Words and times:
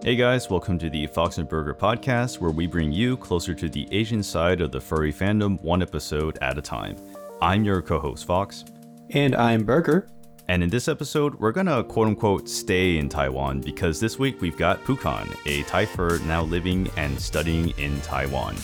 Hey 0.00 0.14
guys, 0.14 0.48
welcome 0.48 0.78
to 0.78 0.88
the 0.88 1.08
Fox 1.08 1.38
and 1.38 1.48
Burger 1.48 1.74
podcast, 1.74 2.38
where 2.38 2.52
we 2.52 2.68
bring 2.68 2.92
you 2.92 3.16
closer 3.16 3.52
to 3.52 3.68
the 3.68 3.88
Asian 3.90 4.22
side 4.22 4.60
of 4.60 4.70
the 4.70 4.80
furry 4.80 5.12
fandom 5.12 5.60
one 5.60 5.82
episode 5.82 6.38
at 6.40 6.56
a 6.56 6.62
time. 6.62 6.94
I'm 7.42 7.64
your 7.64 7.82
co 7.82 7.98
host, 7.98 8.24
Fox. 8.24 8.64
And 9.10 9.34
I'm 9.34 9.64
Burger. 9.64 10.08
And 10.46 10.62
in 10.62 10.70
this 10.70 10.86
episode, 10.86 11.34
we're 11.40 11.50
gonna 11.50 11.82
quote 11.82 12.06
unquote 12.06 12.48
stay 12.48 12.96
in 12.98 13.08
Taiwan 13.08 13.60
because 13.60 13.98
this 13.98 14.20
week 14.20 14.40
we've 14.40 14.56
got 14.56 14.82
Pukan, 14.84 15.36
a 15.46 15.64
Thai 15.64 15.84
fur 15.84 16.18
now 16.20 16.44
living 16.44 16.88
and 16.96 17.20
studying 17.20 17.70
in 17.70 18.00
Taiwan. 18.02 18.54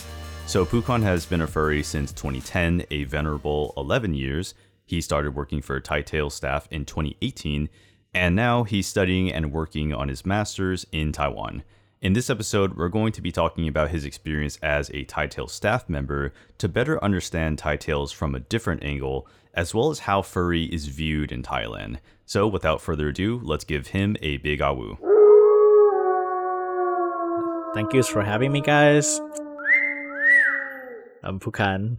So 0.46 0.64
Pukan 0.64 1.02
has 1.02 1.26
been 1.26 1.40
a 1.40 1.48
furry 1.48 1.82
since 1.82 2.12
2010, 2.12 2.84
a 2.92 3.04
venerable 3.04 3.74
11 3.76 4.14
years. 4.14 4.54
He 4.86 5.00
started 5.00 5.34
working 5.34 5.60
for 5.60 5.80
Thai 5.80 6.02
Tail 6.02 6.30
staff 6.30 6.68
in 6.70 6.84
2018, 6.84 7.68
and 8.14 8.36
now 8.36 8.62
he's 8.62 8.86
studying 8.86 9.32
and 9.32 9.52
working 9.52 9.92
on 9.92 10.08
his 10.08 10.24
master's 10.24 10.86
in 10.92 11.12
Taiwan. 11.12 11.64
In 12.00 12.12
this 12.12 12.28
episode, 12.28 12.76
we're 12.76 12.88
going 12.88 13.12
to 13.12 13.22
be 13.22 13.32
talking 13.32 13.66
about 13.66 13.90
his 13.90 14.04
experience 14.04 14.58
as 14.62 14.90
a 14.92 15.04
Thai 15.04 15.26
Tail 15.26 15.48
staff 15.48 15.88
member 15.88 16.32
to 16.58 16.68
better 16.68 17.02
understand 17.02 17.58
Thaitails 17.58 18.12
from 18.12 18.34
a 18.34 18.40
different 18.40 18.84
angle 18.84 19.26
as 19.54 19.74
well 19.74 19.90
as 19.90 20.00
how 20.00 20.20
furry 20.20 20.64
is 20.64 20.86
viewed 20.86 21.32
in 21.32 21.42
Thailand. 21.42 21.98
So, 22.26 22.46
without 22.46 22.80
further 22.80 23.08
ado, 23.08 23.40
let's 23.42 23.64
give 23.64 23.88
him 23.88 24.16
a 24.20 24.36
big 24.38 24.60
awoo. 24.60 24.98
Thank 27.74 27.92
you 27.92 28.02
for 28.02 28.22
having 28.22 28.52
me, 28.52 28.60
guys. 28.60 29.20
I'm 31.24 31.40
Pukan. 31.40 31.98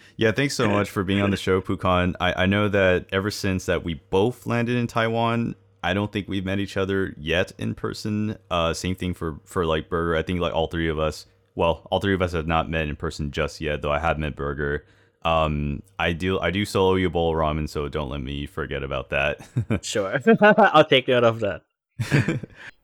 yeah, 0.16 0.32
thanks 0.32 0.54
so 0.54 0.68
much 0.68 0.90
for 0.90 1.04
being 1.04 1.20
on 1.20 1.30
the 1.30 1.36
show, 1.36 1.60
Pukan. 1.60 2.14
I, 2.18 2.44
I 2.44 2.46
know 2.46 2.68
that 2.68 3.06
ever 3.12 3.30
since 3.30 3.66
that 3.66 3.84
we 3.84 3.94
both 4.10 4.46
landed 4.46 4.76
in 4.76 4.86
Taiwan, 4.86 5.54
I 5.82 5.92
don't 5.92 6.10
think 6.10 6.26
we've 6.26 6.44
met 6.44 6.58
each 6.58 6.78
other 6.78 7.14
yet 7.18 7.52
in 7.58 7.74
person. 7.74 8.38
Uh, 8.50 8.72
same 8.72 8.94
thing 8.94 9.12
for 9.12 9.38
for 9.44 9.66
like 9.66 9.90
Burger. 9.90 10.16
I 10.16 10.22
think 10.22 10.40
like 10.40 10.54
all 10.54 10.66
three 10.66 10.88
of 10.88 10.98
us. 10.98 11.26
Well, 11.54 11.86
all 11.90 12.00
three 12.00 12.14
of 12.14 12.22
us 12.22 12.32
have 12.32 12.46
not 12.46 12.70
met 12.70 12.88
in 12.88 12.96
person 12.96 13.30
just 13.30 13.60
yet, 13.60 13.82
though 13.82 13.92
I 13.92 13.98
have 13.98 14.18
met 14.18 14.34
Burger. 14.34 14.86
Um, 15.22 15.82
I 15.98 16.12
do 16.12 16.40
I 16.40 16.50
do 16.50 16.64
solo 16.64 16.94
you 16.94 17.08
a 17.08 17.10
bowl 17.10 17.30
of 17.30 17.36
ramen, 17.36 17.68
so 17.68 17.88
don't 17.88 18.08
let 18.08 18.22
me 18.22 18.46
forget 18.46 18.82
about 18.82 19.10
that. 19.10 19.40
sure, 19.82 20.20
I'll 20.40 20.86
take 20.86 21.08
note 21.08 21.24
of 21.24 21.40
that. 21.40 21.62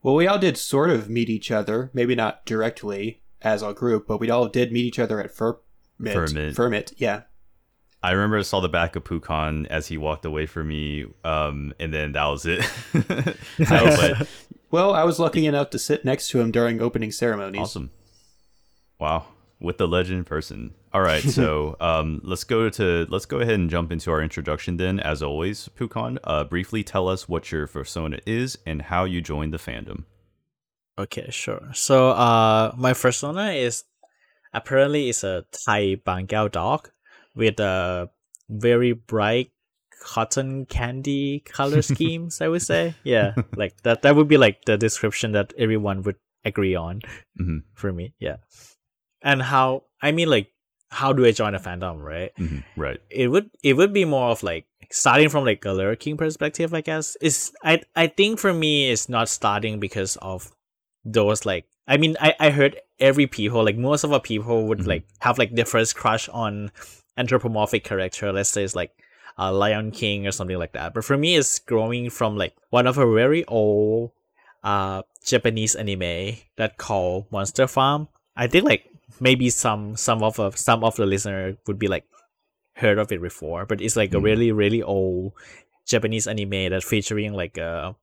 well, 0.03 0.15
we 0.15 0.27
all 0.27 0.39
did 0.39 0.59
sort 0.59 0.91
of 0.91 1.09
meet 1.09 1.31
each 1.31 1.51
other, 1.51 1.91
maybe 1.95 2.15
not 2.15 2.45
directly 2.45 3.20
as 3.43 3.63
a 3.63 3.73
group, 3.73 4.07
but 4.07 4.19
we 4.19 4.31
all 4.31 4.49
did 4.49 4.73
meet 4.73 4.85
each 4.85 4.99
other 4.99 5.21
at 5.21 5.35
Furmit. 5.35 5.61
Furmit. 6.01 6.55
Furmit, 6.55 6.95
yeah. 6.97 7.23
I 8.03 8.13
remember 8.13 8.39
I 8.39 8.43
saw 8.43 8.61
the 8.61 8.69
back 8.69 8.97
of 8.97 9.05
Pukan 9.05 9.67
as 9.67 9.89
he 9.89 9.99
walked 9.99 10.25
away 10.25 10.47
from 10.47 10.69
me, 10.69 11.07
um, 11.23 11.75
and 11.79 11.93
then 11.93 12.13
that 12.13 12.27
was 12.27 12.47
it. 12.47 12.67
no, 13.59 14.15
well, 14.71 14.95
I 14.95 15.05
was 15.05 15.19
lucky 15.19 15.47
enough 15.47 15.71
to 15.71 15.79
sit 15.79 16.05
next 16.05 16.29
to 16.31 16.41
him 16.41 16.51
during 16.51 16.81
opening 16.81 17.13
ceremonies. 17.13 17.61
Awesome. 17.61 17.91
Wow 18.99 19.27
with 19.61 19.79
the 19.79 19.87
legend 19.87 20.27
person. 20.27 20.75
All 20.93 21.03
right, 21.03 21.23
so 21.23 21.77
um, 21.81 22.21
let's 22.25 22.45
go 22.45 22.69
to 22.71 23.07
let's 23.11 23.27
go 23.27 23.39
ahead 23.39 23.55
and 23.55 23.71
jump 23.71 23.93
into 23.93 24.11
our 24.11 24.23
introduction. 24.23 24.77
Then, 24.79 24.99
as 24.99 25.23
always, 25.23 25.69
Pukan, 25.79 26.19
uh, 26.25 26.45
briefly 26.45 26.83
tell 26.83 27.09
us 27.09 27.29
what 27.29 27.53
your 27.53 27.67
persona 27.67 28.19
is 28.27 28.59
and 28.67 28.83
how 28.83 29.05
you 29.05 29.21
joined 29.21 29.53
the 29.53 29.59
fandom. 29.59 30.05
Okay, 31.03 31.29
sure. 31.31 31.71
So, 31.73 32.11
uh, 32.11 32.73
my 32.77 32.93
persona 32.93 33.53
is 33.53 33.85
apparently 34.53 35.09
is 35.09 35.25
a 35.25 35.45
Thai 35.53 35.97
Bangkaew 36.07 36.51
dog 36.53 36.91
with 37.35 37.61
a 37.61 38.11
very 38.49 38.93
bright 38.93 39.53
cotton 40.03 40.67
candy 40.67 41.41
color 41.41 41.83
schemes. 41.93 42.41
I 42.41 42.49
would 42.49 42.63
say, 42.63 42.95
yeah, 43.05 43.35
like 43.57 43.83
that. 43.83 44.03
That 44.03 44.17
would 44.17 44.29
be 44.29 44.37
like 44.37 44.65
the 44.67 44.77
description 44.77 45.33
that 45.33 45.55
everyone 45.57 46.03
would 46.03 46.17
agree 46.45 46.75
on 46.75 47.01
mm-hmm. 47.39 47.59
for 47.75 47.93
me. 47.93 48.15
Yeah 48.19 48.37
and 49.23 49.43
how 49.43 49.85
I 50.03 50.13
mean 50.13 50.29
like 50.29 50.53
how 50.93 51.13
do 51.13 51.25
I 51.25 51.31
join 51.31 51.55
a 51.55 51.61
fandom, 51.61 52.03
right? 52.03 52.35
Mm-hmm, 52.37 52.81
right. 52.81 52.99
It 53.11 53.29
would 53.29 53.51
it 53.63 53.75
would 53.75 53.93
be 53.93 54.05
more 54.05 54.31
of 54.31 54.43
like 54.43 54.67
starting 54.91 55.29
from 55.29 55.45
like 55.45 55.65
a 55.65 55.73
lurking 55.73 56.17
perspective, 56.17 56.75
I 56.75 56.81
guess. 56.81 57.17
Is 57.21 57.53
I 57.63 57.83
I 57.95 58.09
think 58.09 58.39
for 58.39 58.53
me 58.53 58.91
it's 58.91 59.09
not 59.09 59.29
starting 59.29 59.79
because 59.79 60.17
of 60.17 60.51
those 61.05 61.47
like 61.47 61.67
I 61.87 61.97
mean 61.97 62.17
I, 62.21 62.35
I 62.39 62.51
heard 62.51 62.81
every 62.99 63.27
people 63.27 63.65
like 63.65 63.77
most 63.77 64.05
of 64.05 64.13
our 64.13 64.21
people 64.21 64.67
would 64.67 64.81
mm-hmm. 64.81 64.89
like 64.89 65.05
have 65.21 65.39
like 65.39 65.55
their 65.55 65.65
first 65.65 65.97
crush 65.97 66.29
on 66.29 66.71
anthropomorphic 67.17 67.85
character. 67.85 68.33
Let's 68.33 68.51
say 68.51 68.65
it's 68.65 68.77
like 68.77 68.93
a 69.39 69.53
Lion 69.53 69.91
King 69.91 70.27
or 70.27 70.33
something 70.33 70.59
like 70.59 70.73
that. 70.73 70.95
But 70.95 71.05
for 71.05 71.17
me 71.17 71.37
it's 71.37 71.59
growing 71.59 72.11
from 72.11 72.37
like 72.37 72.55
one 72.71 72.87
of 72.87 72.99
a 72.99 73.13
very 73.13 73.45
old 73.47 74.13
uh 74.63 75.03
Japanese 75.25 75.75
anime 75.75 76.37
that 76.57 76.77
called 76.77 77.27
Monster 77.31 77.67
Farm. 77.67 78.09
I 78.37 78.47
think 78.47 78.65
like 78.65 78.91
maybe 79.21 79.51
some 79.51 79.97
some 79.97 80.23
of 80.23 80.37
the 80.37 80.51
some 80.53 80.85
of 80.85 80.97
the 80.97 81.07
listener 81.07 81.57
would 81.67 81.79
be 81.79 81.89
like 81.89 82.05
heard 82.75 82.99
of 82.99 83.11
it 83.13 83.21
before, 83.21 83.67
but 83.67 83.81
it's 83.81 83.97
like 83.97 84.11
mm. 84.11 84.19
a 84.19 84.21
really 84.21 84.53
really 84.53 84.83
old 84.83 85.33
Japanese 85.87 86.27
anime 86.27 86.71
that 86.71 86.85
featuring 86.85 87.33
like 87.33 87.59
a 87.59 87.97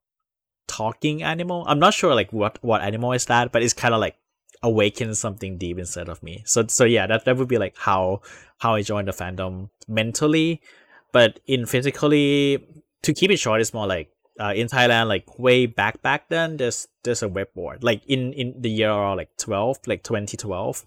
talking 0.67 1.23
animal. 1.23 1.65
I'm 1.67 1.79
not 1.79 1.93
sure 1.93 2.13
like 2.15 2.31
what 2.33 2.59
what 2.63 2.81
animal 2.81 3.13
is 3.13 3.25
that, 3.25 3.51
but 3.51 3.63
it's 3.63 3.73
kind 3.73 3.93
of 3.93 3.99
like 3.99 4.15
awakens 4.63 5.19
something 5.19 5.57
deep 5.57 5.77
inside 5.77 6.09
of 6.09 6.21
me. 6.23 6.43
So 6.45 6.65
so 6.67 6.83
yeah, 6.83 7.07
that 7.07 7.25
that 7.25 7.37
would 7.37 7.47
be 7.47 7.57
like 7.57 7.75
how 7.77 8.21
how 8.57 8.75
I 8.75 8.81
joined 8.81 9.07
the 9.07 9.11
fandom 9.11 9.69
mentally, 9.87 10.61
but 11.11 11.39
in 11.45 11.65
physically 11.65 12.65
to 13.03 13.13
keep 13.13 13.31
it 13.31 13.37
short, 13.37 13.61
it's 13.61 13.73
more 13.73 13.87
like 13.87 14.11
uh, 14.39 14.53
in 14.55 14.67
Thailand, 14.67 15.07
like 15.07 15.39
way 15.39 15.65
back 15.65 16.01
back 16.01 16.29
then, 16.29 16.57
there's 16.57 16.87
there's 17.03 17.23
a 17.23 17.27
web. 17.27 17.47
Like 17.81 18.05
in 18.05 18.33
in 18.33 18.61
the 18.61 18.69
year 18.69 18.91
like 19.15 19.35
twelve, 19.37 19.79
like 19.85 20.03
twenty 20.03 20.37
twelve. 20.37 20.83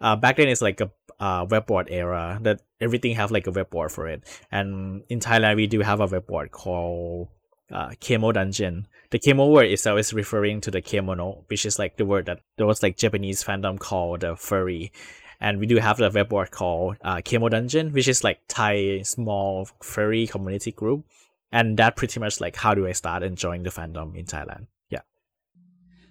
Uh, 0.00 0.16
back 0.16 0.36
then 0.36 0.48
it's 0.48 0.60
like 0.62 0.80
a 0.80 0.90
uh, 1.18 1.46
web 1.48 1.66
board 1.66 1.88
era 1.90 2.38
that 2.42 2.60
everything 2.80 3.14
have 3.14 3.30
like 3.30 3.46
a 3.46 3.50
web 3.50 3.70
board 3.70 3.90
for 3.90 4.08
it. 4.08 4.22
And 4.50 5.02
in 5.08 5.20
Thailand, 5.20 5.56
we 5.56 5.66
do 5.66 5.80
have 5.80 6.00
a 6.00 6.06
web 6.06 6.26
board 6.26 6.50
called 6.50 7.28
uh, 7.70 7.90
Kemo 8.00 8.32
Dungeon. 8.32 8.86
The 9.10 9.18
Kemo 9.18 9.50
word 9.50 9.66
itself 9.70 9.98
is 9.98 10.12
referring 10.12 10.60
to 10.62 10.70
the 10.70 10.82
Kemono, 10.82 11.44
which 11.48 11.64
is 11.64 11.78
like 11.78 11.96
the 11.96 12.06
word 12.06 12.26
that 12.26 12.40
there 12.56 12.66
was 12.66 12.82
like 12.82 12.96
Japanese 12.96 13.44
fandom 13.44 13.78
called 13.78 14.20
the 14.20 14.36
furry. 14.36 14.92
And 15.40 15.58
we 15.58 15.66
do 15.66 15.76
have 15.76 15.98
the 15.98 16.10
web 16.10 16.28
board 16.28 16.50
called 16.50 16.96
uh, 17.02 17.16
Kemo 17.16 17.50
Dungeon, 17.50 17.92
which 17.92 18.08
is 18.08 18.24
like 18.24 18.40
Thai 18.48 19.02
small 19.02 19.68
furry 19.80 20.26
community 20.26 20.72
group 20.72 21.04
and 21.52 21.78
that 21.78 21.96
pretty 21.96 22.20
much 22.20 22.40
like 22.40 22.56
how 22.56 22.74
do 22.74 22.86
I 22.86 22.92
start 22.92 23.22
enjoying 23.22 23.62
the 23.62 23.70
fandom 23.70 24.14
in 24.16 24.26
Thailand. 24.26 24.66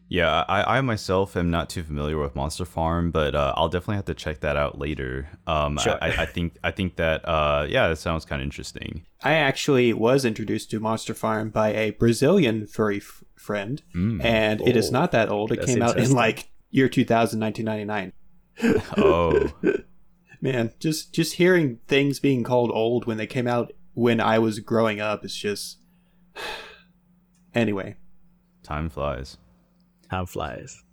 Yeah. 0.07 0.25
Yeah, 0.25 0.45
I, 0.47 0.77
I 0.77 0.81
myself 0.81 1.35
am 1.35 1.49
not 1.49 1.69
too 1.69 1.83
familiar 1.83 2.17
with 2.17 2.35
Monster 2.35 2.65
Farm, 2.65 3.11
but 3.11 3.33
uh, 3.33 3.53
I'll 3.55 3.69
definitely 3.69 3.95
have 3.95 4.05
to 4.05 4.13
check 4.13 4.41
that 4.41 4.55
out 4.55 4.77
later. 4.77 5.29
Um, 5.47 5.77
sure. 5.77 5.97
I, 6.01 6.09
I 6.09 6.25
think 6.25 6.57
I 6.63 6.71
think 6.71 6.97
that 6.97 7.27
uh, 7.27 7.65
yeah, 7.67 7.87
that 7.87 7.97
sounds 7.97 8.23
kind 8.23 8.41
of 8.41 8.45
interesting. 8.45 9.05
I 9.23 9.33
actually 9.33 9.93
was 9.93 10.23
introduced 10.23 10.69
to 10.71 10.79
Monster 10.79 11.13
Farm 11.15 11.49
by 11.49 11.69
a 11.69 11.91
Brazilian 11.91 12.67
furry 12.67 12.97
f- 12.97 13.23
friend, 13.35 13.81
mm. 13.95 14.23
and 14.23 14.61
oh, 14.61 14.67
it 14.67 14.77
is 14.77 14.89
oh, 14.89 14.93
not 14.93 15.11
that 15.11 15.29
old. 15.29 15.51
It 15.51 15.65
came 15.65 15.81
out 15.81 15.97
in 15.97 16.11
like 16.11 16.49
year 16.69 16.87
2000, 16.87 17.39
1999. 17.39 18.13
oh, 18.97 19.51
man, 20.41 20.71
just 20.79 21.13
just 21.13 21.33
hearing 21.33 21.79
things 21.87 22.19
being 22.19 22.43
called 22.43 22.69
old 22.71 23.05
when 23.05 23.17
they 23.17 23.27
came 23.27 23.47
out 23.47 23.73
when 23.93 24.21
I 24.21 24.37
was 24.37 24.59
growing 24.59 24.99
up. 24.99 25.25
is 25.25 25.35
just. 25.35 25.79
anyway. 27.55 27.95
Time 28.61 28.89
flies. 28.89 29.37
Time 30.09 30.25
flies. 30.25 30.83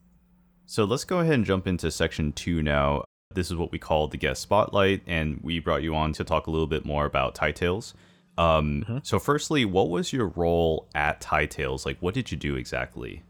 So 0.67 0.85
let's 0.85 1.05
go 1.05 1.21
ahead 1.21 1.35
and 1.35 1.45
jump 1.45 1.67
into 1.67 1.91
section 1.91 2.33
two 2.33 2.63
now. 2.63 3.05
This 3.35 3.51
is 3.51 3.57
what 3.57 3.73
we 3.73 3.79
call 3.79 4.09
the 4.09 4.17
guest 4.17 4.43
spotlight, 4.43 5.03
and 5.07 5.41
we 5.43 5.59
brought 5.59 5.83
you 5.83 5.95
on 5.95 6.13
to 6.15 6.25
talk 6.25 6.47
a 6.47 6.51
little 6.51 6.67
bit 6.67 6.85
more 6.85 7.07
about 7.07 7.35
Thaitails. 7.35 7.95
Um, 8.37 8.85
mm-hmm. 8.87 8.99
So, 9.03 9.19
firstly, 9.19 9.65
what 9.65 9.89
was 9.89 10.13
your 10.13 10.29
role 10.29 10.89
at 10.95 11.21
Thaitails? 11.21 11.87
Like, 11.87 11.99
what 12.01 12.15
did 12.15 12.31
you 12.31 12.37
do 12.37 12.57
exactly? 12.57 13.23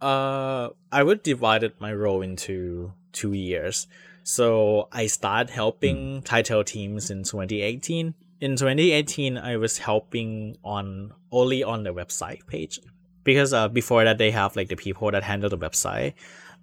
Uh, 0.00 0.70
I 0.90 1.02
would 1.02 1.22
divided 1.22 1.74
my 1.78 1.92
role 1.92 2.22
into 2.22 2.92
two 3.12 3.32
years. 3.32 3.86
So 4.22 4.88
I 4.90 5.06
started 5.06 5.52
helping 5.52 6.22
mm. 6.22 6.44
Tail 6.44 6.64
teams 6.64 7.10
in 7.10 7.24
2018, 7.24 8.14
in 8.40 8.56
2018 8.56 9.38
i 9.38 9.56
was 9.56 9.78
helping 9.78 10.56
on 10.64 11.12
only 11.32 11.62
on 11.62 11.82
the 11.82 11.94
website 11.94 12.46
page 12.46 12.78
because 13.24 13.52
uh, 13.52 13.68
before 13.68 14.04
that 14.04 14.18
they 14.18 14.30
have 14.30 14.54
like 14.54 14.68
the 14.68 14.76
people 14.76 15.10
that 15.10 15.22
handle 15.22 15.50
the 15.50 15.58
website 15.58 16.14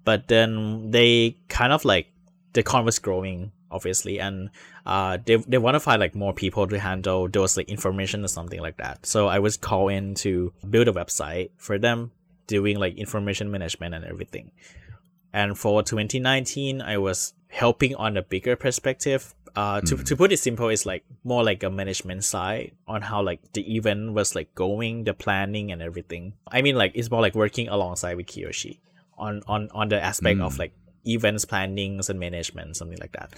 but 0.03 0.27
then 0.27 0.91
they 0.91 1.35
kind 1.47 1.73
of 1.73 1.85
like 1.85 2.07
the 2.53 2.63
con 2.63 2.85
was 2.85 2.99
growing 2.99 3.51
obviously 3.69 4.19
and 4.19 4.49
uh 4.85 5.17
they, 5.25 5.37
they 5.37 5.57
want 5.57 5.75
to 5.75 5.79
find 5.79 5.99
like 5.99 6.15
more 6.15 6.33
people 6.33 6.67
to 6.67 6.79
handle 6.79 7.27
those 7.27 7.55
like 7.55 7.69
information 7.69 8.23
or 8.23 8.27
something 8.27 8.59
like 8.59 8.77
that. 8.77 9.05
So 9.05 9.27
i 9.27 9.39
was 9.39 9.57
called 9.57 9.91
in 9.91 10.15
to 10.15 10.53
build 10.69 10.87
a 10.87 10.93
website 10.93 11.51
for 11.57 11.77
them 11.77 12.11
doing 12.47 12.77
like 12.77 12.97
information 12.97 13.49
management 13.49 13.95
and 13.95 14.03
everything. 14.05 14.51
And 15.33 15.57
for 15.57 15.83
2019 15.83 16.81
i 16.81 16.97
was 16.97 17.33
helping 17.47 17.95
on 17.95 18.17
a 18.17 18.21
bigger 18.21 18.55
perspective 18.55 19.33
uh 19.55 19.81
to, 19.81 19.97
mm. 19.97 20.05
to 20.05 20.15
put 20.15 20.31
it 20.31 20.37
simple 20.37 20.69
it's 20.69 20.85
like 20.85 21.03
more 21.23 21.43
like 21.43 21.63
a 21.63 21.69
management 21.69 22.23
side 22.23 22.71
on 22.87 23.01
how 23.01 23.21
like 23.21 23.39
the 23.53 23.75
event 23.75 24.13
was 24.13 24.35
like 24.35 24.53
going 24.55 25.03
the 25.03 25.13
planning 25.13 25.71
and 25.71 25.81
everything. 25.81 26.33
I 26.47 26.61
mean 26.61 26.75
like 26.75 26.93
it's 26.95 27.11
more 27.11 27.21
like 27.21 27.35
working 27.35 27.67
alongside 27.67 28.15
with 28.15 28.27
kiyoshi 28.27 28.79
on 29.17 29.41
on 29.47 29.69
on 29.73 29.89
the 29.89 30.01
aspect 30.01 30.39
mm. 30.39 30.45
of 30.45 30.57
like 30.57 30.73
events 31.05 31.45
plannings 31.45 32.09
and 32.09 32.19
management 32.19 32.77
something 32.77 32.97
like 32.99 33.11
that. 33.13 33.33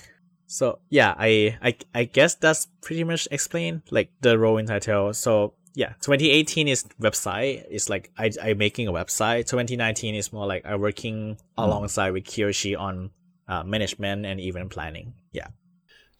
So 0.48 0.80
yeah 0.90 1.16
I, 1.18 1.58
I 1.62 1.76
i 1.96 2.04
guess 2.04 2.36
that's 2.36 2.68
pretty 2.82 3.04
much 3.04 3.28
explained 3.32 3.82
like 3.90 4.12
the 4.22 4.38
role 4.38 4.58
in 4.58 4.68
title. 4.68 5.14
So 5.14 5.54
yeah 5.74 5.94
2018 6.02 6.68
is 6.68 6.84
website. 7.02 7.66
It's 7.70 7.90
like 7.90 8.12
i 8.18 8.32
i 8.42 8.54
making 8.54 8.88
a 8.88 8.94
website. 8.94 9.48
2019 9.48 10.14
is 10.14 10.32
more 10.32 10.46
like 10.46 10.66
i 10.66 10.76
working 10.76 11.36
mm. 11.36 11.38
alongside 11.58 12.12
with 12.12 12.26
kiyoshi 12.26 12.78
on 12.78 13.10
uh, 13.48 13.64
management 13.64 14.26
and 14.26 14.40
event 14.40 14.70
planning. 14.70 15.14
Yeah 15.32 15.48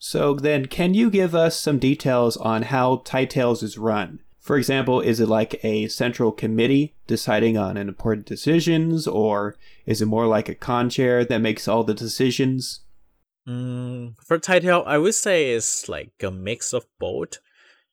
so 0.06 0.34
then, 0.34 0.66
can 0.66 0.92
you 0.92 1.08
give 1.08 1.34
us 1.34 1.58
some 1.58 1.78
details 1.78 2.36
on 2.36 2.64
how 2.64 3.00
Tight 3.06 3.34
is 3.38 3.78
run? 3.78 4.20
For 4.38 4.58
example, 4.58 5.00
is 5.00 5.18
it 5.18 5.30
like 5.30 5.64
a 5.64 5.88
central 5.88 6.30
committee 6.30 6.94
deciding 7.06 7.56
on 7.56 7.78
important 7.78 8.26
decisions, 8.26 9.06
or 9.06 9.56
is 9.86 10.02
it 10.02 10.06
more 10.06 10.26
like 10.26 10.50
a 10.50 10.54
con 10.54 10.90
chair 10.90 11.24
that 11.24 11.38
makes 11.40 11.66
all 11.66 11.84
the 11.84 11.94
decisions? 11.94 12.80
Mm, 13.48 14.16
for 14.22 14.38
Tale, 14.38 14.84
I 14.86 14.98
would 14.98 15.14
say 15.14 15.52
it's 15.52 15.88
like 15.88 16.12
a 16.22 16.30
mix 16.30 16.74
of 16.74 16.84
both. 16.98 17.38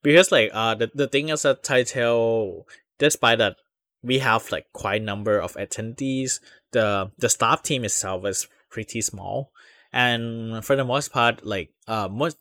Because 0.03 0.33
like 0.33 0.51
uh 0.53 0.75
the, 0.75 0.91
the 0.93 1.07
thing 1.07 1.29
is 1.29 1.43
that 1.43 1.63
Tale, 1.63 2.67
despite 2.99 3.37
that 3.37 3.55
we 4.03 4.19
have 4.19 4.51
like 4.51 4.65
quite 4.73 5.01
a 5.01 5.05
number 5.05 5.39
of 5.39 5.53
attendees, 5.53 6.41
the 6.71 7.09
the 7.17 7.29
staff 7.29 7.63
team 7.63 7.85
itself 7.85 8.25
is 8.25 8.49
pretty 8.69 8.99
small 8.99 9.53
and 9.93 10.63
for 10.63 10.75
the 10.75 10.85
most 10.85 11.11
part 11.11 11.45
like 11.45 11.69
uh 11.87 12.07
most 12.09 12.37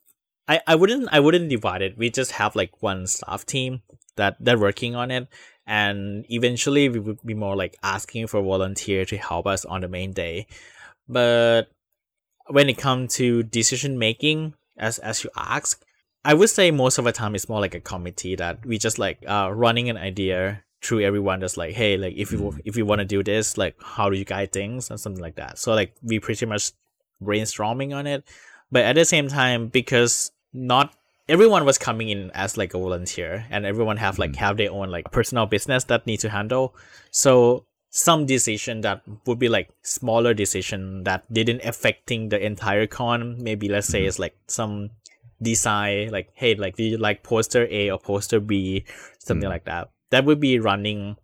I, 0.50 0.60
I 0.66 0.74
wouldn't 0.74 1.08
I 1.12 1.20
wouldn't 1.20 1.48
divide 1.48 1.80
it. 1.80 1.96
We 1.96 2.10
just 2.10 2.32
have 2.32 2.56
like 2.56 2.82
one 2.82 3.06
staff 3.06 3.46
team 3.46 3.82
that 4.16 4.36
they're 4.40 4.58
working 4.58 4.96
on 4.96 5.12
it 5.12 5.28
and 5.64 6.26
eventually 6.28 6.88
we 6.88 6.98
would 6.98 7.22
be 7.24 7.34
more 7.34 7.54
like 7.54 7.76
asking 7.84 8.26
for 8.26 8.42
volunteer 8.42 9.04
to 9.04 9.16
help 9.16 9.46
us 9.46 9.64
on 9.64 9.82
the 9.82 9.88
main 9.88 10.12
day. 10.12 10.48
But 11.08 11.70
when 12.48 12.68
it 12.68 12.78
comes 12.78 13.14
to 13.14 13.44
decision 13.44 13.96
making 13.96 14.54
as 14.76 14.98
as 14.98 15.22
you 15.22 15.30
ask, 15.36 15.84
I 16.24 16.34
would 16.34 16.50
say 16.50 16.72
most 16.72 16.98
of 16.98 17.04
the 17.04 17.12
time 17.12 17.36
it's 17.36 17.48
more 17.48 17.60
like 17.60 17.76
a 17.76 17.80
committee 17.80 18.34
that 18.34 18.66
we 18.66 18.76
just 18.76 18.98
like 18.98 19.22
uh 19.28 19.50
running 19.54 19.88
an 19.88 19.96
idea 19.96 20.64
through 20.82 21.02
everyone 21.02 21.40
that's 21.40 21.56
like 21.56 21.74
hey 21.74 21.96
like 21.96 22.14
if 22.16 22.32
you 22.32 22.38
mm. 22.38 22.60
if 22.64 22.76
you 22.76 22.84
want 22.86 23.00
to 23.00 23.04
do 23.04 23.22
this 23.22 23.58
like 23.58 23.76
how 23.82 24.08
do 24.08 24.16
you 24.16 24.24
guide 24.24 24.50
things 24.50 24.90
and 24.90 24.98
something 24.98 25.22
like 25.22 25.36
that 25.36 25.58
so 25.58 25.74
like 25.74 25.94
we 26.02 26.18
pretty 26.18 26.46
much 26.46 26.72
brainstorming 27.22 27.94
on 27.94 28.06
it. 28.06 28.24
But 28.72 28.84
at 28.84 28.94
the 28.94 29.04
same 29.04 29.28
time 29.28 29.68
because 29.68 30.32
not 30.52 30.94
everyone 31.28 31.64
was 31.64 31.78
coming 31.78 32.08
in 32.08 32.30
as 32.34 32.56
like 32.56 32.74
a 32.74 32.78
volunteer 32.78 33.46
and 33.50 33.64
everyone 33.64 33.96
have 33.96 34.18
like 34.18 34.32
mm. 34.32 34.36
have 34.36 34.56
their 34.56 34.72
own 34.72 34.90
like 34.90 35.10
personal 35.12 35.46
business 35.46 35.84
that 35.84 36.06
need 36.06 36.18
to 36.20 36.28
handle. 36.28 36.74
So 37.10 37.64
some 37.90 38.26
decision 38.26 38.82
that 38.82 39.02
would 39.26 39.38
be 39.38 39.48
like 39.48 39.70
smaller 39.82 40.34
decision 40.34 41.04
that 41.04 41.24
didn't 41.32 41.62
affecting 41.64 42.28
the 42.28 42.44
entire 42.44 42.86
con. 42.86 43.36
Maybe 43.40 43.68
let's 43.68 43.86
say 43.86 44.02
mm 44.02 44.08
it's 44.08 44.18
like 44.18 44.36
some 44.46 44.90
design 45.42 46.10
like 46.10 46.28
hey 46.34 46.54
like 46.54 46.76
do 46.76 46.84
you 46.84 46.98
like 46.98 47.22
poster 47.22 47.66
a 47.70 47.90
or 47.90 47.98
poster 47.98 48.40
b? 48.40 48.84
Something 49.18 49.48
mm. 49.48 49.52
like 49.52 49.64
that. 49.64 49.90
That 50.10 50.24
would 50.24 50.40
be 50.40 50.58
running 50.58 51.16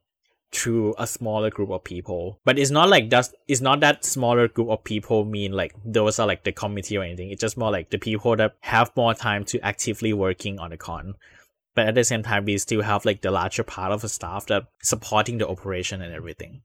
to 0.52 0.94
a 0.98 1.06
smaller 1.06 1.50
group 1.50 1.70
of 1.70 1.84
people. 1.84 2.40
But 2.44 2.58
it's 2.58 2.70
not 2.70 2.88
like 2.88 3.10
that. 3.10 3.30
It's 3.48 3.60
not 3.60 3.80
that 3.80 4.04
smaller 4.04 4.48
group 4.48 4.68
of 4.68 4.84
people 4.84 5.24
mean 5.24 5.52
like 5.52 5.74
those 5.84 6.18
are 6.18 6.26
like 6.26 6.44
the 6.44 6.52
committee 6.52 6.96
or 6.96 7.02
anything. 7.02 7.30
It's 7.30 7.40
just 7.40 7.56
more 7.56 7.70
like 7.70 7.90
the 7.90 7.98
people 7.98 8.36
that 8.36 8.56
have 8.60 8.90
more 8.96 9.14
time 9.14 9.44
to 9.46 9.60
actively 9.60 10.12
working 10.12 10.58
on 10.58 10.70
the 10.70 10.76
con. 10.76 11.14
But 11.74 11.88
at 11.88 11.94
the 11.94 12.04
same 12.04 12.22
time, 12.22 12.46
we 12.46 12.56
still 12.58 12.82
have 12.82 13.04
like 13.04 13.20
the 13.20 13.30
larger 13.30 13.62
part 13.62 13.92
of 13.92 14.00
the 14.00 14.08
staff 14.08 14.46
that 14.46 14.68
supporting 14.82 15.38
the 15.38 15.48
operation 15.48 16.00
and 16.00 16.14
everything. 16.14 16.62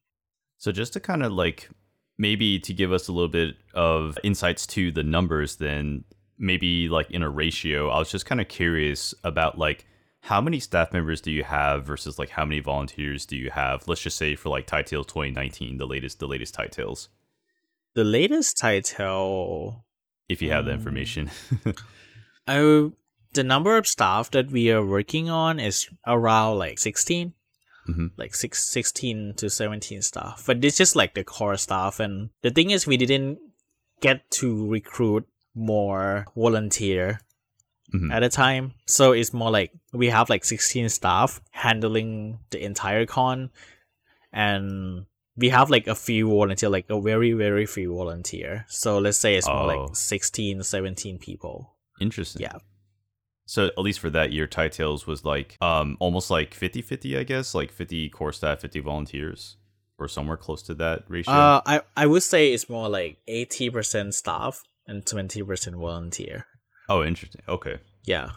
So 0.58 0.72
just 0.72 0.94
to 0.94 1.00
kind 1.00 1.24
of 1.24 1.34
like 1.34 1.70
maybe 2.18 2.60
to 2.60 2.74
give 2.74 2.94
us 2.94 3.08
a 3.08 3.12
little 3.12 3.28
bit 3.28 3.56
of 3.74 4.18
insights 4.24 4.66
to 4.68 4.92
the 4.92 5.04
numbers, 5.04 5.58
then 5.58 6.06
maybe 6.38 6.88
like 6.88 7.12
in 7.12 7.24
a 7.24 7.30
ratio, 7.30 7.90
I 7.90 8.00
was 8.00 8.10
just 8.10 8.26
kind 8.26 8.40
of 8.40 8.48
curious 8.48 9.14
about 9.24 9.58
like 9.58 9.86
how 10.22 10.40
many 10.40 10.60
staff 10.60 10.94
members 10.94 11.20
do 11.20 11.32
you 11.32 11.44
have 11.44 11.86
versus 11.86 12.20
like 12.20 12.30
how 12.30 12.46
many 12.46 12.60
volunteers 12.60 13.26
do 13.26 13.36
you 13.36 13.50
have? 13.50 13.88
Let's 13.88 14.02
just 14.02 14.18
say 14.18 14.36
for 14.36 14.50
like 14.50 14.68
Tight 14.68 14.88
2019, 14.88 15.78
the 15.78 15.86
latest 15.86 16.20
the 16.20 16.28
latest 16.28 16.54
Tight 16.54 16.72
The 17.94 18.04
latest 18.04 18.58
Tight 18.58 18.86
Tale 18.86 19.84
if 20.30 20.42
you 20.42 20.52
have 20.52 20.62
um, 20.62 20.66
the 20.68 20.72
information. 20.74 21.30
I 22.48 22.90
the 23.34 23.44
number 23.44 23.78
of 23.78 23.88
staff 23.88 24.32
that 24.32 24.52
we 24.52 24.72
are 24.72 24.86
working 24.86 25.30
on 25.30 25.60
is 25.60 25.90
around 26.06 26.58
like 26.60 26.80
16. 26.80 27.34
Mm-hmm. 27.90 28.08
Like 28.16 28.36
six, 28.36 28.64
16 28.70 29.34
to 29.38 29.50
17 29.50 30.04
staff. 30.04 30.44
But 30.46 30.62
this 30.62 30.80
is 30.80 30.96
like 30.96 31.16
the 31.16 31.24
core 31.24 31.58
staff 31.58 32.00
and 32.00 32.30
the 32.44 32.52
thing 32.52 32.70
is 32.70 32.86
we 32.86 32.98
didn't 32.98 33.40
get 34.02 34.30
to 34.32 34.68
recruit 34.68 35.28
more 35.56 36.26
volunteer 36.36 37.22
mm-hmm. 37.94 38.12
at 38.12 38.24
a 38.24 38.30
time. 38.30 38.74
So 38.88 39.12
it's 39.12 39.34
more 39.34 39.52
like 39.52 39.72
we 39.94 40.08
have 40.08 40.30
like 40.30 40.46
16 40.46 40.90
staff 40.90 41.42
handling 41.52 42.40
the 42.50 42.64
entire 42.64 43.06
con 43.06 43.52
and 44.34 45.06
we 45.38 45.50
have 45.50 45.70
like 45.70 45.88
a 45.88 45.96
few 45.96 46.30
volunteer, 46.30 46.70
like 46.70 46.90
a 46.90 47.00
very, 47.02 47.34
very 47.34 47.66
few 47.66 47.94
volunteer. 47.96 48.66
So 48.68 49.00
let's 49.00 49.18
say 49.18 49.36
it's 49.36 49.48
more 49.48 49.72
oh. 49.72 49.86
like 49.86 49.96
16, 49.96 50.64
17 50.64 51.20
people. 51.20 51.76
Interesting. 52.00 52.42
Yeah. 52.42 52.58
So 53.46 53.66
at 53.66 53.80
least 53.80 54.00
for 54.00 54.10
that 54.10 54.32
year, 54.32 54.48
Thaitails 54.48 55.06
was 55.06 55.26
like 55.26 55.58
um 55.62 55.98
almost 56.00 56.30
like 56.30 56.58
50-50, 56.58 57.20
I 57.20 57.24
guess, 57.24 57.54
like 57.54 57.72
50 57.72 58.10
core 58.10 58.34
staff, 58.34 58.62
50 58.62 58.80
volunteers 58.80 59.58
or 59.98 60.08
somewhere 60.08 60.38
close 60.38 60.64
to 60.64 60.74
that 60.76 61.04
ratio. 61.08 61.34
Uh 61.34 61.62
I, 61.66 61.82
I 61.96 62.06
would 62.08 62.24
say 62.24 62.54
it's 62.54 62.70
more 62.70 62.90
like 62.90 63.18
80% 63.30 64.14
staff 64.14 64.64
and 64.88 65.06
20% 65.06 65.76
volunteer. 65.76 66.46
Oh, 66.92 67.04
interesting. 67.06 67.42
Okay. 67.48 67.80
Yeah. 68.04 68.32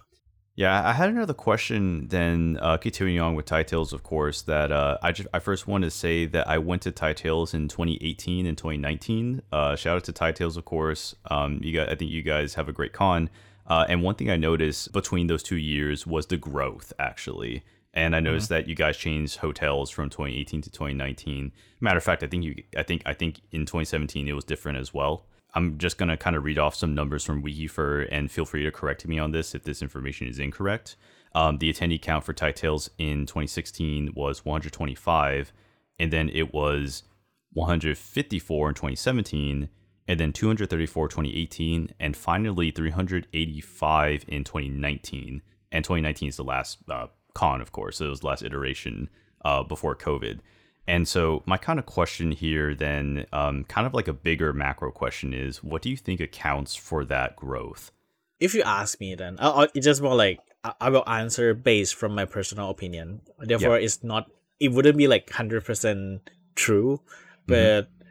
Yeah, 0.54 0.88
I 0.88 0.92
had 0.92 1.08
another 1.08 1.34
question. 1.34 2.06
Then 2.06 2.56
uh, 2.62 2.76
continuing 2.76 3.18
on 3.18 3.34
with 3.34 3.46
Thaitails, 3.46 3.92
of 3.92 4.04
course. 4.04 4.42
That 4.42 4.70
uh, 4.70 4.98
I 5.02 5.10
just 5.10 5.28
I 5.34 5.40
first 5.40 5.66
want 5.66 5.82
to 5.82 5.90
say 5.90 6.26
that 6.26 6.46
I 6.46 6.58
went 6.58 6.82
to 6.82 6.92
Thaitails 6.92 7.52
in 7.52 7.66
2018 7.66 8.46
and 8.46 8.56
2019. 8.56 9.42
Uh, 9.50 9.74
shout 9.74 9.96
out 9.96 10.04
to 10.04 10.12
Thaitails, 10.12 10.56
of 10.56 10.64
course. 10.64 11.16
Um, 11.28 11.58
you 11.60 11.72
guys, 11.72 11.88
I 11.90 11.96
think 11.96 12.12
you 12.12 12.22
guys 12.22 12.54
have 12.54 12.68
a 12.68 12.72
great 12.72 12.92
con. 12.92 13.28
Uh, 13.66 13.86
and 13.88 14.04
one 14.04 14.14
thing 14.14 14.30
I 14.30 14.36
noticed 14.36 14.92
between 14.92 15.26
those 15.26 15.42
two 15.42 15.56
years 15.56 16.06
was 16.06 16.26
the 16.26 16.36
growth, 16.36 16.92
actually. 17.00 17.64
And 17.92 18.14
I 18.14 18.20
noticed 18.20 18.46
mm-hmm. 18.46 18.54
that 18.54 18.68
you 18.68 18.76
guys 18.76 18.96
changed 18.96 19.38
hotels 19.38 19.90
from 19.90 20.08
2018 20.08 20.62
to 20.62 20.70
2019. 20.70 21.50
Matter 21.80 21.98
of 21.98 22.04
fact, 22.04 22.22
I 22.22 22.28
think 22.28 22.44
you, 22.44 22.62
I 22.76 22.84
think, 22.84 23.02
I 23.06 23.14
think 23.14 23.40
in 23.50 23.62
2017 23.62 24.28
it 24.28 24.32
was 24.32 24.44
different 24.44 24.78
as 24.78 24.94
well. 24.94 25.26
I'm 25.54 25.78
just 25.78 25.98
going 25.98 26.08
to 26.08 26.16
kind 26.16 26.34
of 26.36 26.44
read 26.44 26.58
off 26.58 26.74
some 26.74 26.94
numbers 26.94 27.24
from 27.24 27.42
WikiFur 27.42 28.08
and 28.10 28.30
feel 28.30 28.44
free 28.44 28.64
to 28.64 28.72
correct 28.72 29.06
me 29.06 29.18
on 29.18 29.30
this 29.30 29.54
if 29.54 29.62
this 29.62 29.82
information 29.82 30.26
is 30.26 30.38
incorrect. 30.38 30.96
Um, 31.34 31.58
the 31.58 31.72
attendee 31.72 32.00
count 32.00 32.24
for 32.24 32.32
Thaitails 32.32 32.90
in 32.98 33.26
2016 33.26 34.12
was 34.14 34.44
125, 34.44 35.52
and 35.98 36.12
then 36.12 36.28
it 36.28 36.52
was 36.52 37.04
154 37.52 38.68
in 38.68 38.74
2017, 38.74 39.68
and 40.06 40.20
then 40.20 40.32
234 40.32 41.04
in 41.04 41.10
2018, 41.10 41.94
and 41.98 42.16
finally 42.16 42.70
385 42.70 44.24
in 44.28 44.44
2019. 44.44 45.42
And 45.72 45.84
2019 45.84 46.28
is 46.28 46.36
the 46.36 46.44
last 46.44 46.78
uh, 46.88 47.08
con, 47.34 47.60
of 47.60 47.72
course. 47.72 47.98
So 47.98 48.06
it 48.06 48.10
was 48.10 48.20
the 48.20 48.26
last 48.26 48.42
iteration 48.42 49.08
uh, 49.44 49.62
before 49.62 49.96
COVID. 49.96 50.40
And 50.86 51.08
so, 51.08 51.42
my 51.46 51.56
kind 51.56 51.78
of 51.78 51.86
question 51.86 52.30
here, 52.32 52.74
then, 52.74 53.26
um, 53.32 53.64
kind 53.64 53.86
of 53.86 53.94
like 53.94 54.08
a 54.08 54.12
bigger 54.12 54.52
macro 54.52 54.90
question 54.90 55.32
is 55.32 55.62
what 55.62 55.80
do 55.82 55.90
you 55.90 55.96
think 55.96 56.20
accounts 56.20 56.74
for 56.74 57.04
that 57.06 57.36
growth? 57.36 57.90
If 58.38 58.54
you 58.54 58.62
ask 58.62 59.00
me, 59.00 59.14
then 59.14 59.36
I'll, 59.38 59.68
it's 59.74 59.86
just 59.86 60.02
more 60.02 60.14
like 60.14 60.40
I 60.80 60.90
will 60.90 61.08
answer 61.08 61.54
based 61.54 61.94
from 61.94 62.14
my 62.14 62.24
personal 62.24 62.70
opinion. 62.70 63.22
Therefore, 63.38 63.76
yep. 63.76 63.84
it's 63.84 64.04
not, 64.04 64.30
it 64.60 64.72
wouldn't 64.72 64.98
be 64.98 65.08
like 65.08 65.26
100% 65.28 66.20
true, 66.54 66.98
mm-hmm. 66.98 67.42
but 67.46 67.84
mm-hmm. 67.84 68.02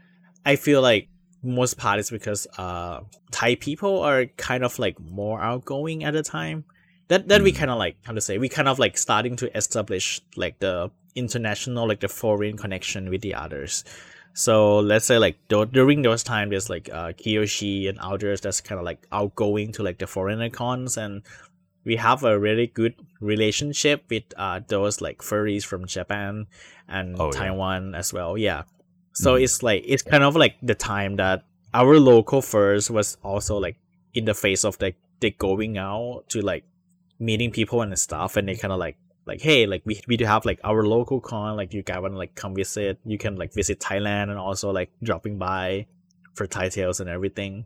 I 0.46 0.56
feel 0.56 0.82
like 0.82 1.10
most 1.44 1.78
part 1.78 2.00
is 2.00 2.10
because 2.10 2.48
uh 2.58 3.02
Thai 3.32 3.56
people 3.56 4.00
are 4.00 4.26
kind 4.38 4.64
of 4.64 4.80
like 4.80 5.00
more 5.00 5.42
outgoing 5.42 6.04
at 6.04 6.14
the 6.14 6.24
time. 6.24 6.64
That 7.14 7.28
that 7.28 7.44
we 7.44 7.52
kind 7.52 7.70
of 7.70 7.78
like 7.78 7.98
how 8.02 8.14
to 8.14 8.22
say 8.22 8.40
we 8.40 8.50
kind 8.50 8.68
of 8.68 8.80
like 8.80 8.98
starting 8.98 9.36
to 9.36 9.56
establish 9.56 10.20
like 10.36 10.58
the 10.58 10.90
international 11.14 11.88
like 11.88 12.00
the 12.00 12.08
foreign 12.08 12.58
connection 12.58 13.08
with 13.12 13.22
the 13.22 13.36
others 13.36 13.84
so 14.34 14.80
let's 14.80 15.06
say 15.06 15.20
like 15.20 15.38
th- 15.48 15.70
during 15.70 16.02
those 16.02 16.24
times 16.24 16.50
there's 16.50 16.72
like 16.72 16.90
uh 16.92 17.10
kiyoshi 17.14 17.88
and 17.88 18.00
others 18.00 18.42
that's 18.42 18.62
kind 18.62 18.80
of 18.80 18.86
like 18.86 19.06
outgoing 19.12 19.72
to 19.74 19.84
like 19.84 20.00
the 20.00 20.08
foreign 20.08 20.50
cons 20.50 20.98
and 20.98 21.22
we 21.86 21.98
have 21.98 22.24
a 22.24 22.40
really 22.40 22.66
good 22.66 22.96
relationship 23.22 24.04
with 24.10 24.24
uh 24.38 24.60
those 24.68 25.00
like 25.00 25.20
furries 25.20 25.64
from 25.64 25.86
japan 25.86 26.48
and 26.88 27.16
oh, 27.20 27.32
taiwan 27.32 27.92
yeah. 27.92 28.00
as 28.00 28.12
well 28.12 28.36
yeah 28.36 28.64
so 29.14 29.36
mm. 29.36 29.44
it's 29.44 29.62
like 29.62 29.84
it's 29.86 30.02
kind 30.02 30.24
of 30.24 30.36
like 30.36 30.56
the 30.64 30.74
time 30.74 31.18
that 31.18 31.44
our 31.76 32.00
local 32.00 32.42
furs 32.42 32.90
was 32.90 33.18
also 33.22 33.60
like 33.60 33.78
in 34.16 34.26
the 34.26 34.34
face 34.34 34.66
of 34.66 34.82
like 34.82 34.96
they 35.20 35.30
going 35.30 35.78
out 35.78 36.24
to 36.28 36.42
like 36.42 36.66
meeting 37.20 37.52
people 37.52 37.82
and 37.82 37.98
stuff 37.98 38.36
and 38.38 38.48
they 38.48 38.56
kind 38.56 38.72
of 38.72 38.80
like 38.80 38.98
like 39.26 39.42
hey 39.42 39.66
like 39.66 39.82
we, 39.86 40.02
we 40.08 40.18
do 40.18 40.26
have 40.26 40.46
like 40.46 40.60
our 40.64 40.84
local 40.86 41.22
con 41.22 41.56
like 41.56 41.74
you 41.74 41.82
guys 41.82 42.00
want 42.02 42.14
to 42.14 42.18
like 42.18 42.36
come 42.36 42.54
visit 42.54 43.00
you 43.06 43.18
can 43.18 43.36
like 43.38 43.54
visit 43.54 43.80
thailand 43.80 44.24
and 44.30 44.38
also 44.38 44.72
like 44.72 44.90
dropping 45.02 45.38
by 45.38 45.86
for 46.34 46.48
Thaitails 46.48 47.00
and 47.00 47.10
everything. 47.10 47.66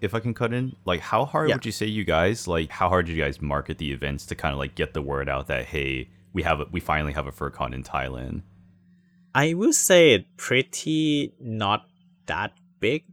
If 0.00 0.14
i 0.14 0.20
can 0.20 0.34
cut 0.34 0.52
in 0.52 0.76
like 0.84 1.00
how 1.00 1.24
hard 1.24 1.48
Yeah. 1.48 1.56
would 1.56 1.66
you 1.66 1.72
say 1.72 1.86
you 1.86 2.04
guys 2.04 2.46
like 2.46 2.70
how 2.70 2.88
hard 2.88 3.06
did 3.06 3.16
you 3.16 3.22
guys 3.22 3.40
market 3.40 3.78
the 3.78 3.90
events 3.92 4.26
to 4.26 4.34
kind 4.34 4.52
of 4.52 4.58
like 4.58 4.74
get 4.74 4.94
the 4.94 5.02
word 5.02 5.28
out 5.28 5.46
that 5.48 5.64
hey 5.66 6.08
we 6.32 6.42
have 6.42 6.60
a, 6.60 6.66
we 6.70 6.80
finally 6.80 7.12
have 7.12 7.26
a 7.26 7.32
furcon 7.32 7.74
in 7.74 7.82
thailand? 7.82 8.42
I 9.34 9.54
will 9.54 9.72
say 9.72 10.12
it 10.12 10.36
pretty 10.36 11.32
not 11.40 11.86
that 12.26 12.52
big 12.78 13.04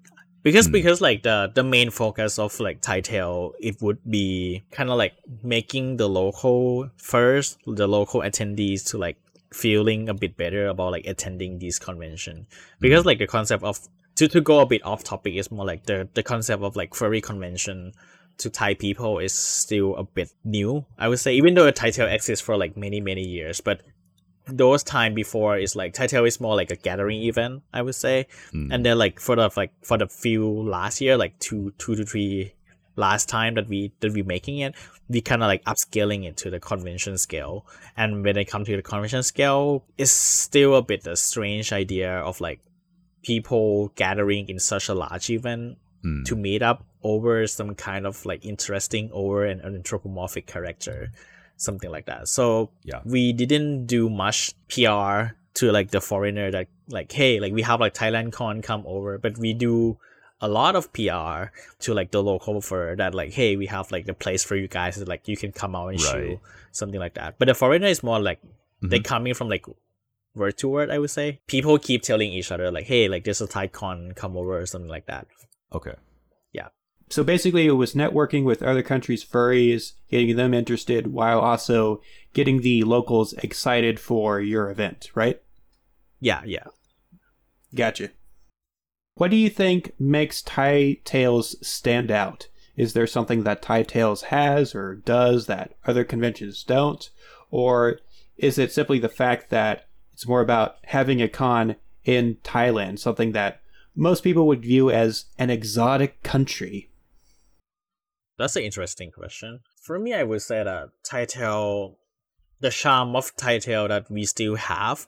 because 0.43 0.67
Hmm. 0.67 0.71
because 0.71 1.01
like 1.01 1.24
the 1.24 1.51
the 1.53 1.63
main 1.63 1.89
focus 1.89 2.39
of 2.39 2.60
like 2.60 2.81
Tail 2.81 3.53
it 3.60 3.81
would 3.81 4.00
be 4.10 4.63
kind 4.71 4.89
of 4.89 4.98
like 4.98 5.13
making 5.43 5.98
the 5.98 6.10
local 6.10 6.89
first 6.98 7.57
the 7.65 7.88
local 7.88 8.21
attendees 8.21 8.86
to 8.91 8.98
like 8.98 9.17
feeling 9.53 10.07
a 10.10 10.13
bit 10.13 10.38
better 10.38 10.67
about 10.67 10.91
like 10.91 11.05
attending 11.05 11.60
this 11.60 11.77
convention 11.77 12.48
because 12.79 13.05
like 13.05 13.19
the 13.19 13.27
concept 13.27 13.63
of 13.63 13.79
to, 14.15 14.27
to 14.27 14.41
go 14.41 14.60
a 14.60 14.65
bit 14.65 14.83
off 14.86 15.03
topic 15.03 15.36
is 15.36 15.51
more 15.51 15.65
like 15.65 15.86
the 15.86 16.07
the 16.13 16.24
concept 16.24 16.63
of 16.63 16.75
like 16.75 16.95
furry 16.95 17.21
convention 17.21 17.93
to 18.38 18.50
Thai 18.50 18.74
people 18.74 19.19
is 19.19 19.33
still 19.33 19.95
a 19.98 20.03
bit 20.03 20.31
new. 20.43 20.86
I 20.98 21.10
would 21.10 21.19
say 21.19 21.36
even 21.36 21.53
though 21.53 21.69
Tale 21.69 22.07
exists 22.07 22.43
for 22.43 22.57
like 22.57 22.75
many 22.75 23.00
many 23.00 23.21
years, 23.21 23.62
but 23.62 23.81
those 24.48 24.83
time 24.83 25.13
before 25.13 25.57
is 25.57 25.75
like 25.75 25.93
Thai 25.93 26.07
Tale 26.07 26.25
is 26.25 26.39
more 26.41 26.55
like 26.55 26.71
a 26.71 26.75
gathering 26.75 27.21
event. 27.24 27.63
I 27.74 27.81
would 27.81 27.95
say, 27.95 28.27
Mm. 28.53 28.74
and 28.74 28.86
then 28.86 28.98
like 28.98 29.19
for 29.19 29.36
the 29.36 29.50
like 29.55 29.71
for 29.83 29.98
the 29.98 30.07
few 30.07 30.48
last 30.48 31.01
year, 31.01 31.17
like 31.17 31.38
two 31.39 31.74
two 31.77 31.95
to 31.95 32.03
three 32.05 32.53
last 32.98 33.29
time 33.29 33.53
that 33.55 33.67
we 33.69 33.91
that 34.01 34.12
we 34.13 34.21
making 34.24 34.57
it, 34.60 34.75
we 35.07 35.21
kind 35.21 35.41
of 35.43 35.48
like 35.48 35.63
upscaling 35.65 36.27
it 36.27 36.38
to 36.38 36.50
the 36.50 36.60
convention 36.60 37.17
scale. 37.17 37.65
And 37.95 38.24
when 38.24 38.36
it 38.38 38.45
comes 38.45 38.67
to 38.67 38.75
the 38.75 38.81
convention 38.81 39.24
scale, 39.24 39.86
it's 39.98 40.12
still 40.12 40.75
a 40.75 40.81
bit 40.81 41.05
a 41.07 41.15
strange 41.15 41.71
idea 41.71 42.12
of 42.19 42.41
like 42.41 42.60
people 43.24 43.89
gathering 43.95 44.50
in 44.50 44.60
such 44.60 44.89
a 44.89 44.93
large 44.93 45.29
event 45.29 45.77
Mm. 46.03 46.25
to 46.25 46.36
meet 46.36 46.63
up 46.63 46.83
over 47.03 47.45
some 47.45 47.75
kind 47.75 48.07
of 48.07 48.25
like 48.25 48.43
interesting 48.43 49.12
over 49.13 49.45
an 49.45 49.62
anthropomorphic 49.62 50.48
character 50.48 51.12
something 51.62 51.91
like 51.91 52.06
that. 52.08 52.27
So 52.27 52.72
Yeah. 52.84 53.01
we 53.06 53.34
didn't 53.34 53.86
do 53.86 54.10
much 54.10 54.53
pr 54.68 55.36
to 55.53 55.72
like 55.72 55.91
the 55.91 56.01
foreigner 56.01 56.50
that 56.51 56.68
like 56.88 57.12
hey 57.12 57.39
like 57.39 57.53
we 57.53 57.62
have 57.62 57.80
like 57.80 57.94
thailand 57.94 58.34
con 58.34 58.62
come 58.62 58.84
over. 58.86 59.18
But 59.18 59.38
we 59.38 59.53
do 59.53 59.98
a 60.41 60.48
lot 60.48 60.75
of 60.75 60.91
pr 60.91 61.51
to 61.84 61.94
like 61.94 62.12
the 62.12 62.24
local 62.24 62.62
for 62.62 62.96
that 62.98 63.13
like 63.13 63.32
hey 63.34 63.56
we 63.56 63.68
have 63.68 63.91
like 63.91 64.06
the 64.06 64.13
place 64.13 64.44
for 64.44 64.56
you 64.56 64.68
guys 64.68 64.96
that, 64.96 65.08
like 65.08 65.27
you 65.27 65.38
can 65.38 65.51
come 65.51 65.75
out 65.75 65.89
and 65.89 66.01
Right. 66.01 66.12
show 66.12 66.41
something 66.72 67.00
like 67.00 67.13
that. 67.13 67.38
But 67.38 67.48
the 67.48 67.53
foreigner 67.53 67.88
is 67.88 68.01
more 68.03 68.20
like 68.20 68.41
they 68.82 68.98
mm-hmm. 68.98 69.03
coming 69.03 69.34
from 69.34 69.50
like 69.50 69.65
word 70.34 70.58
to 70.58 70.68
word 70.68 70.89
i 70.89 70.98
would 70.98 71.12
say. 71.12 71.39
People 71.46 71.77
keep 71.77 72.01
telling 72.01 72.32
each 72.32 72.51
other 72.51 72.72
like 72.72 72.86
hey 72.86 73.08
like 73.08 73.24
there's 73.25 73.41
a 73.41 73.48
thai 73.48 73.68
con 73.68 74.13
come 74.15 74.36
over 74.36 74.58
or 74.60 74.65
something 74.65 74.89
like 74.89 75.06
that. 75.06 75.27
Okay 75.72 75.96
So 77.12 77.24
basically, 77.24 77.68
it 77.68 77.74
was 77.74 77.94
networking 77.94 78.46
with 78.46 78.63
other 78.63 78.82
countries' 78.82 79.24
furries, 79.24 79.94
getting 80.10 80.38
them 80.38 80.53
interested, 80.53 81.08
while 81.08 81.39
also 81.39 82.01
getting 82.34 82.62
the 82.62 82.84
locals 82.84 83.34
excited 83.34 84.00
for 84.00 84.39
your 84.39 84.72
event, 84.72 85.12
right? 85.13 85.41
yeah 86.22 86.41
yeah 86.46 86.65
Gotcha. 87.74 88.12
What 89.15 89.32
do 89.32 89.38
you 89.38 89.50
think 89.50 89.94
makes 90.00 90.41
Thaitails 90.41 91.56
stand 91.65 92.12
out? 92.12 92.48
Is 92.75 92.94
there 92.94 93.08
something 93.08 93.44
that 93.44 93.62
Thaitails 93.62 94.24
has 94.24 94.75
or 94.75 94.96
does 94.96 95.48
that 95.48 95.75
other 95.86 96.03
conventions 96.03 96.63
don't? 96.63 97.10
Or 97.50 98.00
is 98.38 98.58
it 98.58 98.72
simply 98.72 99.00
the 99.00 99.10
fact 99.10 99.50
that 99.50 99.88
it's 100.13 100.27
more 100.27 100.41
about 100.41 100.77
having 100.86 101.22
a 101.22 101.30
con 101.30 101.75
in 102.03 102.38
Thailand, 102.44 103.00
something 103.00 103.32
that 103.34 103.62
most 103.96 104.24
people 104.24 104.48
would 104.48 104.62
view 104.62 104.89
as 104.89 105.25
an 105.38 105.50
exotic 105.50 106.24
country? 106.24 106.89
That's 108.41 108.55
an 108.55 108.63
interesting 108.63 109.12
question. 109.12 109.60
For 109.81 109.98
me, 110.00 110.13
I 110.13 110.24
would 110.24 110.41
say 110.41 110.63
that 110.63 110.89
Title, 111.03 111.98
the 112.60 112.69
charm 112.71 113.15
of 113.15 113.36
Title 113.38 113.88
that 113.88 114.10
we 114.10 114.25
still 114.25 114.55
have, 114.55 115.07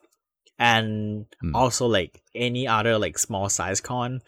and 0.59 1.25
Hmm. 1.41 1.55
also 1.55 1.87
like 1.87 2.21
any 2.35 2.67
other 2.67 2.97
like 2.97 3.17
small 3.17 3.49
size 3.49 3.81
con 3.81 4.21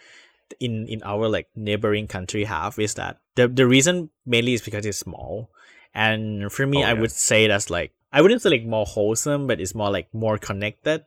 in 0.60 0.88
in 0.88 1.02
our 1.04 1.30
like 1.30 1.48
neighboring 1.56 2.08
country 2.08 2.44
have 2.46 2.78
is 2.80 2.96
that 2.96 3.18
the 3.36 3.48
the 3.48 3.66
reason 3.68 4.10
mainly 4.26 4.54
is 4.54 4.62
because 4.62 4.86
it's 4.86 5.00
small, 5.00 5.50
and 5.94 6.52
for 6.52 6.66
me, 6.68 6.84
Oh, 6.84 6.88
I 6.88 6.94
yeah. 6.94 7.00
would 7.02 7.12
say 7.12 7.48
that's 7.48 7.70
like 7.70 7.92
I 8.12 8.22
wouldn't 8.22 8.42
say 8.42 8.50
like 8.50 8.66
more 8.66 8.86
wholesome, 8.86 9.46
but 9.48 9.60
it's 9.62 9.76
more 9.76 9.92
like 9.92 10.14
more 10.14 10.38
connected 10.38 11.06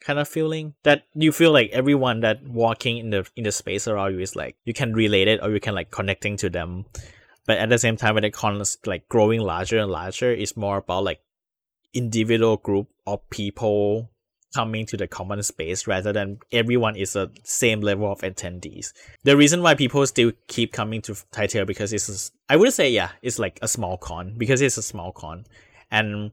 kind 0.00 0.18
of 0.18 0.26
feeling 0.26 0.72
that 0.82 1.04
you 1.14 1.30
feel 1.30 1.52
like 1.52 1.68
everyone 1.72 2.20
that 2.20 2.42
walking 2.42 2.96
in 2.96 3.10
the 3.10 3.28
in 3.36 3.44
the 3.44 3.52
space 3.52 3.86
around 3.86 4.14
you 4.14 4.20
is 4.20 4.34
like 4.34 4.56
you 4.64 4.72
can 4.72 4.94
relate 4.94 5.28
it 5.28 5.40
or 5.42 5.50
you 5.52 5.60
can 5.60 5.74
like 5.74 5.90
connecting 5.90 6.38
to 6.38 6.48
them 6.48 6.86
but 7.50 7.58
at 7.58 7.68
the 7.68 7.78
same 7.84 7.96
time 7.96 8.14
when 8.14 8.22
the 8.22 8.30
con 8.30 8.60
is 8.60 8.78
like 8.86 9.08
growing 9.14 9.40
larger 9.40 9.78
and 9.82 9.90
larger 9.90 10.30
it's 10.42 10.56
more 10.56 10.76
about 10.78 11.02
like 11.10 11.20
individual 11.92 12.56
group 12.56 12.86
of 13.06 13.18
people 13.30 14.08
coming 14.54 14.84
to 14.86 14.96
the 14.96 15.06
common 15.06 15.42
space 15.42 15.86
rather 15.86 16.12
than 16.12 16.38
everyone 16.52 16.94
is 16.96 17.14
a 17.16 17.28
same 17.44 17.80
level 17.80 18.10
of 18.10 18.20
attendees 18.20 18.92
the 19.24 19.36
reason 19.36 19.62
why 19.64 19.74
people 19.74 20.06
still 20.06 20.32
keep 20.46 20.72
coming 20.72 21.00
to 21.02 21.12
Taipei 21.34 21.66
because 21.66 21.92
it's 21.92 22.30
I 22.48 22.56
would 22.56 22.72
say 22.72 22.90
yeah 22.90 23.10
it's 23.22 23.38
like 23.38 23.58
a 23.62 23.68
small 23.68 23.96
con 23.96 24.34
because 24.38 24.60
it's 24.60 24.76
a 24.76 24.82
small 24.82 25.10
con 25.12 25.46
and 25.90 26.30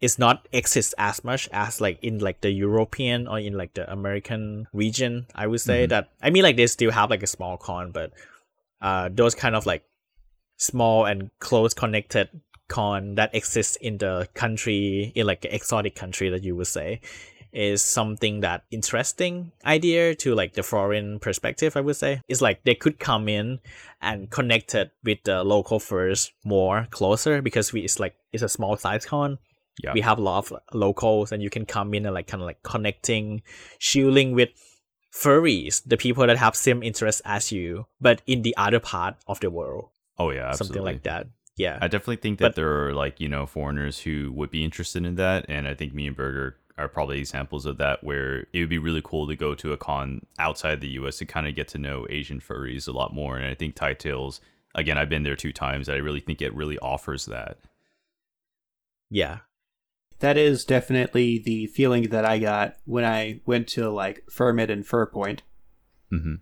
it's 0.00 0.18
not 0.18 0.46
exist 0.52 0.94
as 0.98 1.24
much 1.24 1.48
as 1.52 1.80
like 1.80 1.98
in 2.02 2.18
like 2.18 2.40
the 2.42 2.50
European 2.50 3.26
or 3.26 3.38
in 3.38 3.54
like 3.56 3.72
the 3.72 3.90
American 3.90 4.66
region. 4.74 5.26
I 5.34 5.46
would 5.46 5.62
say 5.62 5.86
Mhm. 5.86 5.88
that 5.92 6.08
I 6.26 6.28
mean 6.28 6.42
like 6.42 6.56
they 6.58 6.66
still 6.66 6.90
have 6.90 7.08
like 7.08 7.22
a 7.22 7.26
small 7.36 7.56
con, 7.56 7.92
but 7.92 8.12
uh 8.82 9.08
those 9.20 9.34
kind 9.34 9.56
of 9.56 9.64
like 9.64 9.82
small 10.56 11.04
and 11.04 11.30
close 11.38 11.74
connected 11.74 12.28
con 12.68 13.14
that 13.14 13.34
exists 13.34 13.76
in 13.76 13.98
the 13.98 14.28
country 14.34 15.12
in 15.14 15.26
like 15.26 15.44
an 15.44 15.52
exotic 15.52 15.94
country 15.94 16.28
that 16.30 16.42
you 16.42 16.56
would 16.56 16.66
say 16.66 17.00
is 17.52 17.80
something 17.80 18.40
that 18.40 18.64
interesting 18.70 19.50
idea 19.64 20.14
to 20.14 20.34
like 20.34 20.52
the 20.54 20.62
foreign 20.62 21.18
perspective 21.18 21.76
i 21.76 21.80
would 21.80 21.96
say. 21.96 22.20
It's 22.28 22.42
like 22.42 22.64
they 22.64 22.74
could 22.74 22.98
come 22.98 23.28
in 23.28 23.60
and 24.02 24.30
connect 24.30 24.74
it 24.74 24.90
with 25.04 25.22
the 25.24 25.42
local 25.42 25.80
first 25.80 26.32
more 26.44 26.86
closer 26.90 27.40
because 27.40 27.72
we 27.72 27.80
it's 27.80 27.98
like 27.98 28.14
it's 28.32 28.42
a 28.42 28.48
small 28.48 28.76
size 28.76 29.06
con. 29.06 29.38
Yeah. 29.82 29.92
we 29.92 30.00
have 30.00 30.18
a 30.18 30.22
lot 30.22 30.50
of 30.50 30.60
locals 30.72 31.32
and 31.32 31.42
you 31.42 31.50
can 31.50 31.66
come 31.66 31.92
in 31.92 32.06
and 32.06 32.14
like 32.14 32.26
kind 32.26 32.42
of 32.42 32.46
like 32.46 32.62
connecting 32.62 33.42
shielding 33.78 34.32
with 34.32 34.48
furries 35.12 35.82
the 35.84 35.98
people 35.98 36.26
that 36.26 36.38
have 36.38 36.56
same 36.56 36.82
interests 36.82 37.20
as 37.26 37.52
you 37.52 37.86
but 38.00 38.22
in 38.26 38.40
the 38.40 38.56
other 38.56 38.80
part 38.80 39.16
of 39.26 39.40
the 39.40 39.50
world 39.50 39.90
oh 40.18 40.30
yeah 40.30 40.48
absolutely. 40.48 40.66
something 40.76 40.82
like 40.84 41.02
that 41.04 41.26
yeah 41.56 41.78
I 41.80 41.88
definitely 41.88 42.16
think 42.16 42.38
that 42.38 42.48
But- 42.48 42.54
there 42.56 42.86
are 42.86 42.92
like 42.94 43.20
you 43.20 43.28
know 43.28 43.46
foreigners 43.46 44.00
who 44.00 44.32
would 44.32 44.50
be 44.50 44.64
interested 44.64 45.04
in 45.06 45.14
that, 45.16 45.46
and 45.48 45.66
I 45.68 45.74
think 45.74 45.94
me 45.94 46.06
and 46.06 46.16
Burger 46.16 46.56
are 46.78 46.88
probably 46.88 47.18
examples 47.18 47.64
of 47.64 47.78
that. 47.78 48.04
Where 48.04 48.40
it 48.52 48.60
would 48.60 48.68
be 48.68 48.76
really 48.78 49.00
cool 49.02 49.26
to 49.26 49.34
go 49.36 49.54
to 49.54 49.72
a 49.72 49.78
con 49.78 50.26
outside 50.38 50.80
the 50.82 50.88
U.S. 51.00 51.16
to 51.18 51.24
kind 51.24 51.46
of 51.46 51.54
get 51.54 51.68
to 51.68 51.78
know 51.78 52.06
Asian 52.10 52.38
furries 52.40 52.86
a 52.86 52.92
lot 52.92 53.14
more. 53.14 53.38
And 53.38 53.46
I 53.46 53.54
think 53.54 53.74
Thaitails, 53.76 54.40
again, 54.74 54.98
I've 54.98 55.08
been 55.08 55.22
there 55.22 55.36
two 55.36 55.52
times. 55.52 55.88
I 55.88 55.96
really 55.96 56.20
think 56.20 56.42
it 56.42 56.54
really 56.54 56.78
offers 56.80 57.24
that. 57.26 57.56
yeah 59.10 59.38
That 60.20 60.36
is 60.36 60.64
definitely 60.66 61.38
the 61.38 61.66
feeling 61.68 62.10
that 62.10 62.24
I 62.26 62.38
got 62.38 62.76
when 62.84 63.04
I 63.06 63.40
went 63.46 63.68
to 63.68 63.88
like 63.88 64.24
Furmit 64.30 64.70
and 64.70 64.84
Furpoint. 64.84 65.40
hmm 66.10 66.34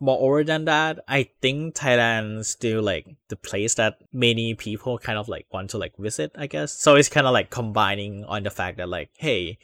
moreover 0.00 0.42
than 0.42 0.64
that, 0.64 1.00
I 1.06 1.28
think 1.42 1.74
Thailand 1.76 2.40
is 2.40 2.48
still 2.48 2.82
like 2.82 3.06
the 3.28 3.36
place 3.36 3.74
that 3.74 3.98
many 4.12 4.54
people 4.54 4.98
kind 4.98 5.18
of 5.18 5.28
like 5.28 5.46
want 5.52 5.70
to 5.70 5.78
like 5.78 5.96
visit, 5.98 6.32
I 6.34 6.46
guess. 6.46 6.72
So 6.72 6.96
it's 6.96 7.08
kind 7.08 7.26
of 7.26 7.32
like 7.32 7.50
combining 7.50 8.24
on 8.24 8.42
the 8.42 8.50
fact 8.50 8.78
that 8.78 8.88
like, 8.88 9.10
hey, 9.16 9.58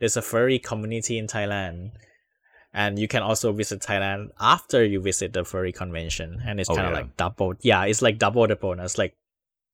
there's 0.00 0.16
a 0.16 0.22
furry 0.22 0.58
community 0.58 1.18
in 1.18 1.26
Thailand. 1.26 1.92
And 2.74 2.98
you 2.98 3.06
can 3.06 3.22
also 3.22 3.52
visit 3.52 3.82
Thailand 3.82 4.30
after 4.40 4.82
you 4.82 4.98
visit 5.00 5.34
the 5.34 5.44
furry 5.44 5.72
convention. 5.72 6.42
And 6.46 6.58
it's 6.58 6.70
Oh, 6.70 6.74
kind 6.74 6.86
of 6.86 6.92
yeah. 6.94 6.98
like 7.00 7.16
double. 7.18 7.54
Yeah, 7.60 7.84
it's 7.84 8.00
like 8.00 8.18
double 8.18 8.46
the 8.46 8.56
bonus. 8.56 8.96
Like, 8.96 9.14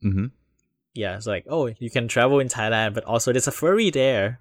mm-hmm. 0.04 0.26
yeah, 0.94 1.16
it's 1.16 1.26
like, 1.26 1.46
oh, 1.48 1.72
you 1.78 1.90
can 1.90 2.08
travel 2.08 2.40
in 2.40 2.48
Thailand, 2.48 2.94
but 2.94 3.04
also 3.04 3.32
there's 3.32 3.46
a 3.46 3.52
furry 3.52 3.90
there. 3.90 4.40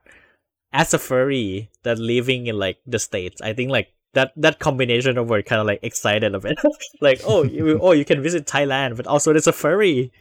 As 0.74 0.93
a 0.93 1.00
furry 1.00 1.69
that 1.84 2.00
living 2.00 2.48
in 2.48 2.57
like 2.57 2.79
the 2.86 3.00
States, 3.00 3.41
I 3.41 3.53
think 3.53 3.69
like 3.69 3.93
that 4.18 4.34
that 4.36 4.58
combination 4.58 5.18
of 5.18 5.30
word 5.30 5.46
kind 5.46 5.62
of 5.62 5.68
like 5.68 5.80
excited 5.84 6.34
a 6.34 6.40
bit, 6.40 6.58
like, 7.02 7.22
oh, 7.24 7.44
you 7.44 7.80
oh 7.80 7.92
you 7.92 8.04
can 8.04 8.22
visit 8.24 8.48
Thailand, 8.48 8.98
but 8.98 9.06
also 9.06 9.32
there's 9.32 9.48
a 9.48 9.54
furry. 9.54 10.12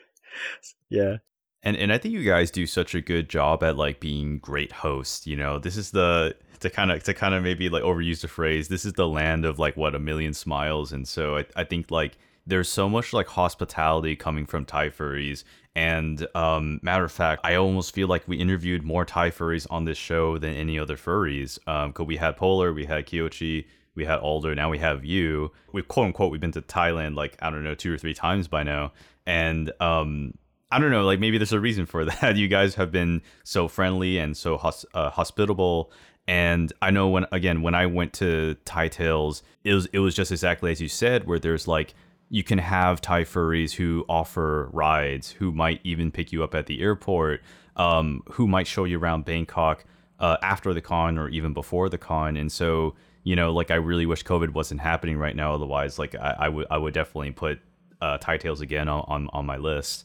yeah. 0.88 1.16
And 1.64 1.76
and 1.76 1.92
I 1.92 1.98
think 1.98 2.14
you 2.14 2.22
guys 2.22 2.52
do 2.52 2.66
such 2.66 2.94
a 2.94 3.00
good 3.00 3.28
job 3.28 3.64
at 3.64 3.76
like 3.76 3.98
being 3.98 4.38
great 4.38 4.70
hosts. 4.70 5.26
You 5.26 5.34
know, 5.34 5.58
this 5.58 5.76
is 5.76 5.90
the 5.90 6.36
to 6.60 6.70
kind 6.70 6.92
of 6.92 7.02
to 7.02 7.14
kind 7.14 7.34
of 7.34 7.42
maybe 7.42 7.68
like 7.68 7.82
overuse 7.82 8.20
the 8.20 8.28
phrase. 8.28 8.68
This 8.68 8.84
is 8.84 8.92
the 8.92 9.08
land 9.08 9.44
of 9.44 9.58
like 9.58 9.76
what 9.76 9.96
a 9.96 9.98
million 9.98 10.32
smiles, 10.32 10.92
and 10.92 11.08
so 11.08 11.38
I 11.38 11.46
I 11.56 11.64
think 11.64 11.90
like 11.90 12.18
there's 12.46 12.68
so 12.68 12.88
much 12.88 13.12
like 13.12 13.26
hospitality 13.26 14.14
coming 14.14 14.46
from 14.46 14.64
Thai 14.64 14.90
furries. 14.90 15.42
And 15.76 16.26
um, 16.34 16.80
matter 16.82 17.04
of 17.04 17.12
fact, 17.12 17.42
I 17.44 17.56
almost 17.56 17.94
feel 17.94 18.08
like 18.08 18.26
we 18.26 18.38
interviewed 18.38 18.82
more 18.82 19.04
Thai 19.04 19.30
furries 19.30 19.66
on 19.68 19.84
this 19.84 19.98
show 19.98 20.38
than 20.38 20.54
any 20.54 20.78
other 20.78 20.96
furries. 20.96 21.58
Because 21.58 22.00
um, 22.00 22.06
we 22.06 22.16
had 22.16 22.38
Polar, 22.38 22.72
we 22.72 22.86
had 22.86 23.04
Kyochi, 23.04 23.66
we 23.94 24.06
had 24.06 24.18
Alder, 24.20 24.54
now 24.54 24.70
we 24.70 24.78
have 24.78 25.04
you. 25.04 25.52
We 25.72 25.82
quote 25.82 26.06
unquote 26.06 26.32
we've 26.32 26.40
been 26.40 26.52
to 26.52 26.62
Thailand 26.62 27.14
like 27.14 27.36
I 27.42 27.50
don't 27.50 27.62
know 27.62 27.74
two 27.74 27.92
or 27.92 27.98
three 27.98 28.14
times 28.14 28.48
by 28.48 28.62
now, 28.62 28.92
and 29.26 29.70
um, 29.78 30.32
I 30.72 30.78
don't 30.78 30.90
know 30.90 31.04
like 31.04 31.20
maybe 31.20 31.36
there's 31.36 31.52
a 31.52 31.60
reason 31.60 31.84
for 31.84 32.04
that. 32.06 32.36
You 32.36 32.48
guys 32.48 32.76
have 32.76 32.90
been 32.90 33.20
so 33.44 33.68
friendly 33.68 34.16
and 34.16 34.34
so 34.34 34.56
hos- 34.56 34.86
uh, 34.94 35.10
hospitable. 35.10 35.92
And 36.26 36.72
I 36.80 36.90
know 36.90 37.08
when 37.08 37.26
again 37.32 37.60
when 37.60 37.74
I 37.74 37.84
went 37.84 38.14
to 38.14 38.56
Thaitails, 38.64 39.42
it 39.62 39.74
was 39.74 39.86
it 39.92 39.98
was 39.98 40.14
just 40.14 40.32
exactly 40.32 40.72
as 40.72 40.80
you 40.80 40.88
said, 40.88 41.26
where 41.26 41.38
there's 41.38 41.68
like 41.68 41.92
you 42.28 42.42
can 42.42 42.58
have 42.58 43.00
Thai 43.00 43.22
furries 43.22 43.72
who 43.72 44.04
offer 44.08 44.68
rides, 44.72 45.30
who 45.30 45.52
might 45.52 45.80
even 45.84 46.10
pick 46.10 46.32
you 46.32 46.42
up 46.42 46.54
at 46.54 46.66
the 46.66 46.80
airport, 46.80 47.40
um, 47.76 48.22
who 48.32 48.46
might 48.46 48.66
show 48.66 48.84
you 48.84 48.98
around 48.98 49.24
Bangkok 49.24 49.84
uh, 50.18 50.36
after 50.42 50.74
the 50.74 50.80
con 50.80 51.18
or 51.18 51.28
even 51.28 51.52
before 51.52 51.88
the 51.88 51.98
con. 51.98 52.36
And 52.36 52.50
so 52.50 52.94
you 53.26 53.34
know, 53.34 53.52
like 53.52 53.72
I 53.72 53.74
really 53.74 54.06
wish 54.06 54.22
COVID 54.22 54.50
wasn't 54.50 54.80
happening 54.80 55.18
right 55.18 55.34
now. 55.34 55.52
Otherwise, 55.52 55.98
like 55.98 56.14
I, 56.14 56.36
I 56.38 56.48
would 56.48 56.66
I 56.70 56.78
would 56.78 56.94
definitely 56.94 57.32
put 57.32 57.58
uh, 58.00 58.18
Thaitails 58.18 58.60
again 58.60 58.88
on, 58.88 59.04
on, 59.08 59.28
on 59.32 59.44
my 59.44 59.56
list. 59.56 60.04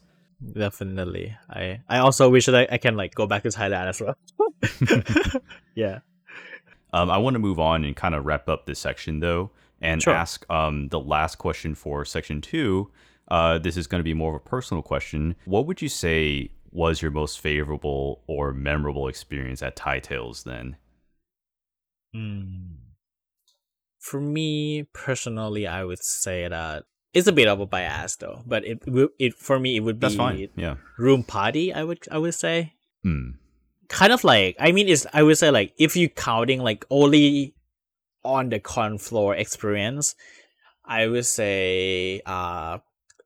Definitely. 0.54 1.38
I 1.48 1.82
I 1.88 2.00
also 2.00 2.32
wish 2.32 2.48
that 2.48 2.56
I, 2.56 2.68
I 2.72 2.78
can 2.80 2.98
like 2.98 3.13
go 3.13 3.28
back 3.28 3.44
to 3.44 3.50
Thailand 3.50 3.90
as 3.90 4.01
well. 4.01 4.16
yeah. 5.75 6.00
Um, 6.94 7.12
I 7.12 7.20
want 7.20 7.36
to 7.36 7.40
move 7.40 7.60
on 7.60 7.86
and 7.86 7.96
kind 7.96 8.16
of 8.16 8.25
wrap 8.25 8.50
up 8.50 8.66
this 8.66 8.80
section 8.80 9.20
though, 9.20 9.51
and 9.81 10.01
Sure. 10.01 10.13
ask 10.13 10.50
um 10.50 10.88
the 10.89 11.00
last 11.00 11.38
question 11.38 11.75
for 11.75 12.05
section 12.05 12.41
two. 12.41 12.91
Uh, 13.27 13.57
this 13.57 13.77
is 13.77 13.88
going 13.88 14.00
to 14.00 14.03
be 14.03 14.13
more 14.13 14.35
of 14.35 14.41
a 14.45 14.50
personal 14.50 14.81
question. 14.83 15.35
What 15.45 15.65
would 15.65 15.81
you 15.81 15.88
say 15.89 16.50
was 16.71 17.01
your 17.01 17.11
most 17.11 17.39
favorable 17.39 18.21
or 18.27 18.53
memorable 18.53 19.07
experience 19.07 19.61
at 19.61 19.75
Thaitails 19.77 20.43
then? 20.43 20.75
Hmm. 22.13 22.75
For 24.00 24.19
me 24.19 24.83
personally, 24.93 25.67
I 25.67 25.83
would 25.83 26.03
say 26.03 26.47
that 26.47 26.83
it's 27.13 27.27
a 27.27 27.31
bit 27.31 27.47
of 27.47 27.59
a 27.59 27.65
bias 27.65 28.15
though, 28.17 28.41
but 28.45 28.65
it 28.65 28.81
it 29.19 29.33
for 29.35 29.59
me 29.59 29.77
it 29.77 29.81
would 29.81 30.00
be 30.00 30.05
That's 30.07 30.15
fine. 30.15 30.47
Yeah. 30.55 30.75
room 30.97 31.23
party. 31.23 31.71
I 31.73 31.83
would 31.83 32.00
I 32.11 32.17
would 32.17 32.33
say 32.33 32.73
Hmm. 33.03 33.31
kind 33.89 34.11
of 34.11 34.23
like 34.23 34.55
I 34.59 34.71
mean 34.71 34.88
it's 34.88 35.05
I 35.13 35.23
would 35.23 35.38
say 35.38 35.51
like 35.51 35.73
if 35.77 35.95
you 35.95 36.09
counting 36.09 36.61
like 36.61 36.85
only 36.89 37.53
on 38.24 38.50
the 38.50 38.60
con 38.60 38.98
floor 38.98 39.36
experience, 39.36 40.16
I 40.86 41.08
would 41.08 41.25
say 41.25 42.22
uh 42.25 42.80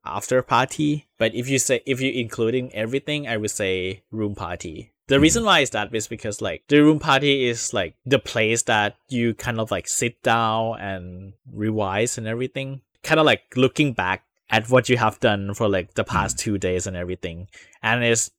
after 0.04 0.42
party. 0.42 1.08
But 1.18 1.34
if 1.34 1.48
you 1.48 1.58
say 1.58 1.82
if 1.86 2.00
you 2.00 2.10
including 2.10 2.72
everything, 2.74 3.28
I 3.28 3.36
would 3.36 3.50
say 3.50 4.02
room 4.10 4.34
party. 4.34 4.92
The 5.08 5.20
reason 5.20 5.44
why 5.44 5.60
is 5.60 5.70
that 5.70 5.94
is 5.94 6.08
because 6.08 6.42
like 6.42 6.64
the 6.68 6.80
room 6.80 6.98
party 6.98 7.46
is 7.46 7.72
like 7.72 7.94
the 8.04 8.18
place 8.18 8.62
that 8.64 8.96
you 9.08 9.34
kind 9.34 9.60
of 9.60 9.70
like 9.70 9.86
sit 9.86 10.20
down 10.22 10.80
and 10.80 11.34
revise 11.52 12.18
and 12.18 12.26
everything. 12.26 12.80
Kind 13.02 13.20
of 13.20 13.26
like 13.26 13.42
looking 13.56 13.92
back 13.92 14.24
at 14.50 14.68
what 14.68 14.88
you 14.88 14.96
have 14.96 15.20
done 15.20 15.54
for 15.54 15.68
like 15.68 15.94
the 15.94 16.04
past 16.04 16.38
two 16.38 16.58
days 16.58 16.86
and 16.86 16.96
everything. 16.96 17.48
And 17.82 18.02
it's 18.02 18.30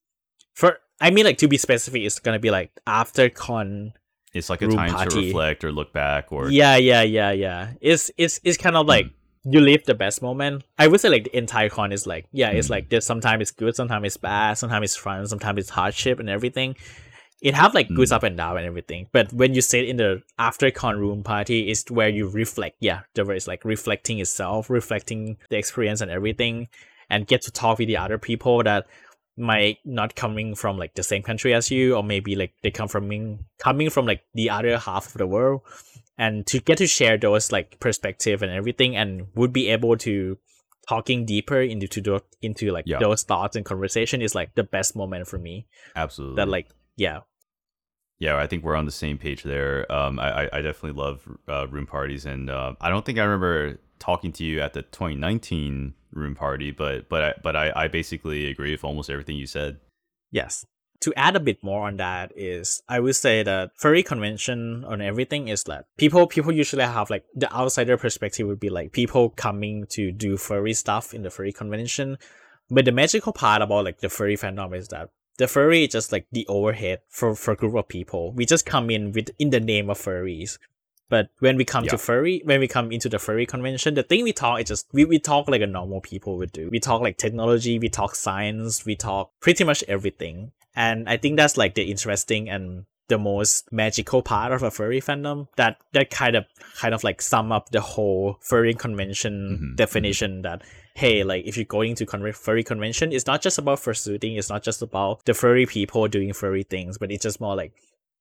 for 0.54 0.80
I 1.00 1.10
mean 1.10 1.26
like 1.26 1.38
to 1.40 1.48
be 1.48 1.58
specific, 1.58 2.04
it's 2.04 2.20
gonna 2.20 2.40
be 2.40 2.52
like 2.52 2.72
after 2.86 3.30
con 3.30 3.94
It's 4.38 4.50
like 4.50 4.62
a 4.62 4.68
time 4.68 5.10
to 5.10 5.16
reflect 5.18 5.64
or 5.64 5.72
look 5.72 5.92
back 5.94 6.32
or 6.32 6.50
yeah, 6.50 6.76
yeah, 6.78 7.02
yeah, 7.02 7.32
yeah. 7.32 7.74
It's 7.82 8.12
it's 8.18 8.40
it's 8.44 8.58
kind 8.58 8.76
of 8.76 8.86
like 8.88 9.08
you 9.44 9.60
live 9.62 9.84
the 9.86 9.96
best 9.96 10.22
moment. 10.22 10.64
I 10.78 10.88
would 10.88 11.00
say 11.00 11.10
like 11.10 11.26
the 11.26 11.38
entire 11.38 11.70
con 11.70 11.92
is 11.92 12.06
like 12.08 12.26
yeah, 12.32 12.50
it's 12.52 12.68
Mm. 12.68 12.72
like 12.72 12.90
there's 12.90 13.06
sometimes 13.06 13.42
it's 13.42 13.52
good, 13.52 13.76
sometimes 13.76 14.06
it's 14.06 14.18
bad, 14.18 14.58
sometimes 14.58 14.84
it's 14.86 14.96
fun, 14.98 15.26
sometimes 15.28 15.60
it's 15.60 15.70
hardship 15.70 16.20
and 16.20 16.30
everything. 16.30 16.76
It 17.40 17.54
have 17.54 17.76
like 17.76 17.88
goods 17.90 18.12
Mm. 18.12 18.16
up 18.16 18.24
and 18.24 18.36
down 18.38 18.58
and 18.58 18.66
everything. 18.66 19.08
But 19.12 19.32
when 19.32 19.54
you 19.54 19.62
sit 19.62 19.86
in 19.88 19.98
the 19.98 20.22
after 20.40 20.72
con 20.72 21.00
room 21.00 21.24
party, 21.24 21.70
is 21.70 21.86
where 21.90 22.10
you 22.10 22.28
reflect. 22.28 22.78
Yeah, 22.80 23.02
the 23.14 23.24
word 23.26 23.38
is 23.38 23.48
like 23.48 23.64
reflecting 23.64 24.20
itself, 24.20 24.70
reflecting 24.70 25.38
the 25.50 25.58
experience 25.58 26.02
and 26.02 26.10
everything, 26.12 26.68
and 27.10 27.28
get 27.28 27.42
to 27.44 27.52
talk 27.52 27.78
with 27.80 27.88
the 27.88 27.98
other 27.98 28.18
people 28.18 28.64
that 28.64 28.88
might 29.38 29.78
not 29.86 30.16
coming 30.16 30.56
from 30.56 30.78
like 30.78 30.96
the 30.96 31.04
same 31.04 31.22
country 31.24 31.54
as 31.54 31.70
you 31.70 31.96
or 31.96 32.04
maybe 32.04 32.36
like 32.36 32.54
they 32.64 32.72
come 32.72 32.88
from 32.88 33.40
coming 33.60 33.90
from 33.90 34.06
like 34.06 34.22
the 34.34 34.50
other 34.50 34.78
half 34.80 35.06
of 35.08 35.14
the 35.14 35.28
world 35.28 35.62
and 36.18 36.46
to 36.48 36.60
get 36.60 36.78
to 36.80 36.88
share 36.88 37.18
those 37.18 37.52
like 37.52 37.80
perspective 37.80 38.42
and 38.42 38.52
everything 38.52 38.96
and 38.96 39.28
would 39.36 39.54
be 39.54 39.70
able 39.70 39.96
to 39.98 40.38
talking 40.90 41.26
deeper 41.26 41.62
into 41.62 41.88
to 41.88 42.02
the, 42.02 42.20
into 42.42 42.72
like 42.72 42.86
Yeah. 42.88 42.98
those 43.00 43.22
thoughts 43.24 43.56
and 43.56 43.64
conversation 43.64 44.22
is 44.22 44.34
like 44.34 44.56
the 44.56 44.64
best 44.64 44.96
moment 44.96 45.28
for 45.28 45.38
me 45.38 45.68
absolutely 45.96 46.38
that 46.38 46.48
like 46.48 46.68
yeah 46.96 47.20
Yeah, 48.20 48.38
I 48.38 48.48
think 48.48 48.64
we're 48.64 48.76
on 48.76 48.86
the 48.86 48.92
same 48.92 49.20
page 49.20 49.44
there. 49.44 49.86
Um, 49.92 50.18
I, 50.20 50.46
I- 50.46 50.50
I 50.58 50.62
definitely 50.64 50.98
love 51.00 51.22
uh, 51.48 51.68
room 51.68 51.86
parties, 51.86 52.26
and 52.26 52.50
uh, 52.50 52.74
I 52.82 52.90
don't 52.90 53.06
think 53.06 53.20
I 53.20 53.24
remember 53.24 53.78
talking 54.00 54.32
to 54.34 54.44
you 54.44 54.60
at 54.62 54.74
the 54.74 54.82
2019 54.82 55.94
room 56.12 56.36
party, 56.36 56.72
but 56.72 57.10
but 57.10 57.24
I, 57.24 57.34
but 57.42 57.56
I, 57.56 57.72
I 57.76 57.88
basically 57.88 58.50
agree 58.50 58.72
with 58.72 58.84
almost 58.84 59.10
everything 59.10 59.36
you 59.36 59.48
said. 59.48 59.80
Yes. 60.32 60.66
To 61.02 61.14
add 61.16 61.36
a 61.36 61.40
bit 61.40 61.64
more 61.64 61.88
on 61.88 61.98
that 61.98 62.32
is 62.36 62.82
I 62.90 63.00
would 63.00 63.16
say 63.16 63.44
that 63.44 63.72
furry 63.76 64.02
convention 64.02 64.84
on 64.84 65.00
everything 65.00 65.48
is 65.48 65.64
that 65.66 65.86
people 65.98 66.26
people 66.26 66.52
usually 66.52 66.84
have 66.84 67.10
like 67.10 67.24
the 67.36 67.54
outsider 67.54 67.98
perspective 67.98 68.48
would 68.48 68.60
be 68.60 68.70
like 68.70 68.94
people 68.94 69.30
coming 69.30 69.86
to 69.92 70.12
do 70.12 70.38
furry 70.38 70.74
stuff 70.74 71.14
in 71.14 71.22
the 71.22 71.30
furry 71.30 71.54
convention. 71.54 72.18
But 72.70 72.86
the 72.86 72.92
magical 72.92 73.32
part 73.32 73.62
about 73.62 73.86
like 73.86 74.00
the 74.00 74.10
furry 74.10 74.36
fandom 74.36 74.76
is 74.76 74.88
that 74.90 75.10
the 75.38 75.48
furry 75.48 75.84
is 75.84 75.90
just 75.90 76.12
like 76.12 76.26
the 76.32 76.48
overhead 76.48 77.02
for 77.10 77.36
for 77.36 77.52
a 77.52 77.56
group 77.56 77.76
of 77.76 77.88
people. 77.88 78.34
We 78.34 78.46
just 78.46 78.66
come 78.66 78.90
in 78.90 79.12
with 79.12 79.30
in 79.38 79.52
the 79.52 79.60
name 79.60 79.90
of 79.90 80.00
furries. 80.00 80.58
But 81.10 81.30
when 81.40 81.56
we 81.58 81.64
come 81.66 81.86
Yeah. 81.86 81.92
to 81.92 81.98
furry, 81.98 82.42
when 82.44 82.60
we 82.60 82.68
come 82.68 82.92
into 82.92 83.08
the 83.10 83.20
furry 83.20 83.46
convention, 83.46 83.94
the 83.94 84.04
thing 84.04 84.24
we 84.24 84.34
talk 84.34 84.60
is 84.62 84.68
just 84.68 84.88
we, 84.92 85.06
we 85.06 85.20
talk 85.20 85.48
like 85.48 85.62
a 85.62 85.68
normal 85.68 86.02
people 86.02 86.38
would 86.38 86.52
do. 86.52 86.70
We 86.70 86.80
talk 86.80 87.02
like 87.02 87.18
technology, 87.18 87.80
we 87.80 87.90
talk 87.90 88.16
science, 88.16 88.86
we 88.86 88.96
talk 88.96 89.32
pretty 89.40 89.64
much 89.64 89.84
everything. 89.88 90.52
And 90.76 91.08
I 91.10 91.18
think 91.18 91.38
that's 91.38 91.58
like 91.58 91.76
the 91.76 91.84
interesting 91.90 92.50
and 92.50 92.86
the 93.08 93.18
most 93.18 93.72
magical 93.72 94.22
part 94.22 94.52
of 94.52 94.64
a 94.64 94.70
furry 94.70 95.00
fandom 95.00 95.48
that 95.56 95.78
that 95.94 96.10
kind 96.10 96.36
of 96.36 96.44
kind 96.78 96.94
of 96.94 97.06
like 97.06 97.22
sum 97.22 97.54
up 97.54 97.70
the 97.70 97.80
whole 97.80 98.38
furry 98.42 98.74
convention 98.74 99.74
Mhm, 99.74 99.76
definition 99.78 100.42
that 100.42 100.62
hey 100.94 101.24
like 101.24 101.46
if 101.46 101.56
you're 101.56 101.64
going 101.64 101.96
to 101.96 102.06
con- 102.06 102.34
furry 102.34 102.66
convention 102.66 103.14
it's 103.14 103.26
not 103.26 103.42
just 103.42 103.58
about 103.58 103.80
fursuiting 103.80 104.38
it's 104.38 104.50
not 104.50 104.62
just 104.62 104.82
about 104.82 105.24
the 105.24 105.34
furry 105.34 105.66
people 105.66 106.06
doing 106.10 106.34
furry 106.34 106.64
things 106.64 106.98
but 106.98 107.10
it's 107.10 107.24
just 107.24 107.40
more 107.40 107.56
like 107.56 107.72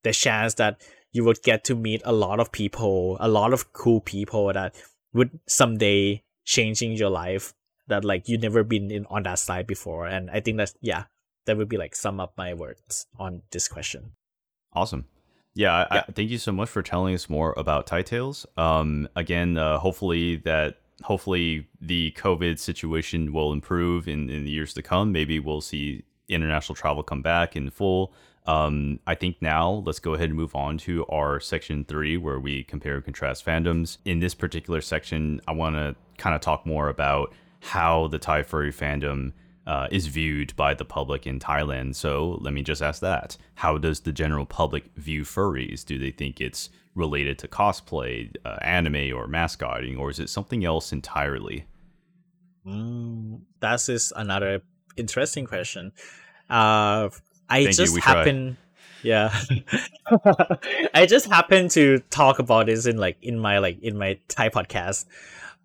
the 0.03 0.13
chance 0.13 0.53
that 0.53 0.79
you 1.17 1.23
would 1.25 1.41
get 1.43 1.63
to 1.65 1.75
meet 1.75 2.01
a 2.05 2.13
lot 2.13 2.39
of 2.39 2.51
people 2.51 3.17
a 3.19 3.27
lot 3.27 3.51
of 3.51 3.73
cool 3.73 3.99
people 3.99 4.53
that 4.53 4.75
would 5.13 5.39
someday 5.47 6.23
changing 6.45 6.93
your 6.93 7.09
life 7.09 7.53
that 7.87 8.05
like 8.05 8.29
you 8.29 8.37
never 8.37 8.63
been 8.63 8.91
in 8.91 9.05
on 9.09 9.23
that 9.23 9.39
side 9.39 9.67
before 9.67 10.05
and 10.05 10.29
i 10.31 10.39
think 10.39 10.57
that's 10.57 10.75
yeah 10.81 11.03
that 11.45 11.57
would 11.57 11.69
be 11.69 11.77
like 11.77 11.95
sum 11.95 12.19
up 12.19 12.33
my 12.37 12.53
words 12.53 13.07
on 13.17 13.41
this 13.51 13.67
question 13.67 14.11
Awesome. 14.77 15.05
Yeah, 15.55 15.73
I, 15.73 15.95
Yeah. 15.95 16.03
I, 16.07 16.11
thank 16.11 16.29
you 16.29 16.37
so 16.37 16.51
much 16.51 16.69
for 16.69 16.83
telling 16.83 17.15
us 17.15 17.29
more 17.29 17.53
about 17.57 17.87
Thaitails. 17.87 18.45
Um, 18.57 19.09
again, 19.15 19.57
uh, 19.57 19.79
hopefully 19.79 20.35
that 20.37 20.77
hopefully 21.03 21.67
the 21.81 22.11
COVID 22.17 22.59
situation 22.59 23.33
will 23.33 23.51
improve 23.51 24.07
in, 24.07 24.29
in 24.29 24.43
the 24.43 24.51
years 24.51 24.73
to 24.75 24.83
come. 24.83 25.11
Maybe 25.11 25.39
we'll 25.39 25.61
see 25.61 26.03
international 26.27 26.75
travel 26.75 27.01
come 27.01 27.21
back 27.21 27.55
in 27.55 27.69
full. 27.71 28.13
Um, 28.47 28.99
I 29.05 29.15
think 29.15 29.41
now 29.41 29.83
let's 29.85 29.99
go 29.99 30.13
ahead 30.13 30.29
and 30.29 30.37
move 30.37 30.55
on 30.55 30.77
to 30.79 31.05
our 31.07 31.39
section 31.39 31.83
three, 31.83 32.15
where 32.15 32.39
we 32.39 32.63
compare 32.63 32.95
and 32.95 33.03
contrast 33.03 33.45
fandoms. 33.45 33.97
In 34.05 34.19
this 34.19 34.33
particular 34.33 34.79
section, 34.81 35.41
I 35.47 35.51
want 35.51 35.75
to 35.75 35.95
kind 36.17 36.33
of 36.33 36.41
talk 36.41 36.65
more 36.65 36.87
about 36.87 37.33
how 37.59 38.07
the 38.07 38.17
Thai 38.17 38.43
furry 38.43 38.71
fandom 38.71 39.33
uh, 39.65 39.87
is 39.91 40.07
viewed 40.07 40.55
by 40.55 40.73
the 40.73 40.85
public 40.85 41.27
in 41.27 41.39
Thailand. 41.39 41.95
So 41.95 42.37
let 42.41 42.53
me 42.53 42.63
just 42.63 42.81
ask 42.81 43.01
that: 43.01 43.35
How 43.55 43.77
does 43.77 43.99
the 43.99 44.13
general 44.13 44.45
public 44.45 44.85
view 44.95 45.23
furries? 45.23 45.85
Do 45.85 45.97
they 45.97 46.11
think 46.11 46.39
it's 46.39 46.69
related 46.95 47.37
to 47.39 47.47
cosplay, 47.49 48.33
uh, 48.45 48.57
anime, 48.61 49.13
or 49.13 49.27
mascotting, 49.27 49.97
or 49.97 50.09
is 50.09 50.19
it 50.19 50.29
something 50.29 50.63
else 50.63 50.93
entirely? 50.93 51.65
Mm, 52.65 53.41
that 53.59 53.87
is 53.89 54.13
another 54.15 54.61
interesting 54.95 55.45
question. 55.45 55.91
Uh, 56.49 57.09
I 57.49 57.63
Thank 57.65 57.67
you, 57.67 57.73
just 57.85 57.95
try. 57.97 58.25
happen, 58.25 58.57
yeah, 59.03 59.33
I 60.93 61.05
just 61.07 61.27
happen 61.27 61.69
to 61.69 61.99
talk 62.09 62.39
about 62.39 62.65
this 62.67 62.85
in 62.85 62.97
like 62.97 63.17
in 63.21 63.39
my 63.39 63.59
like 63.59 63.81
in 63.81 63.97
my 63.97 64.19
Thai 64.27 64.49
podcast. 64.49 65.05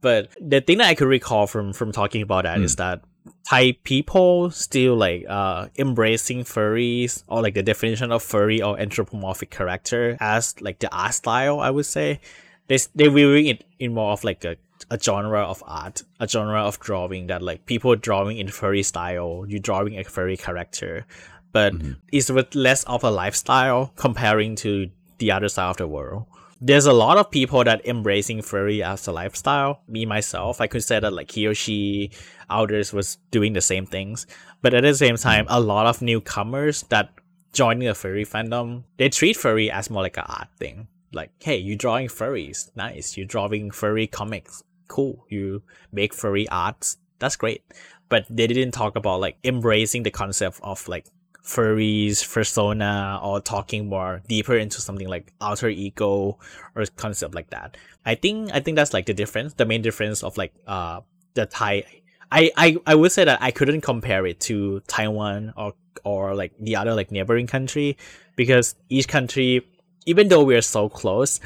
But 0.01 0.31
the 0.41 0.61
thing 0.61 0.79
that 0.79 0.89
I 0.89 0.95
could 0.95 1.09
recall 1.09 1.47
from 1.47 1.73
from 1.73 1.93
talking 1.93 2.23
about 2.23 2.45
that 2.45 2.61
is 2.61 2.75
Hmm. 2.75 2.79
that 2.79 3.01
Thai 3.49 3.73
people 3.85 4.51
still 4.51 4.97
like 4.97 5.25
uh 5.29 5.69
embracing 5.79 6.45
furries 6.45 7.23
or 7.29 7.43
like 7.43 7.55
the 7.55 7.63
definition 7.63 8.11
of 8.13 8.23
furry 8.23 8.61
or 8.63 8.79
anthropomorphic 8.79 9.51
character 9.51 10.17
as 10.21 10.61
like 10.61 10.81
the 10.81 10.93
art 10.95 11.15
style. 11.15 11.61
I 11.61 11.71
would 11.71 11.87
say 11.87 12.21
they 12.69 12.79
they 12.95 13.09
viewing 13.09 13.47
it 13.47 13.65
in 13.79 13.95
more 13.95 14.13
of 14.13 14.25
like 14.25 14.45
a 14.45 14.57
a 14.91 14.99
genre 14.99 15.45
of 15.45 15.63
art, 15.65 16.03
a 16.19 16.27
genre 16.27 16.61
of 16.65 16.81
drawing 16.81 17.29
that 17.29 17.41
like 17.41 17.65
people 17.67 17.95
drawing 17.95 18.39
in 18.39 18.49
furry 18.49 18.83
style, 18.83 19.45
you 19.49 19.61
drawing 19.61 19.97
a 19.97 20.03
furry 20.03 20.37
character, 20.37 21.07
but 21.53 21.75
mm-hmm. 21.75 21.93
it's 22.11 22.31
with 22.31 22.55
less 22.55 22.85
of 22.85 23.05
a 23.05 23.11
lifestyle 23.11 23.93
comparing 23.97 24.57
to 24.57 24.91
the 25.19 25.31
other 25.31 25.49
side 25.49 25.71
of 25.71 25.77
the 25.77 25.87
world. 25.87 26.27
There's 26.61 26.87
a 26.87 26.93
lot 26.93 27.19
of 27.19 27.31
people 27.31 27.65
that 27.65 27.85
embracing 27.87 28.43
furry 28.43 28.83
as 28.83 29.07
a 29.09 29.13
lifestyle. 29.13 29.83
Me 29.89 30.07
myself, 30.07 30.61
I 30.61 30.69
could 30.69 30.85
say 30.85 31.01
that 31.01 31.13
like 31.13 31.31
he 31.31 31.47
or 31.47 31.55
she, 31.55 32.13
others 32.49 32.93
was 32.93 33.19
doing 33.33 33.53
the 33.53 33.61
same 33.61 33.85
things. 33.85 34.27
But 34.61 34.73
at 34.73 34.83
the 34.83 34.95
same 34.95 35.17
time, 35.17 35.47
a 35.49 35.61
lot 35.61 35.87
of 35.87 36.03
newcomers 36.03 36.83
that 36.85 37.11
joining 37.53 37.89
the 37.89 37.95
furry 37.95 38.25
fandom, 38.25 38.85
they 38.97 39.09
treat 39.09 39.37
furry 39.37 39.71
as 39.71 39.91
more 39.91 40.03
like 40.03 40.17
an 40.17 40.25
art 40.29 40.49
thing. 40.57 40.87
Like, 41.13 41.31
hey, 41.41 41.57
you 41.57 41.77
drawing 41.77 42.09
furries, 42.09 42.71
nice. 42.77 43.17
You 43.17 43.25
drawing 43.25 43.73
furry 43.73 44.07
comics, 44.07 44.63
cool. 44.89 45.27
You 45.29 45.63
make 45.93 46.15
furry 46.15 46.49
arts, 46.49 46.97
that's 47.19 47.37
great. 47.37 47.63
But 48.09 48.25
they 48.31 48.47
didn't 48.47 48.73
talk 48.73 48.97
about 48.97 49.21
like 49.21 49.37
embracing 49.43 50.05
the 50.05 50.11
concept 50.11 50.61
of 50.63 50.87
like 50.89 51.07
furries, 51.45 52.23
persona, 52.33 53.21
or 53.23 53.41
talking 53.41 53.89
more 53.89 54.23
deeper 54.29 54.57
into 54.57 54.81
something 54.81 55.09
like 55.09 55.33
alter 55.41 55.69
ego 55.69 56.39
or 56.75 56.85
concept 56.97 57.35
like 57.35 57.51
that. 57.51 57.77
I 58.05 58.15
think 58.15 58.51
I 58.53 58.61
think 58.61 58.77
that's 58.77 58.93
like 58.93 59.07
the 59.07 59.15
difference, 59.15 59.55
the 59.55 59.67
main 59.67 59.83
difference 59.83 60.23
of 60.23 60.37
like 60.37 60.53
uh 60.67 61.01
the 61.35 61.47
Thai 61.47 61.85
I, 62.33 62.51
I, 62.57 62.77
I 62.87 62.95
would 62.95 63.13
say 63.13 63.27
that 63.27 63.43
I 63.43 63.51
couldn't 63.51 63.83
compare 63.83 64.27
it 64.27 64.41
to 64.41 64.81
Taiwan 64.87 65.53
or 65.55 65.75
or 66.03 66.35
like 66.35 66.53
the 66.59 66.77
other 66.77 66.95
like 66.95 67.13
neighboring 67.13 67.47
country 67.47 67.99
because 68.37 68.75
each 68.89 69.07
country 69.07 69.67
even 70.07 70.29
though 70.29 70.43
we're 70.43 70.63
so 70.63 70.89
close 70.89 71.41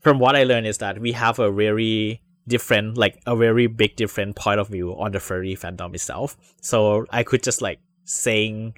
from 0.00 0.18
what 0.18 0.34
I 0.34 0.44
learned 0.44 0.66
is 0.66 0.78
that 0.78 0.98
we 0.98 1.12
have 1.12 1.38
a 1.38 1.52
very 1.52 2.22
different 2.48 2.96
like 2.96 3.20
a 3.26 3.36
very 3.36 3.66
big 3.66 3.94
different 3.96 4.34
point 4.34 4.58
of 4.58 4.68
view 4.68 4.98
on 4.98 5.12
the 5.12 5.20
furry 5.20 5.54
fandom 5.54 5.94
itself 5.94 6.36
so 6.62 7.06
I 7.10 7.22
could 7.22 7.42
just 7.42 7.60
like 7.60 7.78
saying 8.04 8.74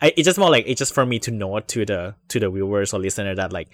I, 0.00 0.12
it's 0.16 0.26
just 0.26 0.38
more 0.38 0.50
like 0.50 0.64
it's 0.66 0.78
just 0.78 0.94
for 0.94 1.06
me 1.06 1.18
to 1.20 1.30
know 1.30 1.60
to 1.60 1.86
the 1.86 2.14
to 2.28 2.40
the 2.40 2.50
viewers 2.50 2.92
or 2.92 2.98
listener 2.98 3.34
that 3.34 3.52
like 3.52 3.68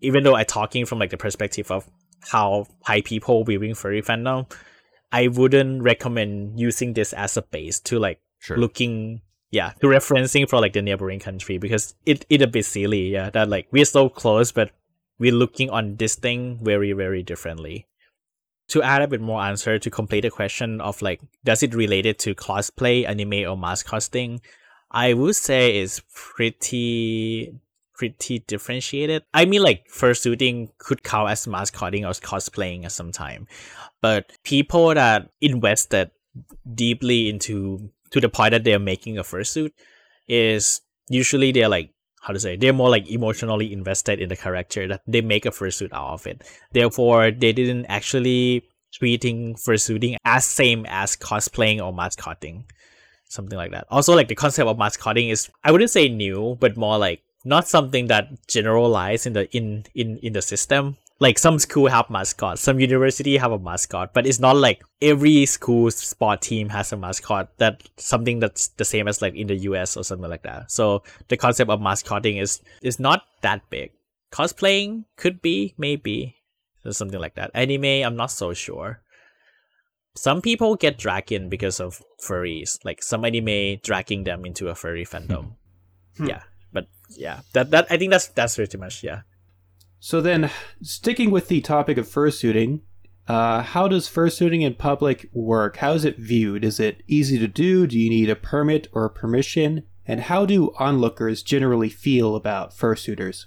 even 0.00 0.24
though 0.24 0.34
I 0.34 0.44
talking 0.44 0.86
from 0.86 0.98
like 0.98 1.10
the 1.10 1.16
perspective 1.16 1.70
of 1.70 1.88
how 2.20 2.66
high 2.82 3.00
people 3.00 3.44
viewing 3.44 3.74
furry 3.74 4.02
fandom 4.02 4.50
I 5.12 5.28
wouldn't 5.28 5.82
recommend 5.82 6.58
using 6.58 6.92
this 6.92 7.12
as 7.12 7.36
a 7.36 7.42
base 7.42 7.80
to 7.80 7.98
like 7.98 8.20
sure. 8.38 8.56
looking 8.56 9.22
yeah 9.50 9.72
to 9.80 9.88
referencing 9.88 10.48
for 10.48 10.60
like 10.60 10.72
the 10.72 10.82
neighboring 10.82 11.18
country 11.18 11.58
because 11.58 11.94
it 12.06 12.24
it 12.28 12.42
a 12.42 12.46
bit 12.46 12.64
silly 12.64 13.08
yeah 13.10 13.30
that 13.30 13.48
like 13.48 13.68
we're 13.72 13.84
so 13.84 14.08
close 14.08 14.52
but 14.52 14.70
we're 15.18 15.34
looking 15.34 15.68
on 15.70 15.96
this 15.96 16.14
thing 16.14 16.58
very 16.62 16.92
very 16.92 17.22
differently 17.22 17.86
to 18.68 18.82
add 18.82 19.02
a 19.02 19.08
bit 19.08 19.20
more 19.20 19.42
answer 19.42 19.78
to 19.80 19.90
complete 19.90 20.20
the 20.20 20.30
question 20.30 20.80
of 20.80 21.02
like 21.02 21.20
does 21.44 21.62
it 21.62 21.74
related 21.74 22.18
to 22.20 22.34
cosplay 22.34 23.06
anime 23.06 23.50
or 23.50 23.56
mascotting 23.56 24.40
i 24.90 25.12
would 25.12 25.36
say 25.36 25.80
it's 25.80 26.00
pretty 26.14 27.54
pretty 28.00 28.38
differentiated. 28.38 29.22
I 29.34 29.44
mean, 29.44 29.62
like 29.62 29.86
fursuiting 29.88 30.70
could 30.78 31.02
count 31.02 31.30
as 31.30 31.46
mascotting 31.46 32.06
or 32.06 32.12
cosplaying 32.12 32.86
at 32.86 32.92
some 32.92 33.12
time, 33.12 33.46
but 34.00 34.32
people 34.42 34.94
that 34.94 35.28
invested 35.42 36.10
deeply 36.74 37.28
into 37.28 37.90
to 38.10 38.20
the 38.20 38.30
point 38.30 38.52
that 38.52 38.64
they're 38.64 38.78
making 38.78 39.18
a 39.18 39.22
fursuit 39.22 39.72
is 40.28 40.80
usually 41.10 41.52
they're 41.52 41.68
like 41.68 41.92
how 42.22 42.32
to 42.32 42.40
say 42.40 42.56
they're 42.56 42.72
more 42.72 42.88
like 42.88 43.10
emotionally 43.10 43.70
invested 43.70 44.18
in 44.18 44.30
the 44.30 44.36
character 44.36 44.88
that 44.88 45.02
they 45.06 45.20
make 45.20 45.44
a 45.44 45.50
fursuit 45.50 45.92
out 45.92 46.14
of 46.14 46.26
it. 46.26 46.42
Therefore, 46.72 47.30
they 47.30 47.52
didn't 47.52 47.84
actually 47.86 48.66
treating 48.94 49.56
fursuiting 49.56 50.16
as 50.24 50.46
same 50.46 50.86
as 50.88 51.16
cosplaying 51.16 51.84
or 51.84 51.92
mascotting 51.92 52.64
something 53.30 53.56
like 53.56 53.70
that. 53.70 53.86
Also, 53.90 54.14
like 54.14 54.28
the 54.28 54.34
concept 54.34 54.68
of 54.68 54.76
mascotting 54.76 55.30
is 55.30 55.48
I 55.64 55.72
wouldn't 55.72 55.90
say 55.90 56.08
new, 56.08 56.56
but 56.60 56.76
more 56.76 56.98
like 56.98 57.22
not 57.44 57.66
something 57.66 58.08
that 58.08 58.28
generalized 58.46 59.26
in 59.26 59.32
the 59.32 59.48
in 59.56 59.86
in 59.94 60.18
in 60.18 60.34
the 60.34 60.42
system. 60.42 60.98
Like 61.20 61.38
some 61.38 61.58
school 61.58 61.88
have 61.88 62.08
mascots 62.08 62.62
some 62.62 62.80
university 62.80 63.36
have 63.36 63.52
a 63.52 63.58
mascot 63.58 64.14
but 64.14 64.26
it's 64.26 64.40
not 64.40 64.56
like 64.56 64.82
every 65.02 65.44
school 65.44 65.90
sport 65.90 66.40
team 66.40 66.70
has 66.70 66.92
a 66.92 66.96
mascot 66.96 67.50
that 67.58 67.82
something 67.98 68.40
that's 68.40 68.68
the 68.68 68.86
same 68.86 69.06
as 69.06 69.20
like 69.20 69.34
in 69.34 69.46
the 69.46 69.56
us 69.56 69.98
or 69.98 70.02
something 70.02 70.30
like 70.30 70.44
that. 70.44 70.72
So 70.72 71.02
the 71.28 71.36
concept 71.36 71.70
of 71.70 71.80
mascotting 71.80 72.38
is 72.38 72.62
is 72.82 72.98
not 72.98 73.24
that 73.42 73.68
big. 73.68 73.92
Cosplaying 74.32 75.04
could 75.16 75.42
be 75.42 75.74
maybe 75.76 76.36
something 76.88 77.20
like 77.20 77.34
that. 77.34 77.50
Anime 77.52 78.06
i'm 78.06 78.16
not 78.16 78.30
so 78.30 78.54
sure 78.54 79.02
some 80.16 80.42
people 80.42 80.74
get 80.74 80.98
dragged 80.98 81.32
in 81.32 81.48
because 81.48 81.80
of 81.80 82.02
furries 82.20 82.78
like 82.84 83.02
some 83.02 83.24
anime 83.24 83.78
dragging 83.82 84.24
them 84.24 84.44
into 84.44 84.68
a 84.68 84.74
furry 84.74 85.04
fandom 85.04 85.54
hmm. 86.16 86.26
yeah 86.26 86.42
but 86.72 86.86
yeah, 87.16 87.40
that 87.52 87.70
that 87.70 87.86
I 87.90 87.96
think 87.96 88.10
that's 88.10 88.28
that's 88.28 88.56
pretty 88.56 88.78
much 88.78 89.02
yeah. 89.02 89.22
So 89.98 90.20
then, 90.20 90.50
sticking 90.82 91.30
with 91.30 91.48
the 91.48 91.60
topic 91.60 91.98
of 91.98 92.06
fursuiting, 92.06 92.80
uh, 93.28 93.62
how 93.62 93.86
does 93.88 94.08
fursuiting 94.08 94.62
in 94.62 94.74
public 94.74 95.28
work? 95.32 95.78
How 95.78 95.92
is 95.92 96.04
it 96.04 96.18
viewed? 96.18 96.64
Is 96.64 96.80
it 96.80 97.02
easy 97.06 97.38
to 97.38 97.48
do? 97.48 97.86
Do 97.86 97.98
you 97.98 98.08
need 98.08 98.30
a 98.30 98.36
permit 98.36 98.88
or 98.92 99.04
a 99.04 99.10
permission? 99.10 99.84
And 100.06 100.22
how 100.22 100.46
do 100.46 100.72
onlookers 100.78 101.42
generally 101.42 101.88
feel 101.88 102.34
about 102.34 102.72
fursuiters? 102.72 103.46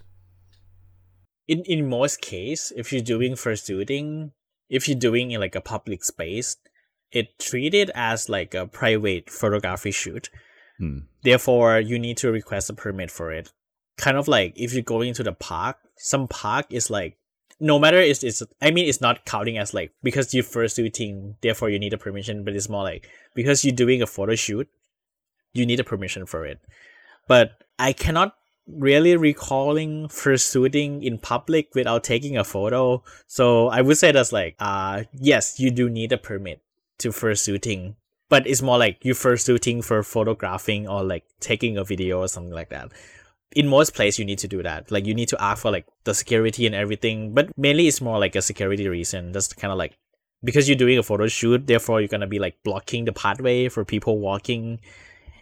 In 1.48 1.64
in 1.66 1.90
most 1.90 2.22
case, 2.22 2.72
if 2.76 2.94
you're 2.94 3.02
doing 3.02 3.34
fursuiting, 3.34 4.32
if 4.70 4.88
you're 4.88 4.98
doing 4.98 5.32
in 5.32 5.40
like 5.40 5.56
a 5.56 5.62
public 5.62 6.04
space, 6.04 6.58
it 7.12 7.40
treated 7.40 7.92
as 7.94 8.30
like 8.30 8.54
a 8.54 8.68
private 8.68 9.30
photography 9.30 9.92
shoot. 9.92 10.30
Hmm. 10.80 11.00
Therefore, 11.24 11.80
you 11.80 12.00
need 12.00 12.18
to 12.18 12.32
request 12.32 12.70
a 12.70 12.74
permit 12.74 13.12
for 13.12 13.32
it. 13.32 13.52
Kind 13.98 14.18
of 14.18 14.28
like 14.28 14.54
if 14.56 14.74
you're 14.74 14.82
going 14.82 15.10
into 15.10 15.24
the 15.24 15.34
park, 15.34 15.78
some 15.98 16.28
park 16.28 16.66
is 16.70 16.90
like 16.90 17.18
no 17.60 17.78
matter 17.78 17.98
it's 17.98 18.24
it's 18.24 18.42
I 18.62 18.72
mean 18.72 18.90
it's 18.90 19.02
not 19.02 19.26
counting 19.26 19.58
as 19.58 19.74
like 19.74 19.92
because 20.02 20.34
you're 20.34 20.44
fursuiting, 20.44 21.36
therefore 21.42 21.70
you 21.70 21.80
need 21.80 21.94
a 21.94 21.98
permission, 21.98 22.44
but 22.44 22.56
it's 22.56 22.70
more 22.70 22.84
like 22.84 23.08
because 23.36 23.64
you're 23.64 23.76
doing 23.76 24.02
a 24.02 24.08
photo 24.08 24.36
shoot, 24.36 24.68
you 25.54 25.66
need 25.66 25.80
a 25.80 25.84
permission 25.84 26.26
for 26.26 26.46
it. 26.46 26.60
But 27.28 27.52
I 27.78 27.94
cannot 27.94 28.36
really 28.68 29.16
recalling 29.18 30.08
fursuiting 30.08 31.04
in 31.04 31.18
public 31.18 31.74
without 31.76 32.04
taking 32.04 32.38
a 32.38 32.44
photo. 32.44 33.04
So 33.28 33.68
I 33.68 33.82
would 33.82 33.98
say 33.98 34.12
that's 34.12 34.32
like 34.32 34.56
uh 34.60 35.04
yes, 35.14 35.60
you 35.60 35.72
do 35.72 35.90
need 35.90 36.12
a 36.12 36.18
permit 36.18 36.62
to 37.00 37.10
fursuiting 37.10 37.96
but 38.30 38.48
it's 38.48 38.62
more 38.62 38.80
like 38.80 39.04
you 39.04 39.14
fursuiting 39.14 39.84
for 39.84 40.02
photographing 40.02 40.88
or 40.88 41.04
like 41.04 41.24
taking 41.40 41.78
a 41.78 41.84
video 41.84 42.22
or 42.22 42.28
something 42.28 42.54
like 42.54 42.70
that. 42.70 42.92
In 43.56 43.68
most 43.68 43.94
places 43.94 44.18
you 44.18 44.26
need 44.26 44.40
to 44.40 44.48
do 44.48 44.64
that. 44.64 44.90
Like 44.92 45.06
you 45.06 45.14
need 45.14 45.30
to 45.30 45.40
ask 45.40 45.62
for 45.62 45.72
like 45.72 45.86
the 46.06 46.14
security 46.16 46.66
and 46.66 46.74
everything 46.74 47.34
but 47.34 47.56
mainly 47.58 47.88
it's 47.88 48.02
more 48.02 48.18
like 48.18 48.36
a 48.36 48.42
security 48.42 48.88
reason. 48.88 49.34
That's 49.34 49.54
kind 49.54 49.72
of 49.72 49.78
like 49.78 49.98
because 50.44 50.68
you're 50.68 50.78
doing 50.78 50.98
a 50.98 51.04
photo 51.04 51.28
shoot 51.28 51.68
therefore 51.68 52.02
you're 52.02 52.08
gonna 52.08 52.28
be 52.28 52.40
like 52.40 52.56
blocking 52.64 53.06
the 53.06 53.14
pathway 53.14 53.70
for 53.70 53.86
people 53.86 54.20
walking 54.20 54.80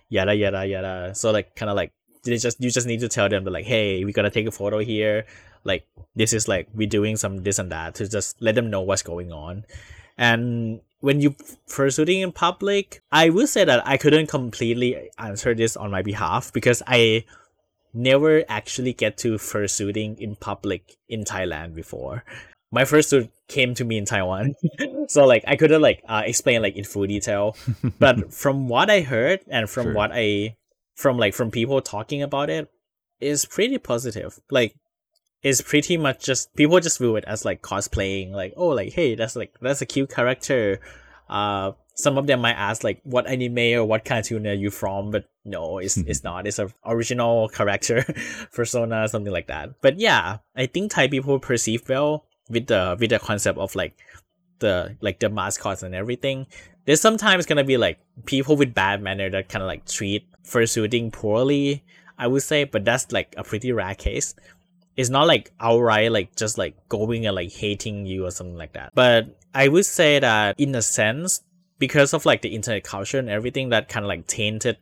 yada 0.09 0.35
yada 0.35 0.65
yada. 0.65 1.15
So 1.15 1.31
like 1.31 1.55
kind 1.55 1.69
of 1.69 1.75
like 1.75 1.93
they 2.23 2.37
just 2.37 2.61
you 2.61 2.69
just 2.69 2.87
need 2.87 2.99
to 2.99 3.09
tell 3.09 3.29
them 3.29 3.43
that 3.43 3.51
like 3.51 3.65
hey 3.65 4.05
we 4.05 4.13
gotta 4.13 4.29
take 4.29 4.47
a 4.47 4.51
photo 4.51 4.79
here 4.79 5.25
like 5.63 5.85
this 6.15 6.33
is 6.33 6.47
like 6.47 6.67
we're 6.73 6.87
doing 6.87 7.15
some 7.15 7.43
this 7.43 7.59
and 7.59 7.71
that 7.71 7.95
to 7.95 8.07
just 8.07 8.41
let 8.41 8.55
them 8.55 8.69
know 8.69 8.81
what's 8.81 9.03
going 9.03 9.31
on 9.31 9.65
and 10.17 10.81
when 11.01 11.19
you 11.19 11.31
fursuiting 11.67 12.21
in 12.21 12.31
public, 12.31 13.01
I 13.11 13.29
will 13.29 13.47
say 13.47 13.65
that 13.65 13.85
I 13.85 13.97
couldn't 13.97 14.27
completely 14.27 15.09
answer 15.17 15.53
this 15.53 15.75
on 15.75 15.91
my 15.91 16.01
behalf 16.01 16.53
because 16.53 16.81
I 16.87 17.25
never 17.93 18.43
actually 18.47 18.93
get 18.93 19.17
to 19.17 19.33
fursuiting 19.33 20.17
in 20.19 20.35
public 20.35 20.95
in 21.09 21.25
Thailand 21.25 21.75
before. 21.75 22.23
My 22.71 22.83
fursuit 22.83 23.29
came 23.49 23.73
to 23.75 23.83
me 23.83 23.97
in 23.97 24.05
Taiwan, 24.05 24.55
so 25.09 25.25
like 25.25 25.43
I 25.45 25.57
couldn't 25.57 25.81
like 25.81 26.01
uh, 26.07 26.21
explain 26.23 26.61
like 26.61 26.77
in 26.77 26.85
full 26.85 27.05
detail. 27.05 27.57
but 27.99 28.33
from 28.33 28.69
what 28.69 28.89
I 28.89 29.01
heard 29.01 29.41
and 29.49 29.69
from 29.69 29.87
sure. 29.87 29.93
what 29.93 30.11
I 30.13 30.55
from 30.95 31.17
like 31.17 31.33
from 31.33 31.51
people 31.51 31.81
talking 31.81 32.21
about 32.21 32.49
it, 32.49 32.69
is 33.19 33.45
pretty 33.45 33.77
positive. 33.77 34.39
Like 34.49 34.75
is 35.43 35.61
pretty 35.61 35.97
much 35.97 36.23
just 36.23 36.53
people 36.55 36.79
just 36.79 36.99
view 36.99 37.15
it 37.15 37.23
as 37.25 37.43
like 37.43 37.63
cosplaying 37.63 38.31
like 38.31 38.53
oh 38.55 38.67
like 38.67 38.93
hey 38.93 39.15
that's 39.15 39.35
like 39.35 39.55
that's 39.61 39.81
a 39.81 39.85
cute 39.85 40.09
character. 40.09 40.79
Uh 41.29 41.71
some 41.93 42.17
of 42.17 42.25
them 42.25 42.41
might 42.41 42.53
ask 42.53 42.83
like 42.83 43.01
what 43.03 43.27
anime 43.27 43.79
or 43.79 43.85
what 43.85 44.05
cartoon 44.05 44.47
are 44.47 44.53
you 44.53 44.69
from? 44.69 45.11
But 45.11 45.25
no 45.45 45.79
it's 45.79 45.97
it's 45.97 46.23
not. 46.23 46.47
It's 46.47 46.59
a 46.59 46.71
original 46.85 47.47
character 47.53 48.05
persona 48.53 49.07
something 49.07 49.33
like 49.33 49.47
that. 49.47 49.81
But 49.81 49.99
yeah 49.99 50.37
i 50.55 50.65
think 50.65 50.91
thai 50.91 51.07
people 51.07 51.39
perceive 51.39 51.87
well 51.89 52.25
with 52.49 52.67
the 52.67 52.97
with 52.99 53.09
the 53.09 53.19
concept 53.19 53.57
of 53.57 53.75
like 53.75 53.95
the 54.61 54.95
like 55.01 55.19
the 55.19 55.29
mascots 55.29 55.83
and 55.83 55.93
everything 55.93 56.47
there's 56.85 57.01
sometimes 57.01 57.45
gonna 57.45 57.63
be 57.63 57.77
like 57.77 57.99
people 58.25 58.55
with 58.55 58.73
bad 58.73 59.01
manner 59.01 59.29
that 59.29 59.49
kind 59.49 59.61
of 59.61 59.67
like 59.67 59.85
treat 59.85 60.25
fursuiting 60.43 61.11
poorly 61.11 61.83
i 62.17 62.25
would 62.25 62.41
say 62.41 62.63
but 62.63 62.85
that's 62.85 63.11
like 63.11 63.33
a 63.37 63.43
pretty 63.43 63.71
rare 63.71 63.95
case 63.95 64.33
it's 64.97 65.09
not 65.09 65.27
like 65.27 65.51
outright 65.59 66.11
like 66.11 66.35
just 66.35 66.57
like 66.57 66.75
going 66.89 67.25
and 67.25 67.35
like 67.35 67.51
hating 67.51 68.05
you 68.05 68.25
or 68.25 68.31
something 68.31 68.57
like 68.57 68.73
that. 68.73 68.91
But 68.93 69.37
I 69.53 69.67
would 69.67 69.85
say 69.85 70.19
that 70.19 70.59
in 70.59 70.75
a 70.75 70.81
sense, 70.81 71.41
because 71.79 72.13
of 72.13 72.25
like 72.25 72.41
the 72.41 72.49
internet 72.49 72.83
culture 72.83 73.17
and 73.17 73.29
everything 73.29 73.69
that 73.69 73.89
kind 73.89 74.05
of 74.05 74.09
like 74.09 74.27
tainted 74.27 74.77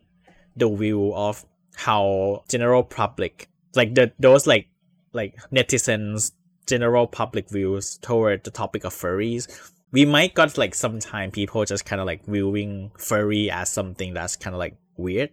the 0.56 0.70
view 0.70 1.14
of 1.14 1.46
how 1.76 2.44
general 2.50 2.84
public 2.84 3.48
like 3.76 3.96
the 3.96 4.12
those 4.20 4.46
like 4.46 4.68
like 5.14 5.38
netizens 5.50 6.34
general 6.70 7.08
public 7.08 7.50
views 7.50 7.98
toward 7.98 8.44
the 8.44 8.52
topic 8.52 8.84
of 8.84 8.94
furries 8.94 9.72
we 9.92 10.06
might 10.06 10.34
got 10.34 10.58
like 10.58 10.76
sometime 10.76 11.32
people 11.32 11.66
just 11.66 11.86
kind 11.86 12.00
of 12.00 12.06
like 12.06 12.24
viewing 12.26 12.92
furry 12.98 13.50
as 13.50 13.70
something 13.70 14.14
that's 14.14 14.36
kind 14.36 14.54
of 14.54 14.60
like 14.60 14.76
weird. 14.98 15.32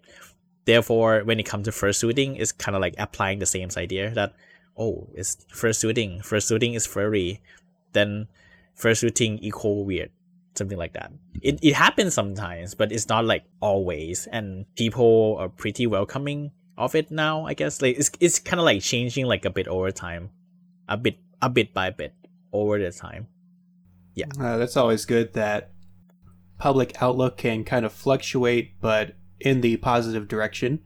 Therefore 0.64 1.22
when 1.24 1.38
it 1.38 1.44
comes 1.44 1.66
to 1.66 1.70
fursuiting 1.70 2.38
it's 2.38 2.52
kind 2.52 2.74
of 2.74 2.80
like 2.80 2.94
applying 2.98 3.38
the 3.38 3.46
same 3.46 3.68
idea 3.76 4.10
that 4.14 4.34
oh 4.76 5.08
it's 5.14 5.36
fursuiting 5.52 6.20
fursuiting 6.20 6.74
is 6.74 6.86
furry 6.86 7.40
then 7.92 8.28
fursuiting 8.78 9.38
equal 9.42 9.84
weird 9.84 10.10
something 10.54 10.78
like 10.78 10.94
that. 10.94 11.12
It, 11.42 11.58
it 11.62 11.74
happens 11.74 12.14
sometimes 12.14 12.74
but 12.74 12.90
it's 12.90 13.08
not 13.08 13.24
like 13.24 13.44
always 13.60 14.26
and 14.26 14.64
people 14.74 15.36
are 15.38 15.48
pretty 15.48 15.86
welcoming 15.86 16.50
of 16.78 16.94
it 16.94 17.10
now 17.10 17.46
i 17.46 17.54
guess. 17.54 17.80
Like 17.80 17.96
it's, 17.98 18.10
it's 18.20 18.38
kind 18.38 18.58
of 18.58 18.64
like 18.64 18.82
changing 18.82 19.26
like 19.26 19.44
a 19.44 19.50
bit 19.50 19.68
over 19.68 19.90
time 19.92 20.30
a 20.88 20.96
bit 20.96 21.18
a 21.42 21.50
bit 21.50 21.74
by 21.74 21.90
bit 21.90 22.14
over 22.52 22.78
the 22.78 22.90
time. 22.90 23.28
Yeah. 24.14 24.26
Uh, 24.40 24.56
that's 24.56 24.76
always 24.76 25.04
good 25.04 25.34
that 25.34 25.72
public 26.58 27.00
outlook 27.02 27.36
can 27.36 27.64
kind 27.64 27.84
of 27.84 27.92
fluctuate 27.92 28.80
but 28.80 29.14
in 29.40 29.60
the 29.60 29.76
positive 29.76 30.26
direction. 30.26 30.80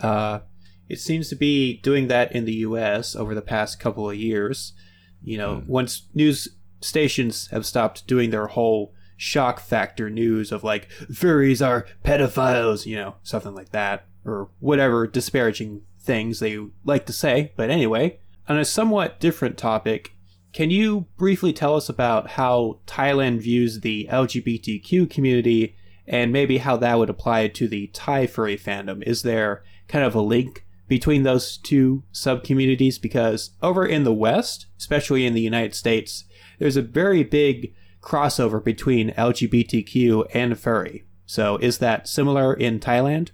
Uh, 0.00 0.40
it 0.88 1.00
seems 1.00 1.28
to 1.30 1.34
be 1.34 1.78
doing 1.78 2.08
that 2.08 2.32
in 2.32 2.44
the 2.44 2.52
us 2.58 3.16
over 3.16 3.34
the 3.34 3.42
past 3.42 3.80
couple 3.80 4.08
of 4.08 4.16
years. 4.16 4.74
You 5.22 5.38
know 5.38 5.56
mm. 5.56 5.66
once 5.66 6.02
news 6.14 6.48
stations 6.80 7.48
have 7.48 7.66
stopped 7.66 8.06
doing 8.06 8.30
their 8.30 8.48
whole 8.48 8.92
shock 9.16 9.60
factor 9.60 10.10
news 10.10 10.52
of 10.52 10.62
like 10.62 10.90
furries 11.10 11.66
are 11.66 11.86
pedophiles 12.04 12.84
you 12.84 12.94
know 12.94 13.14
something 13.22 13.54
like 13.54 13.70
that 13.70 14.04
or 14.26 14.50
whatever 14.60 15.06
disparaging 15.06 15.80
things 15.98 16.38
they 16.38 16.58
like 16.84 17.06
to 17.06 17.12
say. 17.12 17.52
But 17.56 17.70
anyway 17.70 18.20
on 18.48 18.58
a 18.58 18.64
somewhat 18.64 19.20
different 19.20 19.56
topic 19.58 20.16
can 20.56 20.70
you 20.70 21.06
briefly 21.18 21.52
tell 21.52 21.76
us 21.76 21.90
about 21.90 22.30
how 22.30 22.80
Thailand 22.86 23.42
views 23.42 23.80
the 23.80 24.08
LGBTQ 24.10 25.10
community 25.10 25.76
and 26.06 26.32
maybe 26.32 26.56
how 26.56 26.78
that 26.78 26.98
would 26.98 27.10
apply 27.10 27.48
to 27.48 27.68
the 27.68 27.88
Thai 27.88 28.26
furry 28.26 28.56
fandom? 28.56 29.02
Is 29.02 29.20
there 29.20 29.62
kind 29.86 30.02
of 30.02 30.14
a 30.14 30.22
link 30.22 30.64
between 30.88 31.24
those 31.24 31.58
two 31.58 32.04
sub 32.10 32.42
communities? 32.42 32.98
Because 32.98 33.50
over 33.60 33.84
in 33.84 34.04
the 34.04 34.14
West, 34.14 34.64
especially 34.78 35.26
in 35.26 35.34
the 35.34 35.42
United 35.42 35.74
States, 35.74 36.24
there's 36.58 36.78
a 36.78 36.82
very 36.82 37.22
big 37.22 37.74
crossover 38.00 38.64
between 38.64 39.10
LGBTQ 39.10 40.26
and 40.32 40.58
furry. 40.58 41.04
So 41.26 41.58
is 41.58 41.80
that 41.80 42.08
similar 42.08 42.54
in 42.54 42.80
Thailand? 42.80 43.32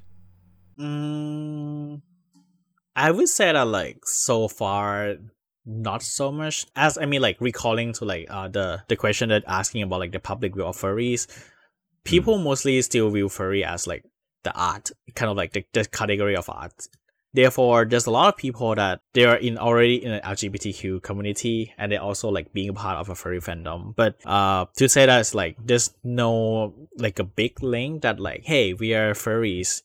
Mm, 0.76 2.02
I 2.94 3.10
would 3.10 3.28
say 3.28 3.52
that 3.52 3.66
like 3.66 4.04
so 4.04 4.48
far 4.48 5.16
not 5.64 6.02
so 6.02 6.32
much. 6.32 6.66
As 6.74 6.98
I 6.98 7.06
mean 7.06 7.22
like 7.22 7.40
recalling 7.40 7.92
to 7.94 8.04
like 8.04 8.26
uh 8.30 8.48
the 8.48 8.82
the 8.88 8.96
question 8.96 9.28
that 9.30 9.44
asking 9.46 9.82
about 9.82 10.00
like 10.00 10.12
the 10.12 10.20
public 10.20 10.54
view 10.54 10.64
of 10.64 10.76
furries 10.76 11.26
people 12.04 12.38
mm. 12.38 12.44
mostly 12.44 12.80
still 12.82 13.10
view 13.10 13.28
furry 13.28 13.64
as 13.64 13.86
like 13.86 14.04
the 14.44 14.52
art 14.54 14.90
kind 15.14 15.30
of 15.30 15.36
like 15.36 15.52
the, 15.52 15.64
the 15.72 15.84
category 15.84 16.36
of 16.36 16.48
art. 16.48 16.88
Therefore 17.34 17.86
there's 17.86 18.06
a 18.06 18.10
lot 18.10 18.28
of 18.28 18.36
people 18.36 18.74
that 18.74 19.00
they 19.14 19.24
are 19.24 19.36
in 19.36 19.56
already 19.56 20.04
in 20.04 20.12
an 20.12 20.20
lgbtq 20.22 21.02
community 21.02 21.72
and 21.78 21.90
they're 21.90 22.02
also 22.02 22.28
like 22.28 22.52
being 22.52 22.70
a 22.70 22.74
part 22.74 22.98
of 22.98 23.08
a 23.08 23.14
furry 23.14 23.40
fandom. 23.40 23.94
But 23.94 24.16
uh 24.26 24.66
to 24.76 24.88
say 24.88 25.06
that 25.06 25.20
it's 25.20 25.34
like 25.34 25.56
there's 25.64 25.94
no 26.02 26.74
like 26.98 27.18
a 27.18 27.24
big 27.24 27.62
link 27.62 28.02
that 28.02 28.20
like 28.20 28.42
hey 28.44 28.74
we 28.74 28.94
are 28.94 29.14
furries 29.14 29.82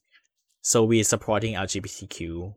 so 0.61 0.83
we're 0.83 1.03
supporting 1.03 1.53
lgbtq 1.53 2.53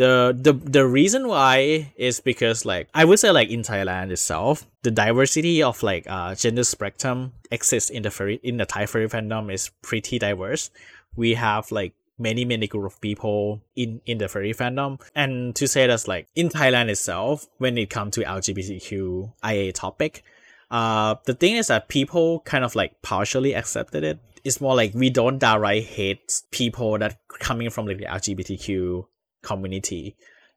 the 0.00 0.34
the 0.34 0.54
the 0.54 0.86
reason 0.86 1.28
why 1.28 1.92
is 1.94 2.20
because 2.20 2.64
like 2.64 2.88
I 2.94 3.04
would 3.04 3.18
say 3.18 3.30
like 3.30 3.50
in 3.50 3.60
Thailand 3.60 4.10
itself, 4.10 4.66
the 4.82 4.90
diversity 4.90 5.62
of 5.62 5.82
like 5.82 6.06
uh 6.08 6.34
gender 6.34 6.64
spectrum 6.64 7.34
exists 7.50 7.90
in 7.90 8.02
the 8.02 8.10
furry 8.10 8.40
in 8.42 8.56
the 8.56 8.64
Thai 8.64 8.86
furry 8.86 9.08
fandom 9.10 9.52
is 9.52 9.68
pretty 9.82 10.18
diverse. 10.18 10.70
We 11.16 11.34
have 11.34 11.70
like 11.70 11.92
many 12.18 12.46
many 12.46 12.66
group 12.66 12.86
of 12.86 13.00
people 13.02 13.60
in 13.76 14.00
in 14.06 14.16
the 14.16 14.28
furry 14.28 14.54
fandom 14.54 15.00
and 15.14 15.54
to 15.56 15.68
say 15.68 15.86
that's 15.86 16.06
like 16.06 16.28
in 16.34 16.50
thailand 16.50 16.90
itself 16.90 17.46
when 17.56 17.78
it 17.78 17.88
comes 17.88 18.14
to 18.14 18.20
lgbtqia 18.20 19.72
topic 19.72 20.22
uh 20.70 21.14
the 21.24 21.32
thing 21.32 21.56
is 21.56 21.68
that 21.68 21.88
people 21.88 22.40
kind 22.40 22.62
of 22.62 22.76
like 22.76 23.00
partially 23.00 23.54
accepted 23.54 24.04
it 24.04 24.18
it's 24.44 24.60
more 24.60 24.76
like 24.76 24.92
we 24.92 25.08
don't 25.08 25.38
downright 25.38 25.82
hate 25.82 26.42
people 26.50 26.98
that 26.98 27.16
coming 27.38 27.70
from 27.70 27.86
like 27.86 27.96
the 27.96 28.04
lgbtq 28.04 29.06
community, 29.42 30.16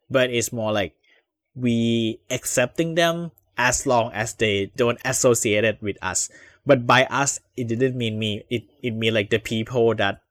but 0.10 0.30
it's 0.30 0.52
more 0.52 0.72
like 0.72 0.96
we 1.56 2.20
accepting 2.30 2.96
them 2.96 3.32
as 3.58 3.86
long 3.86 4.12
as 4.14 4.34
they 4.36 4.72
don't 4.76 5.00
associate 5.06 5.64
it 5.64 5.82
with 5.82 5.98
us. 6.02 6.30
But 6.66 6.88
by 6.88 7.06
us, 7.06 7.40
it 7.58 7.68
didn't 7.68 7.98
mean 7.98 8.18
me. 8.18 8.44
It 8.50 8.64
it 8.82 8.92
mean 8.96 9.14
like 9.14 9.30
the 9.30 9.40
people 9.40 9.96
that 9.96 10.22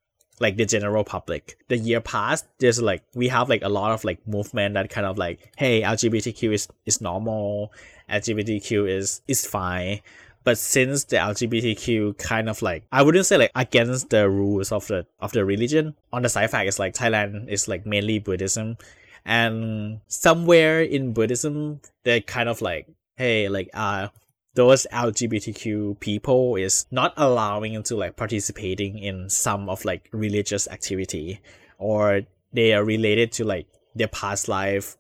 like 0.41 0.57
the 0.57 0.65
general 0.65 1.05
public. 1.05 1.57
The 1.69 1.77
year 1.77 2.01
past, 2.01 2.47
there's 2.59 2.81
like 2.81 3.05
we 3.15 3.29
have 3.29 3.49
like 3.49 3.63
a 3.63 3.69
lot 3.69 3.93
of 3.93 4.05
like 4.05 4.27
movement 4.27 4.75
that 4.75 4.91
kind 4.91 5.07
of 5.07 5.19
like, 5.19 5.53
hey, 5.57 5.83
LGBTQ 5.83 6.53
is 6.53 6.69
is 6.87 7.01
normal, 7.01 7.73
LGBTQ 8.11 8.89
is 8.89 9.21
is 9.29 9.47
fine. 9.47 10.01
But 10.45 10.59
since 10.59 11.05
the 11.05 11.17
LGBTQ 11.17 12.19
kind 12.19 12.49
of 12.49 12.63
like 12.63 12.85
I 12.91 13.03
wouldn't 13.03 13.27
say 13.27 13.37
like 13.37 13.53
against 13.55 14.11
the 14.11 14.29
rules 14.29 14.73
of 14.73 14.87
the 14.89 15.07
of 15.21 15.33
the 15.33 15.45
religion, 15.45 15.95
on 16.13 16.23
the 16.23 16.29
side 16.29 16.51
fact 16.51 16.69
it's 16.69 16.79
like 16.79 16.95
Thailand 16.95 17.49
is 17.49 17.69
like 17.69 17.87
mainly 17.87 18.19
Buddhism. 18.19 18.77
And 19.25 20.01
somewhere 20.09 20.83
in 20.83 21.13
Buddhism 21.13 21.81
they're 22.03 22.21
kind 22.21 22.49
of 22.49 22.61
like, 22.61 22.89
hey, 23.17 23.49
like 23.49 23.71
uh 23.75 24.09
those 24.55 24.87
LGBTQ 24.93 25.99
people 26.01 26.57
is 26.57 26.87
not 26.91 27.15
allowing 27.17 27.83
to 27.85 27.97
like 27.97 28.17
participating 28.17 28.99
in 28.99 29.31
some 29.31 29.69
of 29.69 29.85
like 29.85 30.09
religious 30.13 30.69
activity 30.69 31.41
or 31.79 32.23
they 32.53 32.75
are 32.75 32.85
related 32.85 33.33
to 33.33 33.45
like 33.45 33.67
their 33.95 34.09
past 34.09 34.49
life 34.49 34.97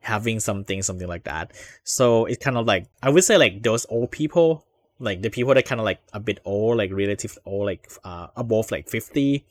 having 0.00 0.40
something 0.40 0.82
something 0.82 1.06
like 1.06 1.24
that 1.24 1.52
so 1.84 2.24
it's 2.24 2.42
kind 2.42 2.56
of 2.56 2.66
like 2.66 2.86
i 3.02 3.10
would 3.10 3.22
say 3.22 3.36
like 3.36 3.62
those 3.62 3.84
old 3.90 4.10
people 4.10 4.64
like 5.00 5.22
the 5.22 5.30
people 5.30 5.54
that 5.54 5.64
kind 5.64 5.80
of 5.80 5.84
like 5.84 6.00
a 6.12 6.20
bit 6.20 6.38
old, 6.44 6.78
like 6.78 6.92
relative 6.92 7.36
old, 7.44 7.66
like 7.66 7.90
uh 8.04 8.28
above 8.36 8.70
like 8.70 8.88
fifty, 8.88 9.44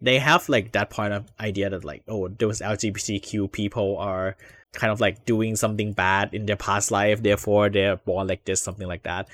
they 0.00 0.18
have 0.18 0.48
like 0.48 0.72
that 0.72 0.90
point 0.90 1.12
of 1.14 1.24
idea 1.40 1.70
that 1.70 1.84
like 1.84 2.02
oh 2.08 2.28
those 2.28 2.60
LGBTQ 2.60 3.50
people 3.50 3.96
are 3.98 4.36
kind 4.72 4.92
of 4.92 5.00
like 5.00 5.24
doing 5.24 5.56
something 5.56 5.92
bad 5.92 6.34
in 6.34 6.46
their 6.46 6.56
past 6.56 6.90
life, 6.90 7.22
therefore 7.22 7.70
they're 7.70 7.96
born 7.96 8.26
like 8.26 8.44
this, 8.44 8.60
something 8.60 8.86
like 8.86 9.04
that. 9.04 9.28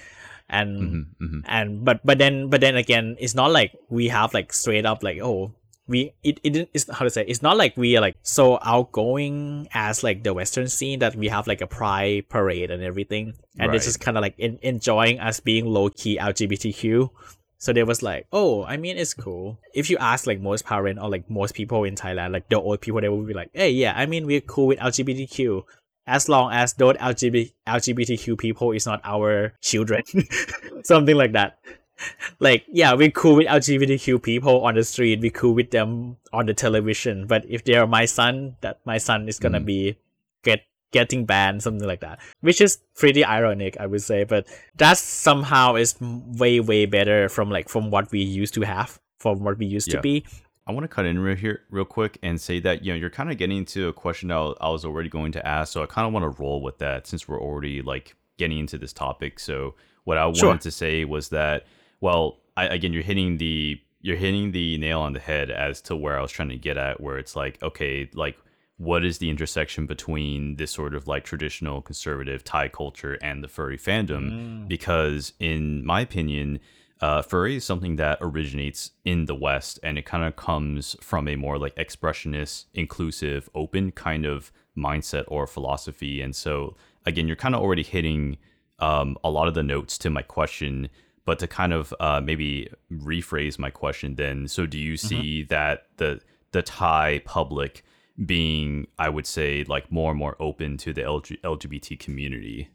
And 0.49 0.79
mm-hmm, 0.79 1.25
mm-hmm. 1.25 1.41
and 1.47 1.85
but 1.85 2.01
but 2.05 2.19
then 2.19 2.51
but 2.51 2.61
then 2.61 2.77
again, 2.77 3.17
it's 3.19 3.35
not 3.35 3.51
like 3.51 3.73
we 3.89 4.09
have 4.09 4.35
like 4.35 4.53
straight 4.53 4.87
up 4.87 5.03
like 5.03 5.19
oh 5.21 5.53
we 5.87 6.15
it, 6.23 6.41
it 6.43 6.69
it's 6.73 6.91
how 6.91 7.05
to 7.05 7.11
say 7.11 7.25
it's 7.27 7.43
not 7.43 7.57
like 7.57 7.77
we 7.77 7.97
are 7.97 8.01
like 8.01 8.17
so 8.23 8.59
outgoing 8.63 9.69
as 9.75 10.03
like 10.03 10.23
the 10.23 10.33
western 10.33 10.69
scene 10.69 10.99
that 11.01 11.15
we 11.15 11.29
have 11.29 11.47
like 11.47 11.61
a 11.61 11.67
pride 11.67 12.29
parade 12.29 12.71
and 12.71 12.83
everything. 12.83 13.35
And 13.59 13.69
right. 13.69 13.77
it's 13.77 13.85
just 13.85 14.01
kind 14.01 14.17
of 14.17 14.23
like 14.23 14.35
in, 14.39 14.59
enjoying 14.63 15.21
us 15.21 15.41
being 15.41 15.67
low-key 15.67 16.19
lgbtq 16.19 17.11
so 17.59 17.73
they 17.73 17.85
was 17.85 18.03
like 18.03 18.27
oh 18.33 18.65
i 18.65 18.77
mean 18.77 18.97
it's 18.99 19.15
cool. 19.15 19.59
If 19.75 19.91
you 19.91 19.97
ask 19.99 20.27
like 20.27 20.41
most 20.41 20.65
parent 20.65 20.99
or 20.99 21.09
like 21.09 21.31
most 21.31 21.55
people 21.55 21.85
in 21.85 21.95
thailand 21.95 22.33
like 22.33 22.49
the 22.49 22.61
old 22.61 22.81
people 22.81 23.01
they 23.01 23.09
will 23.09 23.23
be 23.23 23.35
like 23.35 23.51
hey 23.53 23.71
yeah 23.71 23.93
i 23.97 24.07
mean 24.07 24.27
we're 24.27 24.41
cool 24.41 24.67
with 24.67 24.79
lgbtq 24.79 25.63
as 26.07 26.29
long 26.29 26.53
as 26.53 26.75
those 26.75 26.97
LGBT, 26.97 27.53
lgbtq 27.67 28.39
people 28.39 28.73
is 28.73 28.87
not 28.87 29.01
our 29.05 29.55
children. 29.63 30.03
Something 30.85 31.17
like 31.17 31.33
that 31.33 31.59
like 32.41 32.65
yeah 32.69 32.95
we 32.95 33.11
cool 33.11 33.37
with 33.37 33.47
lgbtq 33.47 34.23
people 34.23 34.65
on 34.65 34.75
the 34.75 34.85
street 34.85 35.21
we 35.21 35.31
cool 35.31 35.55
with 35.55 35.71
them 35.71 36.17
on 36.33 36.47
the 36.47 36.55
television 36.55 37.27
but 37.27 37.45
if 37.49 37.65
they're 37.65 37.87
my 37.87 38.05
son 38.05 38.57
that 38.61 38.81
my 38.85 38.99
son 38.99 39.29
is 39.29 39.39
gonna 39.39 39.61
mm. 39.61 39.67
be 39.67 39.99
get 40.43 40.63
getting 40.93 41.25
banned 41.25 41.63
something 41.63 41.87
like 41.87 42.01
that 42.01 42.21
which 42.41 42.61
is 42.61 42.79
pretty 42.95 43.25
ironic 43.25 43.77
i 43.81 43.87
would 43.87 44.03
say 44.03 44.25
but 44.25 44.47
that 44.77 44.97
somehow 44.97 45.75
is 45.75 45.97
way 46.01 46.61
way 46.61 46.87
better 46.87 47.29
from 47.29 47.51
like 47.51 47.69
from 47.69 47.91
what 47.91 48.11
we 48.13 48.21
used 48.21 48.55
to 48.55 48.63
have 48.63 49.01
from 49.19 49.43
what 49.43 49.59
we 49.59 49.67
used 49.67 49.89
yeah. 49.89 49.97
to 49.97 50.01
be 50.01 50.25
I 50.67 50.73
want 50.73 50.85
to 50.85 50.89
cut 50.89 51.05
in 51.05 51.19
real 51.19 51.37
here 51.37 51.61
real 51.71 51.85
quick 51.85 52.19
and 52.23 52.41
say 52.41 52.59
that 52.61 52.83
you 52.83 52.93
know 52.93 52.97
you're 52.97 53.11
kind 53.11 53.31
of 53.31 53.37
getting 53.37 53.59
into 53.59 53.89
a 53.89 53.93
question 53.93 54.31
I 54.31 54.39
was 54.39 54.85
already 54.85 55.11
going 55.11 55.33
to 55.33 55.47
ask, 55.47 55.73
so 55.73 55.83
I 55.83 55.87
kind 55.87 56.07
of 56.07 56.13
want 56.15 56.25
to 56.25 56.43
roll 56.43 56.63
with 56.63 56.79
that 56.79 57.07
since 57.07 57.29
we're 57.29 57.41
already 57.41 57.83
like 57.83 58.17
getting 58.39 58.59
into 58.59 58.79
this 58.79 58.93
topic. 58.93 59.39
So 59.39 59.75
what 60.05 60.19
I 60.19 60.33
sure. 60.33 60.49
wanted 60.49 60.63
to 60.63 60.71
say 60.71 61.05
was 61.05 61.29
that 61.31 61.67
well, 62.05 62.37
I, 62.55 62.67
again, 62.67 62.93
you're 62.93 63.03
hitting 63.03 63.39
the 63.39 63.81
you're 64.03 64.19
hitting 64.19 64.53
the 64.53 64.77
nail 64.77 65.01
on 65.01 65.15
the 65.15 65.21
head 65.21 65.51
as 65.51 65.81
to 65.81 65.97
where 65.97 66.19
I 66.19 66.21
was 66.21 66.31
trying 66.31 66.51
to 66.51 66.59
get 66.59 66.77
at, 66.77 67.01
where 67.01 67.17
it's 67.17 67.35
like, 67.35 67.63
okay, 67.63 68.11
like 68.13 68.37
what 68.77 69.07
is 69.07 69.17
the 69.17 69.31
intersection 69.31 69.87
between 69.87 70.57
this 70.57 70.71
sort 70.71 70.95
of 70.95 71.09
like 71.09 71.25
traditional 71.25 71.81
conservative 71.81 72.45
Thai 72.45 72.69
culture 72.69 73.17
and 73.23 73.43
the 73.43 73.49
furry 73.49 73.79
fandom? 73.79 74.31
Mm. 74.31 74.69
Because, 74.69 75.33
in 75.41 75.83
my 75.87 76.03
opinion, 76.03 76.61
uh, 77.01 77.23
furry 77.23 77.57
is 77.57 77.65
something 77.65 77.97
that 77.97 78.19
originates 78.21 78.91
in 79.07 79.25
the 79.25 79.35
West 79.35 79.81
and 79.83 79.97
it 79.97 80.05
kind 80.05 80.25
of 80.25 80.37
comes 80.37 80.97
from 81.01 81.27
a 81.27 81.37
more 81.37 81.57
like 81.57 81.75
expressionist, 81.77 82.67
inclusive, 82.75 83.49
open 83.55 83.93
kind 83.93 84.27
of 84.27 84.53
mindset 84.77 85.25
or 85.29 85.47
philosophy. 85.47 86.21
And 86.21 86.37
so, 86.37 86.77
again, 87.07 87.27
you're 87.29 87.37
kind 87.45 87.55
of 87.55 87.63
already 87.63 87.83
hitting 87.83 88.37
um, 88.79 89.17
a 89.25 89.31
lot 89.31 89.49
of 89.49 89.55
the 89.55 89.63
notes 89.63 89.97
to 89.99 90.11
my 90.11 90.21
question. 90.21 90.91
But 91.25 91.39
to 91.39 91.47
kind 91.47 91.73
of 91.73 91.95
uh, 92.01 92.21
maybe 92.21 92.69
rephrase 92.93 93.59
my 93.59 93.71
question, 93.71 94.17
then, 94.17 94.47
so 94.47 94.67
do 94.67 94.79
you 94.79 94.97
see 94.97 95.43
that 95.45 95.87
the 95.97 96.21
the 96.53 96.63
Thai 96.63 97.23
public 97.25 97.83
being, 98.25 98.87
I 98.99 99.09
would 99.09 99.27
say, 99.27 99.65
like 99.67 99.91
more 99.91 100.11
and 100.11 100.19
more 100.19 100.37
open 100.39 100.77
to 100.79 100.93
the 100.93 101.03
LG- 101.03 101.41
LGBT 101.41 101.99
community? 101.99 102.69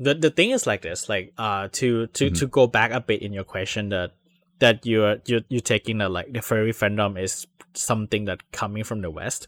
the 0.00 0.12
the 0.14 0.30
thing 0.30 0.50
is 0.50 0.66
like 0.66 0.82
this 0.82 1.08
like 1.08 1.32
uh 1.38 1.68
to 1.70 2.08
to 2.08 2.28
to 2.28 2.46
go 2.48 2.66
back 2.66 2.90
a 2.90 3.00
bit 3.00 3.22
in 3.22 3.32
your 3.32 3.44
question 3.44 3.90
that 3.90 4.10
that 4.58 4.84
you're 4.84 5.18
you're, 5.26 5.42
you're 5.48 5.60
taking 5.60 5.98
the 5.98 6.08
like 6.08 6.32
the 6.32 6.42
furry 6.42 6.72
fandom 6.72 7.16
is 7.16 7.46
something 7.74 8.24
that 8.24 8.40
coming 8.52 8.84
from 8.84 9.02
the 9.02 9.10
west. 9.10 9.46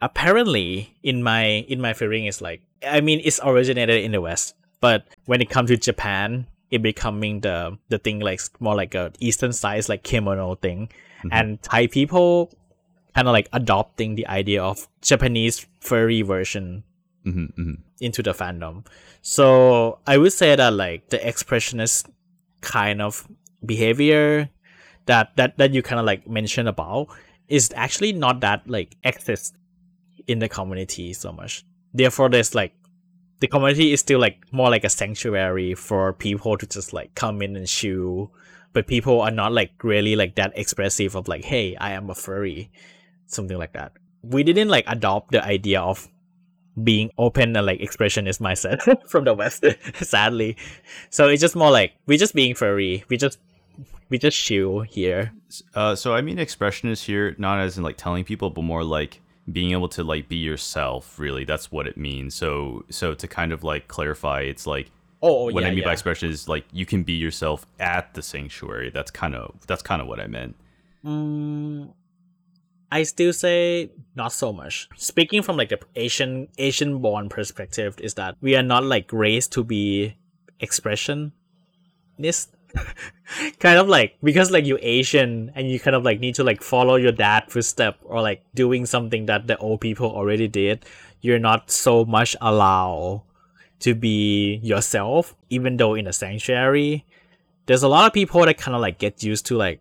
Apparently 0.00 0.96
in 1.04 1.22
my 1.22 1.44
in 1.44 1.80
my 1.80 1.92
feeling 1.92 2.26
is 2.26 2.42
like 2.42 2.60
i 2.86 3.00
mean 3.00 3.20
it's 3.22 3.40
originated 3.44 4.02
in 4.02 4.10
the 4.10 4.20
west 4.20 4.54
but 4.80 5.06
when 5.26 5.40
it 5.40 5.48
comes 5.48 5.70
to 5.70 5.76
japan 5.76 6.46
it 6.72 6.82
becoming 6.82 7.40
the 7.40 7.78
the 7.88 7.98
thing 7.98 8.18
like 8.18 8.40
more 8.58 8.74
like 8.74 8.94
a 8.96 9.12
eastern 9.20 9.52
size 9.52 9.88
like 9.88 10.02
kimono 10.02 10.56
thing 10.56 10.88
and 11.30 11.62
thai 11.62 11.86
people 11.86 12.50
kind 13.14 13.28
of 13.28 13.32
like 13.32 13.48
adopting 13.52 14.16
the 14.16 14.26
idea 14.26 14.60
of 14.60 14.88
japanese 15.00 15.66
furry 15.80 16.22
version 16.22 16.82
hmm 17.24 17.44
hmm 17.54 17.74
into 18.02 18.22
the 18.22 18.32
fandom. 18.32 18.84
So 19.22 20.00
I 20.06 20.18
would 20.18 20.32
say 20.32 20.54
that 20.56 20.74
like 20.74 21.08
the 21.08 21.18
expressionist 21.18 22.10
kind 22.60 23.00
of 23.00 23.26
behavior 23.64 24.50
that 25.06 25.34
that 25.36 25.56
that 25.58 25.72
you 25.72 25.82
kind 25.82 26.00
of 26.00 26.04
like 26.04 26.28
mentioned 26.28 26.68
about 26.68 27.06
is 27.48 27.72
actually 27.74 28.12
not 28.12 28.40
that 28.40 28.68
like 28.68 28.96
exist 29.04 29.54
in 30.26 30.40
the 30.40 30.48
community 30.48 31.12
so 31.12 31.32
much. 31.32 31.64
Therefore, 31.94 32.28
there's 32.28 32.54
like 32.54 32.74
the 33.42 33.48
community 33.48 33.92
is 33.92 33.98
still 33.98 34.20
like 34.20 34.38
more 34.52 34.70
like 34.70 34.84
a 34.84 34.88
sanctuary 34.88 35.74
for 35.74 36.12
people 36.12 36.56
to 36.56 36.64
just 36.64 36.92
like 36.92 37.12
come 37.16 37.42
in 37.42 37.56
and 37.56 37.66
chew, 37.66 38.30
but 38.72 38.86
people 38.86 39.20
are 39.20 39.32
not 39.32 39.52
like 39.52 39.72
really 39.82 40.14
like 40.14 40.36
that 40.36 40.52
expressive 40.54 41.16
of 41.16 41.26
like, 41.26 41.44
hey, 41.44 41.74
I 41.74 41.90
am 41.90 42.08
a 42.08 42.14
furry, 42.14 42.70
something 43.26 43.58
like 43.58 43.72
that. 43.72 43.94
We 44.22 44.44
didn't 44.44 44.68
like 44.68 44.84
adopt 44.86 45.32
the 45.32 45.44
idea 45.44 45.80
of 45.80 46.08
being 46.84 47.10
open 47.18 47.56
and 47.56 47.66
like 47.66 47.80
expressionist 47.80 48.40
mindset 48.40 48.78
from 49.10 49.24
the 49.24 49.34
west 49.34 49.64
sadly. 49.94 50.56
So 51.10 51.28
it's 51.28 51.40
just 51.40 51.56
more 51.56 51.72
like 51.72 51.94
we're 52.06 52.18
just 52.18 52.36
being 52.36 52.54
furry. 52.54 53.02
We 53.08 53.16
just 53.16 53.40
we 54.08 54.18
just 54.18 54.38
chill 54.38 54.82
here. 54.82 55.32
Uh, 55.74 55.96
so 55.96 56.14
I 56.14 56.20
mean 56.20 56.36
expressionist 56.36 57.02
here, 57.06 57.34
not 57.38 57.58
as 57.58 57.76
in 57.76 57.82
like 57.82 57.96
telling 57.96 58.22
people, 58.22 58.50
but 58.50 58.62
more 58.62 58.84
like 58.84 59.20
being 59.50 59.72
able 59.72 59.88
to 59.88 60.04
like 60.04 60.28
be 60.28 60.36
yourself. 60.36 61.18
Really, 61.18 61.44
that's 61.44 61.72
what 61.72 61.86
it 61.86 61.96
means. 61.96 62.34
So, 62.34 62.84
so 62.90 63.14
to 63.14 63.28
kind 63.28 63.52
of 63.52 63.64
like 63.64 63.88
clarify, 63.88 64.40
it's 64.42 64.66
like 64.66 64.90
oh, 65.22 65.50
what 65.52 65.62
yeah, 65.62 65.70
I 65.70 65.74
mean 65.74 65.84
by 65.84 65.92
expression 65.92 66.30
is 66.30 66.48
like 66.48 66.64
you 66.72 66.84
can 66.84 67.02
be 67.02 67.14
yourself 67.14 67.66
at 67.80 68.14
the 68.14 68.22
sanctuary. 68.22 68.90
That's 68.90 69.10
kind 69.10 69.34
of 69.34 69.54
that's 69.66 69.82
kind 69.82 70.02
of 70.02 70.08
what 70.08 70.20
I 70.20 70.26
meant. 70.26 70.56
Mm, 71.04 71.92
I 72.90 73.04
still 73.04 73.32
say 73.32 73.90
not 74.14 74.32
so 74.32 74.52
much. 74.52 74.88
Speaking 74.96 75.42
from 75.42 75.56
like 75.56 75.70
the 75.70 75.80
Asian 75.96 76.48
Asian 76.58 76.98
born 77.00 77.28
perspective, 77.28 77.96
is 77.98 78.14
that 78.14 78.36
we 78.40 78.56
are 78.56 78.62
not 78.62 78.84
like 78.84 79.12
raised 79.12 79.52
to 79.52 79.64
be 79.64 80.16
expressionist. 80.60 81.32
kind 83.58 83.78
of 83.78 83.88
like 83.88 84.16
because 84.22 84.50
like 84.50 84.64
you 84.64 84.78
Asian 84.80 85.52
and 85.54 85.70
you 85.70 85.80
kind 85.80 85.96
of 85.96 86.04
like 86.04 86.20
need 86.20 86.34
to 86.36 86.44
like 86.44 86.62
follow 86.62 86.96
your 86.96 87.12
dad 87.12 87.44
footstep 87.48 87.98
or 88.02 88.20
like 88.20 88.42
doing 88.54 88.86
something 88.86 89.26
that 89.26 89.46
the 89.46 89.56
old 89.58 89.80
people 89.80 90.06
already 90.06 90.48
did. 90.48 90.84
You're 91.20 91.38
not 91.38 91.70
so 91.70 92.04
much 92.04 92.36
allowed 92.40 93.22
to 93.80 93.94
be 93.94 94.60
yourself, 94.62 95.34
even 95.50 95.76
though 95.76 95.94
in 95.94 96.06
a 96.06 96.12
sanctuary, 96.12 97.04
there's 97.66 97.82
a 97.82 97.88
lot 97.88 98.06
of 98.06 98.12
people 98.12 98.44
that 98.44 98.58
kind 98.58 98.74
of 98.74 98.80
like 98.80 98.98
get 98.98 99.22
used 99.22 99.46
to 99.46 99.56
like 99.56 99.80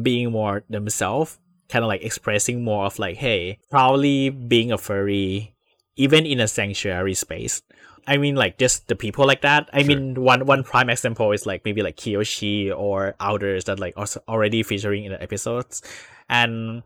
being 0.00 0.32
more 0.32 0.64
themselves, 0.70 1.38
kind 1.68 1.84
of 1.84 1.88
like 1.88 2.02
expressing 2.02 2.64
more 2.64 2.86
of 2.86 2.98
like, 2.98 3.16
hey, 3.16 3.58
proudly 3.70 4.30
being 4.30 4.72
a 4.72 4.78
furry, 4.78 5.51
even 5.96 6.26
in 6.26 6.40
a 6.40 6.48
sanctuary 6.48 7.14
space. 7.14 7.62
I 8.06 8.16
mean, 8.16 8.34
like 8.34 8.58
just 8.58 8.88
the 8.88 8.96
people 8.96 9.26
like 9.26 9.42
that. 9.42 9.68
I 9.72 9.84
mean, 9.84 10.20
one 10.20 10.44
one 10.44 10.64
prime 10.64 10.90
example 10.90 11.30
is 11.30 11.46
like 11.46 11.64
maybe 11.64 11.82
like 11.82 11.96
Kiyoshi 11.96 12.76
or 12.76 13.14
others 13.20 13.64
that 13.64 13.78
like 13.78 13.94
also 13.96 14.20
already 14.26 14.62
featuring 14.64 15.04
in 15.04 15.12
the 15.12 15.22
episodes, 15.22 15.82
and 16.28 16.82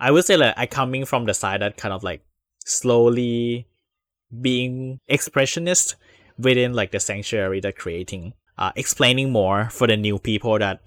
I 0.00 0.10
would 0.10 0.24
say 0.24 0.36
like 0.36 0.54
I 0.56 0.66
coming 0.66 1.04
from 1.04 1.26
the 1.26 1.34
side 1.34 1.62
that 1.62 1.76
kind 1.76 1.94
of 1.94 2.02
like 2.02 2.22
slowly 2.64 3.68
being 4.40 4.98
expressionist 5.08 5.94
within 6.36 6.74
like 6.74 6.90
the 6.90 7.00
sanctuary 7.00 7.60
that 7.60 7.76
creating, 7.76 8.34
uh, 8.58 8.72
explaining 8.74 9.30
more 9.30 9.70
for 9.70 9.86
the 9.86 9.96
new 9.96 10.18
people 10.18 10.58
that 10.58 10.80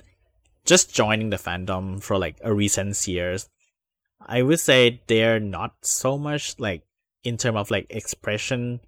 just 0.66 0.94
joining 0.94 1.30
the 1.30 1.38
fandom 1.38 2.04
for 2.04 2.18
like 2.18 2.36
a 2.44 2.54
recent 2.54 3.08
years. 3.08 3.50
I 4.22 4.42
would 4.42 4.60
say 4.60 5.02
they're 5.08 5.40
not 5.40 5.76
so 5.82 6.18
much 6.18 6.60
like 6.60 6.84
in 7.24 7.38
terms 7.38 7.58
of 7.58 7.72
like 7.72 7.88
expression, 7.90 8.80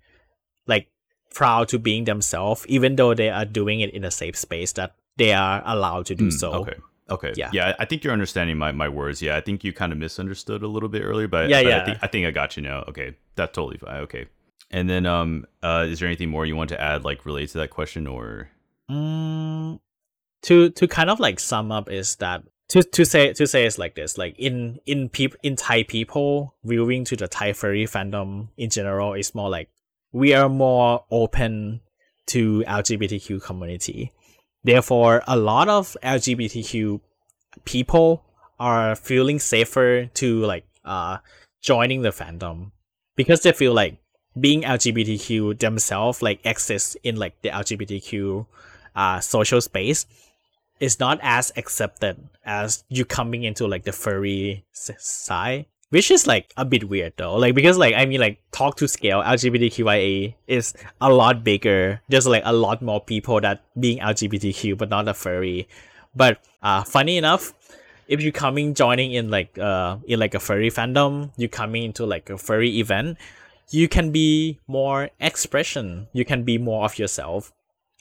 like 0.67 0.89
proud 1.33 1.67
to 1.69 1.79
being 1.79 2.05
themselves, 2.05 2.65
even 2.67 2.95
though 2.95 3.13
they 3.13 3.29
are 3.29 3.45
doing 3.45 3.79
it 3.79 3.91
in 3.91 4.03
a 4.03 4.11
safe 4.11 4.37
space 4.37 4.73
that 4.73 4.95
they 5.17 5.33
are 5.33 5.61
allowed 5.65 6.05
to 6.07 6.15
do 6.15 6.27
Mm, 6.27 6.33
so. 6.33 6.53
Okay. 6.53 6.75
Okay. 7.09 7.33
Yeah. 7.35 7.49
Yeah. 7.51 7.75
I 7.77 7.85
think 7.85 8.03
you're 8.03 8.13
understanding 8.13 8.57
my, 8.57 8.71
my 8.71 8.87
words. 8.87 9.21
Yeah. 9.21 9.35
I 9.35 9.41
think 9.41 9.63
you 9.63 9.73
kind 9.73 9.91
of 9.91 9.97
misunderstood 9.97 10.63
a 10.63 10.67
little 10.67 10.87
bit 10.87 11.01
earlier, 11.03 11.27
but 11.27 11.49
Yeah, 11.49 11.61
but 11.61 11.69
yeah. 11.69 11.81
I 11.81 11.85
think 11.85 11.97
I 12.03 12.07
think 12.07 12.25
I 12.27 12.31
got 12.31 12.55
you 12.55 12.63
now. 12.63 12.83
Okay. 12.87 13.15
That's 13.35 13.53
totally 13.53 13.77
fine. 13.77 14.01
Okay. 14.03 14.27
And 14.69 14.89
then 14.89 15.05
um 15.05 15.45
uh 15.61 15.85
is 15.89 15.99
there 15.99 16.07
anything 16.07 16.29
more 16.29 16.45
you 16.45 16.55
want 16.55 16.69
to 16.69 16.79
add 16.79 17.03
like 17.03 17.25
related 17.25 17.49
to 17.51 17.57
that 17.59 17.69
question 17.69 18.07
or 18.07 18.49
Mm, 18.89 19.79
to 20.43 20.69
to 20.71 20.87
kind 20.87 21.09
of 21.09 21.19
like 21.19 21.39
sum 21.39 21.71
up 21.71 21.89
is 21.89 22.15
that 22.17 22.43
to 22.71 22.81
to 22.81 23.03
say 23.03 23.33
to 23.33 23.45
say 23.45 23.65
it's 23.65 23.77
like 23.77 23.95
this 23.95 24.17
like 24.17 24.33
in 24.39 24.79
in 24.85 25.09
peop 25.09 25.35
in 25.43 25.57
Thai 25.57 25.83
people 25.83 26.55
viewing 26.63 27.03
to 27.03 27.17
the 27.17 27.27
Thai 27.27 27.51
furry 27.51 27.85
fandom 27.85 28.47
in 28.55 28.69
general 28.69 29.13
is 29.13 29.35
more 29.35 29.49
like 29.49 29.69
we 30.13 30.33
are 30.33 30.47
more 30.47 31.03
open 31.11 31.81
to 32.27 32.63
LGBTQ 32.67 33.43
community. 33.43 34.13
Therefore, 34.63 35.21
a 35.27 35.35
lot 35.35 35.67
of 35.67 35.97
LGBTQ 36.01 37.01
people 37.65 38.23
are 38.57 38.95
feeling 38.95 39.39
safer 39.39 40.05
to 40.05 40.45
like 40.45 40.65
uh 40.85 41.17
joining 41.61 42.03
the 42.03 42.09
fandom 42.09 42.71
because 43.17 43.41
they 43.41 43.51
feel 43.51 43.73
like 43.73 43.97
being 44.39 44.61
LGBTQ 44.61 45.59
themselves 45.59 46.21
like 46.21 46.39
exists 46.45 46.95
in 47.03 47.17
like 47.17 47.41
the 47.41 47.49
LGBTQ 47.49 48.45
uh 48.95 49.19
social 49.19 49.59
space 49.59 50.05
is 50.81 50.99
not 50.99 51.19
as 51.21 51.53
accepted 51.55 52.17
as 52.43 52.83
you 52.89 53.05
coming 53.05 53.43
into 53.43 53.67
like 53.67 53.83
the 53.83 53.93
furry 53.93 54.65
side 54.73 55.65
which 55.91 56.09
is 56.09 56.25
like 56.25 56.53
a 56.55 56.63
bit 56.63 56.87
weird 56.87 57.13
though. 57.17 57.35
Like 57.35 57.53
because 57.53 57.77
like 57.77 57.93
i 57.95 58.05
mean 58.05 58.19
like 58.19 58.39
talk 58.51 58.77
to 58.77 58.87
scale 58.87 59.21
lgbtqia 59.21 60.33
is 60.47 60.73
a 60.99 61.11
lot 61.11 61.43
bigger 61.43 62.01
there's 62.09 62.25
like 62.25 62.43
a 62.45 62.53
lot 62.53 62.81
more 62.81 63.01
people 63.01 63.39
that 63.41 63.61
being 63.79 63.99
lgbtq 63.99 64.77
but 64.77 64.89
not 64.89 65.07
a 65.07 65.13
furry. 65.13 65.67
But 66.15 66.41
uh 66.63 66.83
funny 66.83 67.17
enough 67.17 67.53
if 68.07 68.21
you 68.21 68.31
coming 68.31 68.73
joining 68.73 69.11
in 69.11 69.29
like 69.29 69.57
uh 69.59 69.97
in 70.07 70.19
like 70.19 70.33
a 70.33 70.39
furry 70.39 70.71
fandom 70.71 71.31
you 71.37 71.47
coming 71.47 71.83
into 71.83 72.05
like 72.05 72.29
a 72.29 72.37
furry 72.37 72.79
event 72.79 73.17
you 73.69 73.87
can 73.87 74.11
be 74.11 74.59
more 74.67 75.09
expression. 75.19 76.07
You 76.11 76.25
can 76.25 76.43
be 76.43 76.57
more 76.57 76.85
of 76.85 76.97
yourself 76.97 77.53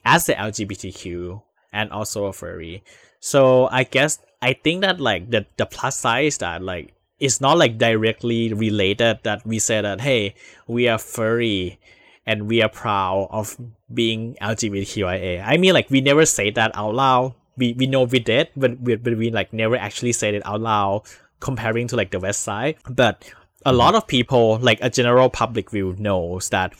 as 0.04 0.26
the 0.26 0.34
lgbtq 0.34 1.42
and 1.72 1.90
also 1.90 2.26
a 2.26 2.32
furry 2.32 2.82
so 3.20 3.68
i 3.70 3.82
guess 3.82 4.18
i 4.42 4.52
think 4.52 4.80
that 4.82 5.00
like 5.00 5.30
the 5.30 5.46
the 5.56 5.66
plus 5.66 5.96
side 5.96 6.24
is 6.24 6.38
that 6.38 6.62
like 6.62 6.94
it's 7.18 7.40
not 7.40 7.58
like 7.58 7.76
directly 7.78 8.52
related 8.52 9.18
that 9.22 9.46
we 9.46 9.58
say 9.58 9.80
that 9.80 10.00
hey 10.00 10.34
we 10.66 10.88
are 10.88 10.98
furry 10.98 11.78
and 12.26 12.46
we 12.46 12.62
are 12.62 12.68
proud 12.68 13.28
of 13.32 13.56
being 13.92 14.36
LGBTQIA. 14.40 15.42
I 15.44 15.56
mean, 15.56 15.74
like 15.74 15.90
we 15.90 16.00
never 16.00 16.24
say 16.24 16.50
that 16.50 16.70
out 16.74 16.94
loud. 16.94 17.34
We 17.56 17.72
we 17.74 17.86
know 17.86 18.04
we 18.04 18.20
did, 18.20 18.48
but 18.56 18.80
we, 18.80 18.94
but 18.96 19.16
we 19.16 19.30
like 19.30 19.52
never 19.52 19.76
actually 19.76 20.12
said 20.12 20.34
it 20.34 20.46
out 20.46 20.60
loud. 20.60 21.02
Comparing 21.40 21.88
to 21.88 21.96
like 21.96 22.10
the 22.10 22.20
West 22.20 22.42
Side, 22.42 22.76
but 22.86 23.24
a 23.64 23.72
lot 23.72 23.94
of 23.94 24.06
people, 24.06 24.58
like 24.58 24.78
a 24.82 24.90
general 24.90 25.30
public 25.30 25.70
view, 25.70 25.96
knows 25.98 26.50
that 26.50 26.74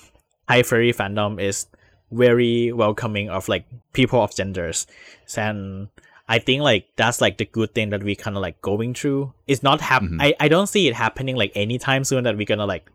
Thai 0.49 0.63
furry 0.63 0.93
fandom 0.93 1.41
is 1.41 1.67
very 2.11 2.73
welcoming 2.73 3.31
of 3.31 3.49
like 3.49 3.65
people 3.93 4.23
of 4.23 4.35
genders, 4.35 4.87
and 5.37 5.89
I 6.29 6.39
think 6.39 6.63
like 6.63 6.87
that's 6.97 7.21
like 7.21 7.39
the 7.39 7.45
good 7.45 7.75
thing 7.75 7.91
that 7.91 8.03
we 8.03 8.15
kind 8.15 8.37
of 8.37 8.43
like 8.43 8.61
going 8.63 8.95
through. 8.95 9.33
It's 9.47 9.63
not 9.63 9.81
hap- 9.81 10.03
Mhm. 10.03 10.19
I, 10.21 10.35
I 10.41 10.49
don't 10.49 10.69
see 10.69 10.89
it 10.89 10.95
happening 10.95 11.37
like 11.37 11.53
anytime 11.55 12.05
soon 12.05 12.25
that 12.25 12.37
we're 12.37 12.47
gonna 12.47 12.67
like 12.67 12.89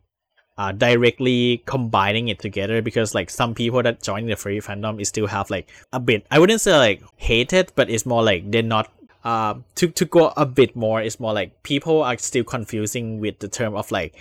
uh 0.58 0.72
directly 0.72 1.62
combining 1.66 2.30
it 2.30 2.40
together 2.40 2.82
because 2.82 3.14
like 3.14 3.30
some 3.30 3.54
people 3.54 3.84
that 3.84 4.02
join 4.02 4.26
the 4.26 4.36
furry 4.38 4.62
fandom 4.62 5.02
is 5.02 5.10
still 5.10 5.28
have 5.28 5.50
like 5.50 5.70
a 5.92 6.00
bit 6.00 6.26
I 6.32 6.40
wouldn't 6.40 6.62
say 6.62 6.78
like 6.78 7.04
hate 7.18 7.52
it, 7.52 7.74
but 7.76 7.90
it's 7.90 8.06
more 8.06 8.24
like 8.24 8.50
they're 8.52 8.64
not 8.64 8.90
uh 9.26 9.56
to 9.76 9.88
to 9.90 10.06
go 10.06 10.32
a 10.38 10.46
bit 10.46 10.76
more 10.76 11.02
it's 11.02 11.20
more 11.20 11.34
like 11.34 11.62
people 11.64 12.04
are 12.04 12.18
still 12.18 12.44
confusing 12.46 13.20
with 13.20 13.40
the 13.40 13.48
term 13.50 13.76
of 13.76 13.92
like 13.92 14.16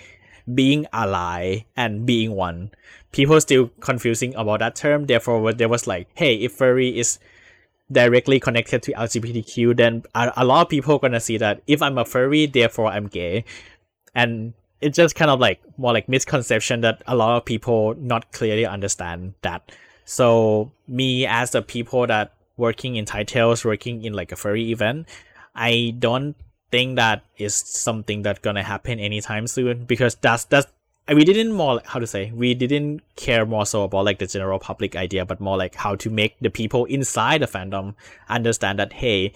being 0.53 0.85
ally 0.93 1.65
and 1.75 2.05
being 2.05 2.31
one. 2.31 2.71
People 3.11 3.39
still 3.41 3.69
confusing 3.79 4.35
about 4.35 4.59
that 4.59 4.75
term. 4.75 5.05
Therefore, 5.05 5.53
there 5.53 5.69
was 5.69 5.87
like, 5.87 6.07
hey, 6.15 6.35
if 6.35 6.53
furry 6.53 6.97
is 6.97 7.19
directly 7.91 8.39
connected 8.39 8.83
to 8.83 8.93
LGBTQ, 8.93 9.77
then 9.77 10.03
a, 10.13 10.33
a 10.37 10.45
lot 10.45 10.63
of 10.63 10.69
people 10.69 10.97
gonna 10.99 11.19
see 11.19 11.37
that 11.37 11.61
if 11.67 11.81
I'm 11.81 11.97
a 11.97 12.05
furry, 12.05 12.45
therefore 12.45 12.87
I'm 12.87 13.07
gay, 13.07 13.45
and 14.13 14.53
it's 14.81 14.97
just 14.97 15.15
kind 15.15 15.31
of 15.31 15.39
like 15.39 15.61
more 15.77 15.93
like 15.93 16.09
misconception 16.09 16.81
that 16.81 17.01
a 17.07 17.15
lot 17.15 17.37
of 17.37 17.45
people 17.45 17.95
not 17.95 18.31
clearly 18.31 18.65
understand 18.65 19.33
that. 19.41 19.71
So 20.05 20.71
me 20.87 21.25
as 21.25 21.51
the 21.51 21.61
people 21.61 22.05
that 22.07 22.33
working 22.57 22.95
in 22.95 23.05
Thaitails, 23.05 23.65
working 23.65 24.03
in 24.03 24.13
like 24.13 24.31
a 24.31 24.35
furry 24.35 24.71
event, 24.71 25.07
I 25.55 25.95
don't 25.97 26.35
think 26.71 26.95
that 26.95 27.23
is 27.37 27.55
something 27.55 28.23
that 28.23 28.41
gonna 28.41 28.63
happen 28.63 28.99
anytime 28.99 29.47
soon 29.47 29.85
because 29.85 30.15
that's 30.15 30.45
that's 30.45 30.67
we 31.13 31.23
didn't 31.23 31.51
more 31.51 31.81
how 31.85 31.99
to 31.99 32.07
say 32.07 32.31
we 32.33 32.53
didn't 32.55 33.01
care 33.15 33.45
more 33.45 33.65
so 33.65 33.83
about 33.83 34.05
like 34.05 34.17
the 34.17 34.25
general 34.25 34.57
public 34.57 34.95
idea 34.95 35.25
but 35.25 35.39
more 35.39 35.57
like 35.57 35.75
how 35.75 35.95
to 35.95 36.09
make 36.09 36.35
the 36.39 36.49
people 36.49 36.85
inside 36.85 37.41
the 37.41 37.45
fandom 37.45 37.93
understand 38.27 38.79
that 38.79 38.91
hey 38.93 39.31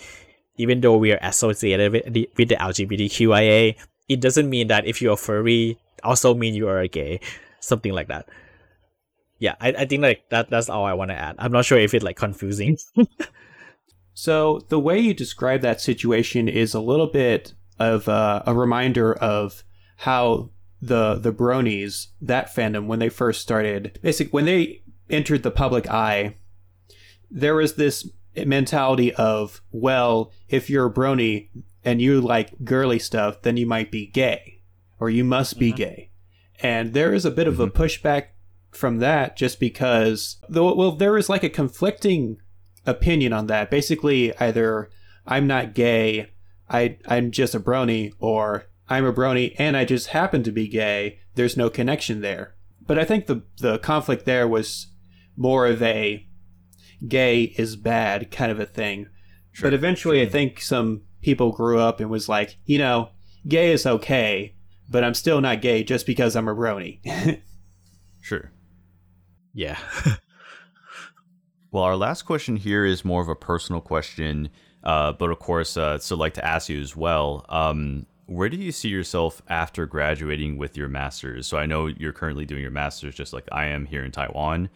even 0.58 0.82
though 0.82 0.98
we 0.98 1.12
are 1.12 1.20
associated 1.22 1.92
with 1.92 2.12
the, 2.12 2.30
with 2.38 2.50
the 2.50 2.56
lgbtqia 2.56 3.76
it 4.08 4.20
doesn't 4.20 4.50
mean 4.50 4.68
that 4.68 4.88
if 4.88 5.02
you're 5.02 5.18
furry 5.18 5.78
also 6.04 6.34
mean 6.34 6.56
you 6.56 6.68
are 6.68 6.80
a 6.80 6.88
gay 6.88 7.20
something 7.60 7.94
like 7.94 8.08
that. 8.08 8.28
Yeah 9.38 9.56
i, 9.62 9.70
I 9.70 9.86
think 9.86 10.02
like 10.02 10.28
that 10.30 10.50
that's 10.50 10.70
all 10.70 10.86
i 10.86 10.94
want 10.94 11.12
to 11.12 11.16
add. 11.16 11.36
I'm 11.38 11.52
not 11.52 11.66
sure 11.66 11.78
if 11.78 11.94
it's 11.94 12.04
like 12.04 12.18
confusing 12.18 12.78
So 14.20 14.65
the 14.67 14.82
way 14.82 14.99
you 14.99 15.13
describe 15.13 15.61
that 15.61 15.80
situation 15.80 16.49
is 16.49 16.74
a 16.74 16.82
little 16.82 17.07
bit 17.07 17.53
of 17.80 18.09
uh, 18.09 18.43
a 18.45 18.53
reminder 18.53 19.13
of 19.13 19.63
how 19.95 20.49
the 20.82 21.15
the 21.15 21.32
bronies 21.32 22.07
that 22.20 22.53
fandom 22.53 22.86
when 22.88 22.99
they 22.99 23.07
first 23.07 23.39
started, 23.39 23.97
basically 24.03 24.32
when 24.32 24.43
they 24.43 24.84
entered 25.09 25.43
the 25.43 25.51
public 25.51 25.89
eye, 25.89 26.36
there 27.32 27.55
was 27.55 27.76
this 27.76 28.09
mentality 28.36 29.13
of 29.13 29.61
well, 29.72 30.34
if 30.49 30.70
you're 30.70 30.88
a 30.88 30.93
brony 30.93 31.47
and 31.86 32.01
you 32.01 32.20
like 32.20 32.65
girly 32.65 32.99
stuff, 32.99 33.41
then 33.43 33.55
you 33.55 33.65
might 33.65 33.89
be 33.89 34.05
gay 34.05 34.63
or 34.99 35.09
you 35.09 35.24
must 35.24 35.57
be 35.57 35.72
Mhm. 35.72 35.78
gay, 35.78 36.09
and 36.61 36.93
there 36.93 37.13
is 37.13 37.24
a 37.24 37.32
bit 37.32 37.47
of 37.47 37.57
a 37.61 37.67
pushback 37.70 38.24
from 38.70 38.97
that 38.97 39.38
just 39.38 39.61
because 39.61 40.41
though 40.49 40.76
well 40.76 40.91
there 40.91 41.17
is 41.17 41.30
like 41.30 41.43
a 41.43 41.49
conflicting 41.49 42.36
opinion 42.90 43.34
on 43.34 43.48
that. 43.48 43.70
Basically, 43.72 44.36
either 44.38 44.90
I'm 45.26 45.48
not 45.48 45.74
gay, 45.74 46.32
I 46.70 46.98
I'm 47.08 47.32
just 47.32 47.56
a 47.56 47.60
brony, 47.60 48.14
or 48.20 48.66
I'm 48.88 49.06
a 49.06 49.14
brony 49.14 49.56
and 49.58 49.78
I 49.78 49.86
just 49.86 50.08
happen 50.08 50.44
to 50.44 50.52
be 50.52 50.68
gay. 50.68 51.20
There's 51.36 51.58
no 51.58 51.70
connection 51.70 52.22
there. 52.22 52.56
But 52.86 52.98
I 52.98 53.06
think 53.06 53.28
the 53.28 53.44
the 53.58 53.78
conflict 53.80 54.26
there 54.26 54.48
was 54.48 54.88
more 55.38 55.68
of 55.68 55.82
a 55.82 56.28
gay 57.08 57.44
is 57.58 57.76
bad 57.76 58.32
kind 58.32 58.52
of 58.52 58.60
a 58.60 58.66
thing. 58.66 59.08
Sure. 59.52 59.68
But 59.68 59.74
eventually, 59.74 60.22
I 60.22 60.26
think 60.26 60.62
some 60.62 61.04
people 61.22 61.52
grew 61.52 61.80
up 61.80 62.00
and 62.00 62.10
was 62.10 62.30
like, 62.30 62.58
you 62.66 62.78
know, 62.78 63.10
gay 63.48 63.72
is 63.72 63.86
okay, 63.86 64.56
but 64.90 65.04
I'm 65.04 65.14
still 65.14 65.42
not 65.42 65.62
gay 65.62 65.84
just 65.84 66.06
because 66.06 66.36
I'm 66.36 66.48
a 66.48 66.56
brony. 66.56 67.00
Sure. 68.22 68.52
yeah 69.54 69.78
Well, 71.72 71.84
our 71.84 71.95
last 71.95 72.24
question 72.24 72.55
here 72.55 72.86
is 72.86 73.05
more 73.05 73.22
of 73.22 73.28
a 73.30 73.36
personal 73.36 73.82
question, 73.82 74.49
uh, 74.84 75.13
but 75.13 75.30
of 75.30 75.39
course, 75.39 75.78
uh, 75.78 75.99
so 75.99 76.15
like 76.15 76.34
to 76.36 76.45
ask 76.45 76.70
you 76.70 76.82
as 76.82 76.95
well. 76.95 77.45
Um, 77.49 78.05
where 78.26 78.49
do 78.49 78.57
you 78.57 78.72
see 78.72 78.89
yourself 78.89 79.41
after 79.49 79.86
graduating 79.86 80.57
with 80.57 80.78
your 80.78 80.88
master's? 80.88 81.47
So 81.47 81.57
I 81.57 81.65
know 81.65 81.88
you're 81.88 82.13
currently 82.13 82.45
doing 82.45 82.61
your 82.61 82.72
master's, 82.72 83.15
just 83.15 83.34
like 83.34 83.47
I 83.51 83.65
am 83.65 83.86
here 83.86 84.03
in 84.03 84.11
Taiwan. 84.11 84.70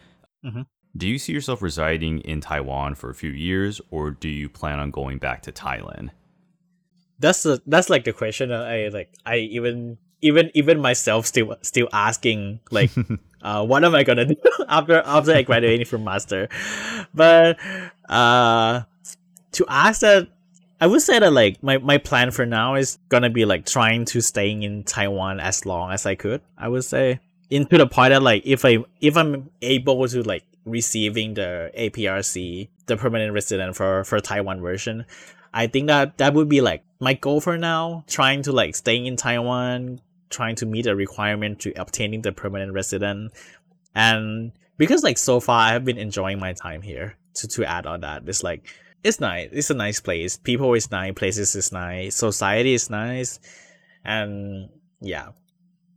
Mhm. 0.44 0.66
Do 0.96 1.08
you 1.08 1.18
see 1.18 1.32
yourself 1.32 1.62
residing 1.62 2.20
in 2.20 2.40
Taiwan 2.40 2.94
for 2.94 3.10
a 3.10 3.14
few 3.14 3.30
years, 3.30 3.80
or 3.90 4.10
do 4.12 4.28
you 4.28 4.48
plan 4.48 4.78
on 4.78 4.90
going 4.90 5.18
back 5.18 5.42
to 5.42 5.52
Thailand? 5.52 6.10
that's 7.20 7.44
the 7.44 7.62
that's 7.66 7.88
like 7.88 8.02
the 8.04 8.12
question 8.12 8.50
I 8.52 8.88
like 8.88 9.14
I 9.24 9.36
even 9.36 9.96
even 10.24 10.50
even 10.54 10.80
myself 10.80 11.26
still 11.26 11.54
still 11.60 11.88
asking 11.92 12.58
like 12.70 12.90
uh 13.42 13.64
what 13.64 13.84
am 13.84 13.94
I 13.94 14.02
gonna 14.04 14.24
do 14.24 14.36
after 14.68 15.02
after 15.04 15.32
I 15.34 15.42
graduating 15.42 15.86
from 15.86 16.02
master? 16.02 16.48
But 17.14 17.60
uh 18.08 18.82
to 19.52 19.66
ask 19.68 20.00
that 20.00 20.28
I 20.80 20.86
would 20.86 21.02
say 21.02 21.18
that 21.18 21.32
like 21.32 21.62
my, 21.62 21.78
my 21.78 21.98
plan 21.98 22.30
for 22.30 22.46
now 22.46 22.74
is 22.74 22.98
gonna 23.10 23.30
be 23.30 23.44
like 23.44 23.66
trying 23.66 24.06
to 24.06 24.20
staying 24.22 24.62
in 24.62 24.82
Taiwan 24.82 25.40
as 25.40 25.66
long 25.66 25.92
as 25.92 26.06
I 26.06 26.14
could 26.16 26.40
I 26.56 26.68
would 26.68 26.84
say. 26.84 27.20
Into 27.50 27.76
the 27.76 27.86
point 27.86 28.10
that 28.10 28.22
like 28.22 28.42
if 28.46 28.64
I 28.64 28.78
if 29.02 29.16
I'm 29.18 29.50
able 29.60 30.08
to 30.08 30.22
like 30.22 30.44
receiving 30.64 31.34
the 31.34 31.70
APRC 31.76 32.68
the 32.86 32.96
permanent 32.96 33.34
resident 33.34 33.76
for 33.76 34.02
for 34.04 34.18
Taiwan 34.20 34.62
version 34.62 35.04
I 35.52 35.68
think 35.68 35.86
that 35.86 36.18
that 36.18 36.34
would 36.34 36.48
be 36.48 36.60
like 36.60 36.82
my 36.98 37.14
goal 37.14 37.40
for 37.40 37.56
now, 37.56 38.02
trying 38.08 38.42
to 38.42 38.52
like 38.52 38.74
staying 38.74 39.06
in 39.06 39.16
Taiwan, 39.16 40.00
trying 40.30 40.56
to 40.56 40.66
meet 40.66 40.86
a 40.86 40.96
requirement 40.96 41.60
to 41.60 41.72
obtaining 41.80 42.22
the 42.22 42.32
permanent 42.32 42.72
resident. 42.72 43.32
And 43.94 44.52
because 44.76 45.02
like 45.02 45.18
so 45.18 45.40
far 45.40 45.60
I 45.60 45.72
have 45.72 45.84
been 45.84 45.98
enjoying 45.98 46.38
my 46.38 46.52
time 46.52 46.82
here 46.82 47.16
to, 47.34 47.48
to 47.48 47.64
add 47.64 47.86
on 47.86 48.00
that. 48.00 48.22
It's 48.26 48.42
like 48.42 48.68
it's 49.02 49.20
nice. 49.20 49.50
It's 49.52 49.70
a 49.70 49.74
nice 49.74 50.00
place. 50.00 50.36
People 50.36 50.72
is 50.74 50.90
nice, 50.90 51.12
places 51.14 51.54
is 51.54 51.72
nice, 51.72 52.16
society 52.16 52.74
is 52.74 52.90
nice. 52.90 53.38
And 54.04 54.70
yeah. 55.00 55.30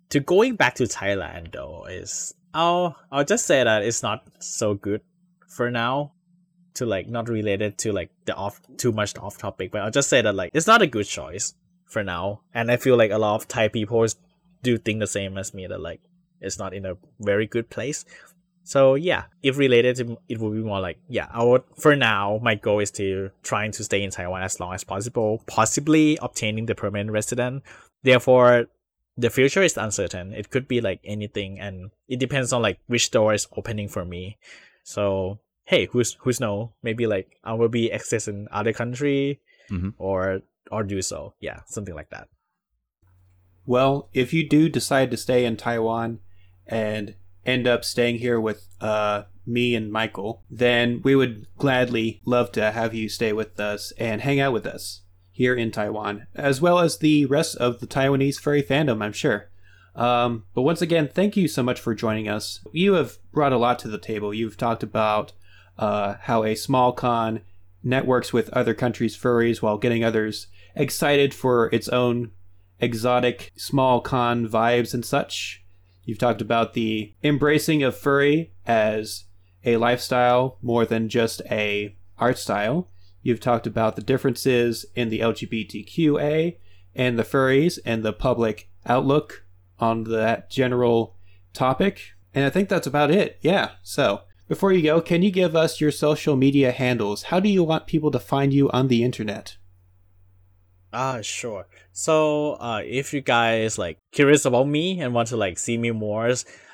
To 0.10 0.20
going 0.20 0.56
back 0.56 0.76
to 0.76 0.84
Thailand 0.84 1.54
though 1.54 1.86
is 1.86 2.34
I'll 2.54 2.96
I'll 3.12 3.26
just 3.26 3.46
say 3.46 3.64
that 3.64 3.84
it's 3.84 4.04
not 4.04 4.24
so 4.40 4.74
good 4.74 5.02
for 5.48 5.72
now 5.72 6.14
to 6.76 6.86
like 6.86 7.08
not 7.08 7.28
related 7.28 7.78
to 7.80 7.92
like 7.92 8.12
the 8.26 8.36
off 8.36 8.62
too 8.78 8.92
much 8.92 9.18
off 9.18 9.38
topic, 9.38 9.72
but 9.72 9.82
I'll 9.82 9.92
just 9.92 10.10
say 10.10 10.22
that 10.22 10.36
like 10.36 10.52
it's 10.54 10.68
not 10.68 10.82
a 10.82 10.88
good 10.88 11.06
choice 11.06 11.54
for 11.88 12.04
now. 12.04 12.42
And 12.54 12.72
I 12.72 12.78
feel 12.78 12.98
like 12.98 13.12
a 13.12 13.18
lot 13.18 13.36
of 13.36 13.48
Thai 13.48 13.68
people 13.70 14.06
do 14.64 14.78
think 14.78 15.00
the 15.00 15.08
same 15.08 15.38
as 15.38 15.54
me 15.54 15.68
that 15.68 15.80
like 15.82 16.02
it's 16.42 16.60
not 16.60 16.74
in 16.74 16.86
a 16.86 16.98
very 17.20 17.48
good 17.48 17.70
place. 17.70 18.06
So 18.64 18.96
yeah, 18.96 19.24
if 19.42 19.58
related 19.58 19.96
to 19.98 20.18
it 20.28 20.40
would 20.40 20.54
be 20.54 20.62
more 20.62 20.82
like 20.82 21.00
yeah, 21.08 21.28
I 21.32 21.44
would 21.44 21.64
for 21.80 21.96
now 21.96 22.40
my 22.44 22.56
goal 22.56 22.80
is 22.80 22.92
to 22.92 23.32
trying 23.44 23.72
to 23.72 23.84
stay 23.84 24.04
in 24.04 24.12
Taiwan 24.12 24.44
as 24.44 24.60
long 24.60 24.74
as 24.74 24.84
possible, 24.84 25.42
possibly 25.48 26.18
obtaining 26.22 26.66
the 26.66 26.76
permanent 26.76 27.12
resident. 27.12 27.64
Therefore, 28.04 28.68
the 29.16 29.30
future 29.30 29.64
is 29.64 29.78
uncertain. 29.78 30.34
It 30.34 30.50
could 30.52 30.68
be 30.68 30.82
like 30.82 31.00
anything, 31.04 31.60
and 31.60 31.92
it 32.08 32.20
depends 32.20 32.52
on 32.54 32.62
like 32.62 32.80
which 32.88 33.10
door 33.10 33.34
is 33.34 33.48
opening 33.56 33.88
for 33.88 34.04
me. 34.06 34.38
So 34.84 35.40
hey, 35.64 35.86
who's 35.86 36.18
who's 36.20 36.40
know? 36.40 36.74
Maybe 36.84 37.08
like 37.08 37.38
I 37.44 37.54
will 37.54 37.70
be 37.70 37.92
access 37.92 38.28
in 38.28 38.48
other 38.52 38.74
country, 38.74 39.40
Mhm. 39.72 39.94
or 39.98 40.42
or 40.72 40.84
do 40.84 41.02
so. 41.02 41.34
Yeah, 41.40 41.62
something 41.66 41.96
like 41.96 42.10
that. 42.10 42.28
Well, 43.66 44.10
if 44.14 44.34
you 44.34 44.48
do 44.48 44.70
decide 44.70 45.12
to 45.12 45.18
stay 45.18 45.46
in 45.46 45.58
Taiwan 45.58 46.20
and 46.66 47.16
end 47.46 47.68
up 47.68 47.84
staying 47.84 48.20
here 48.20 48.40
with 48.40 48.68
uh, 48.80 49.24
me 49.46 49.76
and 49.76 49.92
Michael, 49.92 50.44
then 50.50 51.02
we 51.04 51.16
would 51.16 51.48
gladly 51.58 52.22
love 52.26 52.52
to 52.54 52.72
have 52.72 52.94
you 52.94 53.10
stay 53.10 53.34
with 53.34 53.60
us 53.60 53.92
and 53.98 54.22
hang 54.22 54.40
out 54.40 54.54
with 54.54 54.66
us 54.66 55.02
here 55.32 55.54
in 55.54 55.72
Taiwan, 55.72 56.28
as 56.34 56.62
well 56.62 56.80
as 56.80 56.98
the 56.98 57.26
rest 57.26 57.56
of 57.58 57.80
the 57.80 57.88
Taiwanese 57.88 58.40
furry 58.40 58.64
fandom, 58.64 59.04
I'm 59.04 59.14
sure. 59.14 59.50
Um, 59.96 60.46
but 60.54 60.62
once 60.62 60.82
again, 60.82 61.08
thank 61.08 61.36
you 61.36 61.48
so 61.48 61.64
much 61.64 61.80
for 61.80 61.94
joining 61.94 62.28
us. 62.28 62.62
You 62.72 62.94
have 62.94 63.18
brought 63.32 63.54
a 63.54 63.58
lot 63.58 63.80
to 63.80 63.88
the 63.88 63.98
table. 63.98 64.34
You've 64.34 64.58
talked 64.58 64.84
about 64.84 65.34
uh, 65.78 66.16
how 66.22 66.44
a 66.44 66.56
small 66.56 66.92
con 66.92 67.42
networks 67.84 68.34
with 68.34 68.50
other 68.50 68.74
countries' 68.74 69.18
furries 69.18 69.62
while 69.62 69.78
getting 69.78 70.04
others 70.04 70.48
excited 70.78 71.34
for 71.34 71.70
its 71.74 71.90
own 71.90 72.32
exotic 72.80 73.52
small 73.56 74.02
con 74.02 74.48
vibes 74.48 74.94
and 74.94 75.04
such. 75.04 75.64
You've 76.04 76.20
talked 76.20 76.42
about 76.42 76.74
the 76.74 77.14
embracing 77.24 77.84
of 77.84 77.98
furry 77.98 78.54
as 78.66 79.26
a 79.66 79.78
lifestyle 79.78 80.58
more 80.62 80.86
than 80.86 81.10
just 81.10 81.42
a 81.52 81.96
art 82.18 82.38
style. 82.38 82.90
You've 83.22 83.42
talked 83.42 83.68
about 83.68 83.96
the 83.96 84.02
differences 84.02 84.86
in 84.96 85.10
the 85.10 85.20
LGBTQA 85.20 86.58
and 86.96 87.20
the 87.20 87.24
furries 87.24 87.78
and 87.86 88.04
the 88.04 88.14
public 88.14 88.70
outlook 88.86 89.44
on 89.80 90.06
that 90.06 90.50
general 90.50 91.18
topic. 91.54 92.14
And 92.34 92.46
I 92.46 92.50
think 92.50 92.70
that's 92.70 92.88
about 92.88 93.12
it. 93.12 93.38
Yeah. 93.42 93.72
So 93.84 94.22
Before 94.48 94.72
you 94.72 94.82
go, 94.82 95.02
can 95.02 95.24
you 95.24 95.32
give 95.32 95.58
us 95.58 95.82
your 95.82 95.92
social 95.92 96.38
media 96.38 96.72
handles? 96.72 97.24
How 97.24 97.42
do 97.42 97.50
you 97.50 97.66
want 97.66 97.86
people 97.86 98.12
to 98.12 98.20
find 98.20 98.54
you 98.54 98.72
on 98.72 98.88
the 98.88 99.04
internet? 99.04 99.58
Ah, 101.00 101.22
sure. 101.22 101.68
So, 101.92 102.54
uh, 102.54 102.82
if 102.84 103.14
you 103.14 103.22
guys 103.22 103.78
like 103.78 104.00
curious 104.12 104.46
about 104.46 104.68
me 104.68 105.00
and 105.00 105.14
want 105.14 105.28
to 105.28 105.38
like 105.38 105.60
see 105.60 105.78
me 105.78 105.92
more, 105.92 106.28
uh, 106.28 106.34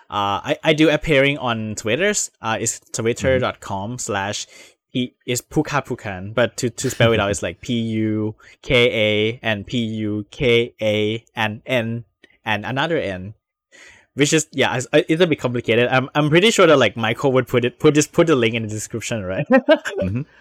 I, 0.09 0.57
I 0.63 0.71
do 0.71 0.89
appearing 0.89 1.37
on 1.39 1.75
Twitter's. 1.75 2.31
Uh, 2.41 2.55
it's 2.57 2.79
twitter.com 2.79 3.97
slash 3.97 4.47
is 4.93 5.41
Puka 5.41 5.81
Pukan, 5.81 6.33
but 6.33 6.55
to, 6.55 6.69
to 6.69 6.89
spell 6.89 7.11
it 7.11 7.19
out, 7.19 7.31
it's 7.31 7.43
like 7.43 7.59
P 7.59 7.73
U 7.73 8.35
K 8.61 8.75
A 8.93 9.39
and 9.43 9.67
P 9.67 9.79
U 9.79 10.25
K 10.31 10.73
A 10.81 11.25
and 11.35 11.61
N 11.65 12.05
and 12.45 12.65
another 12.65 12.97
N 12.97 13.33
which 14.15 14.33
is 14.33 14.47
yeah, 14.51 14.79
it's, 14.93 15.21
a 15.21 15.27
bit 15.27 15.39
complicated. 15.39 15.87
I'm 15.89 16.09
I'm 16.15 16.29
pretty 16.29 16.51
sure 16.51 16.67
that 16.67 16.77
like 16.77 16.95
Michael 16.95 17.31
would 17.33 17.47
put 17.47 17.65
it 17.65 17.79
put 17.79 17.95
just 17.95 18.11
put 18.11 18.27
the 18.27 18.35
link 18.35 18.55
in 18.55 18.63
the 18.63 18.69
description, 18.69 19.23
right? 19.23 19.47
mm-hmm. 19.49 20.21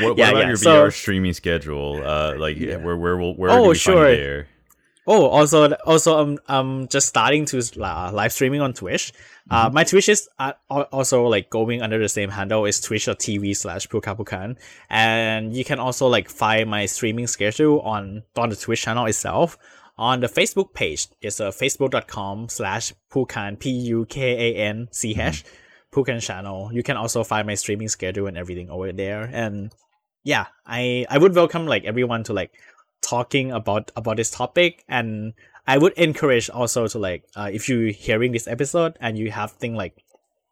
What, 0.00 0.16
yeah, 0.16 0.30
about 0.30 0.40
yeah. 0.40 0.48
your 0.48 0.56
so, 0.56 0.86
VR 0.86 0.92
streaming 0.92 1.32
schedule? 1.34 2.02
Uh, 2.04 2.34
like 2.36 2.56
yeah. 2.56 2.76
where 2.76 2.96
where 2.96 3.16
will 3.16 3.36
where 3.36 3.50
oh, 3.50 3.72
sure. 3.74 4.10
there? 4.10 4.48
Oh, 5.06 5.26
also, 5.26 5.72
also, 5.86 6.22
I'm, 6.22 6.38
I'm 6.46 6.86
just 6.88 7.08
starting 7.08 7.44
to 7.46 7.58
uh, 7.58 8.10
live 8.12 8.32
streaming 8.32 8.60
on 8.60 8.74
Twitch. 8.74 9.12
Uh, 9.50 9.56
mm-hmm. 9.56 9.66
Uh, 9.66 9.70
my 9.70 9.84
Twitch 9.84 10.08
is 10.08 10.28
uh, 10.38 10.52
also 10.68 11.24
like 11.24 11.50
going 11.50 11.82
under 11.82 11.98
the 11.98 12.08
same 12.08 12.28
handle 12.30 12.64
is 12.64 12.80
twitch.tv 12.80 13.56
slash 13.56 13.88
pukapukan. 13.88 14.56
And 14.88 15.56
you 15.56 15.64
can 15.64 15.80
also 15.80 16.06
like 16.06 16.28
find 16.28 16.70
my 16.70 16.86
streaming 16.86 17.26
schedule 17.26 17.80
on, 17.80 18.22
on 18.36 18.50
the 18.50 18.56
Twitch 18.56 18.82
channel 18.82 19.06
itself 19.06 19.58
on 20.00 20.20
the 20.20 20.26
Facebook 20.26 20.72
page. 20.72 21.08
It's 21.20 21.40
a 21.40 21.48
uh, 21.48 21.50
facebook.com 21.50 22.48
slash 22.48 22.94
Pukan, 23.12 23.60
P-U-K-A-N-C-H, 23.60 25.14
mm-hmm. 25.14 26.00
Pukan 26.00 26.22
channel. 26.22 26.70
You 26.72 26.82
can 26.82 26.96
also 26.96 27.22
find 27.22 27.46
my 27.46 27.54
streaming 27.54 27.88
schedule 27.88 28.26
and 28.26 28.38
everything 28.38 28.70
over 28.70 28.92
there. 28.92 29.28
And 29.30 29.70
yeah, 30.24 30.46
I, 30.66 31.04
I 31.10 31.18
would 31.18 31.34
welcome 31.34 31.66
like 31.66 31.84
everyone 31.84 32.24
to 32.24 32.32
like 32.32 32.52
talking 33.02 33.52
about, 33.52 33.92
about 33.94 34.16
this 34.16 34.30
topic. 34.30 34.84
And 34.88 35.34
I 35.66 35.76
would 35.76 35.92
encourage 35.92 36.48
also 36.48 36.88
to 36.88 36.98
like, 36.98 37.24
uh, 37.36 37.50
if 37.52 37.68
you're 37.68 37.90
hearing 37.90 38.32
this 38.32 38.48
episode 38.48 38.96
and 39.02 39.18
you 39.18 39.30
have 39.30 39.52
thing 39.52 39.74
like 39.74 40.02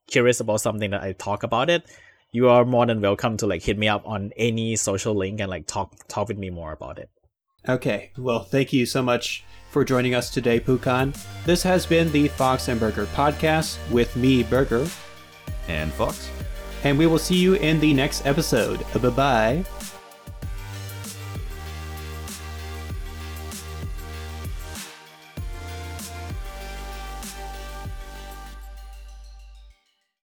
curious 0.09 0.41
about 0.41 0.61
something 0.61 0.91
that 0.91 1.03
I 1.03 1.13
talk 1.13 1.43
about 1.43 1.71
it, 1.71 1.89
you 2.33 2.51
are 2.51 2.67
more 2.67 2.85
than 2.85 3.01
welcome 3.01 3.39
to 3.39 3.47
like 3.47 3.63
hit 3.63 3.79
me 3.79 3.89
up 3.89 4.07
on 4.07 4.33
any 4.37 4.77
social 4.77 5.15
link 5.15 5.41
and 5.41 5.49
like 5.49 5.67
talk 5.67 5.95
talk 6.07 6.29
with 6.29 6.37
me 6.37 6.51
more 6.51 6.73
about 6.73 6.99
it. 6.99 7.09
Okay, 7.69 8.11
well, 8.17 8.45
thank 8.45 8.73
you 8.73 8.87
so 8.87 9.03
much 9.03 9.45
for 9.71 9.85
joining 9.85 10.15
us 10.15 10.31
today, 10.31 10.59
Pukan. 10.59 11.15
This 11.45 11.63
has 11.63 11.85
been 11.85 12.11
the 12.11 12.29
Fox 12.29 12.69
and 12.69 12.81
Burger 12.81 13.05
podcast 13.07 13.77
with 13.91 14.17
me, 14.17 14.43
Burger. 14.43 14.89
And 15.69 15.93
Fox. 15.93 16.31
And 16.85 16.99
we 16.99 17.07
will 17.07 17.19
see 17.19 17.37
you 17.37 17.55
in 17.55 17.79
the 17.79 17.93
next 17.93 18.25
episode. 18.25 18.81
Bye 19.03 19.11
bye. 19.11 19.65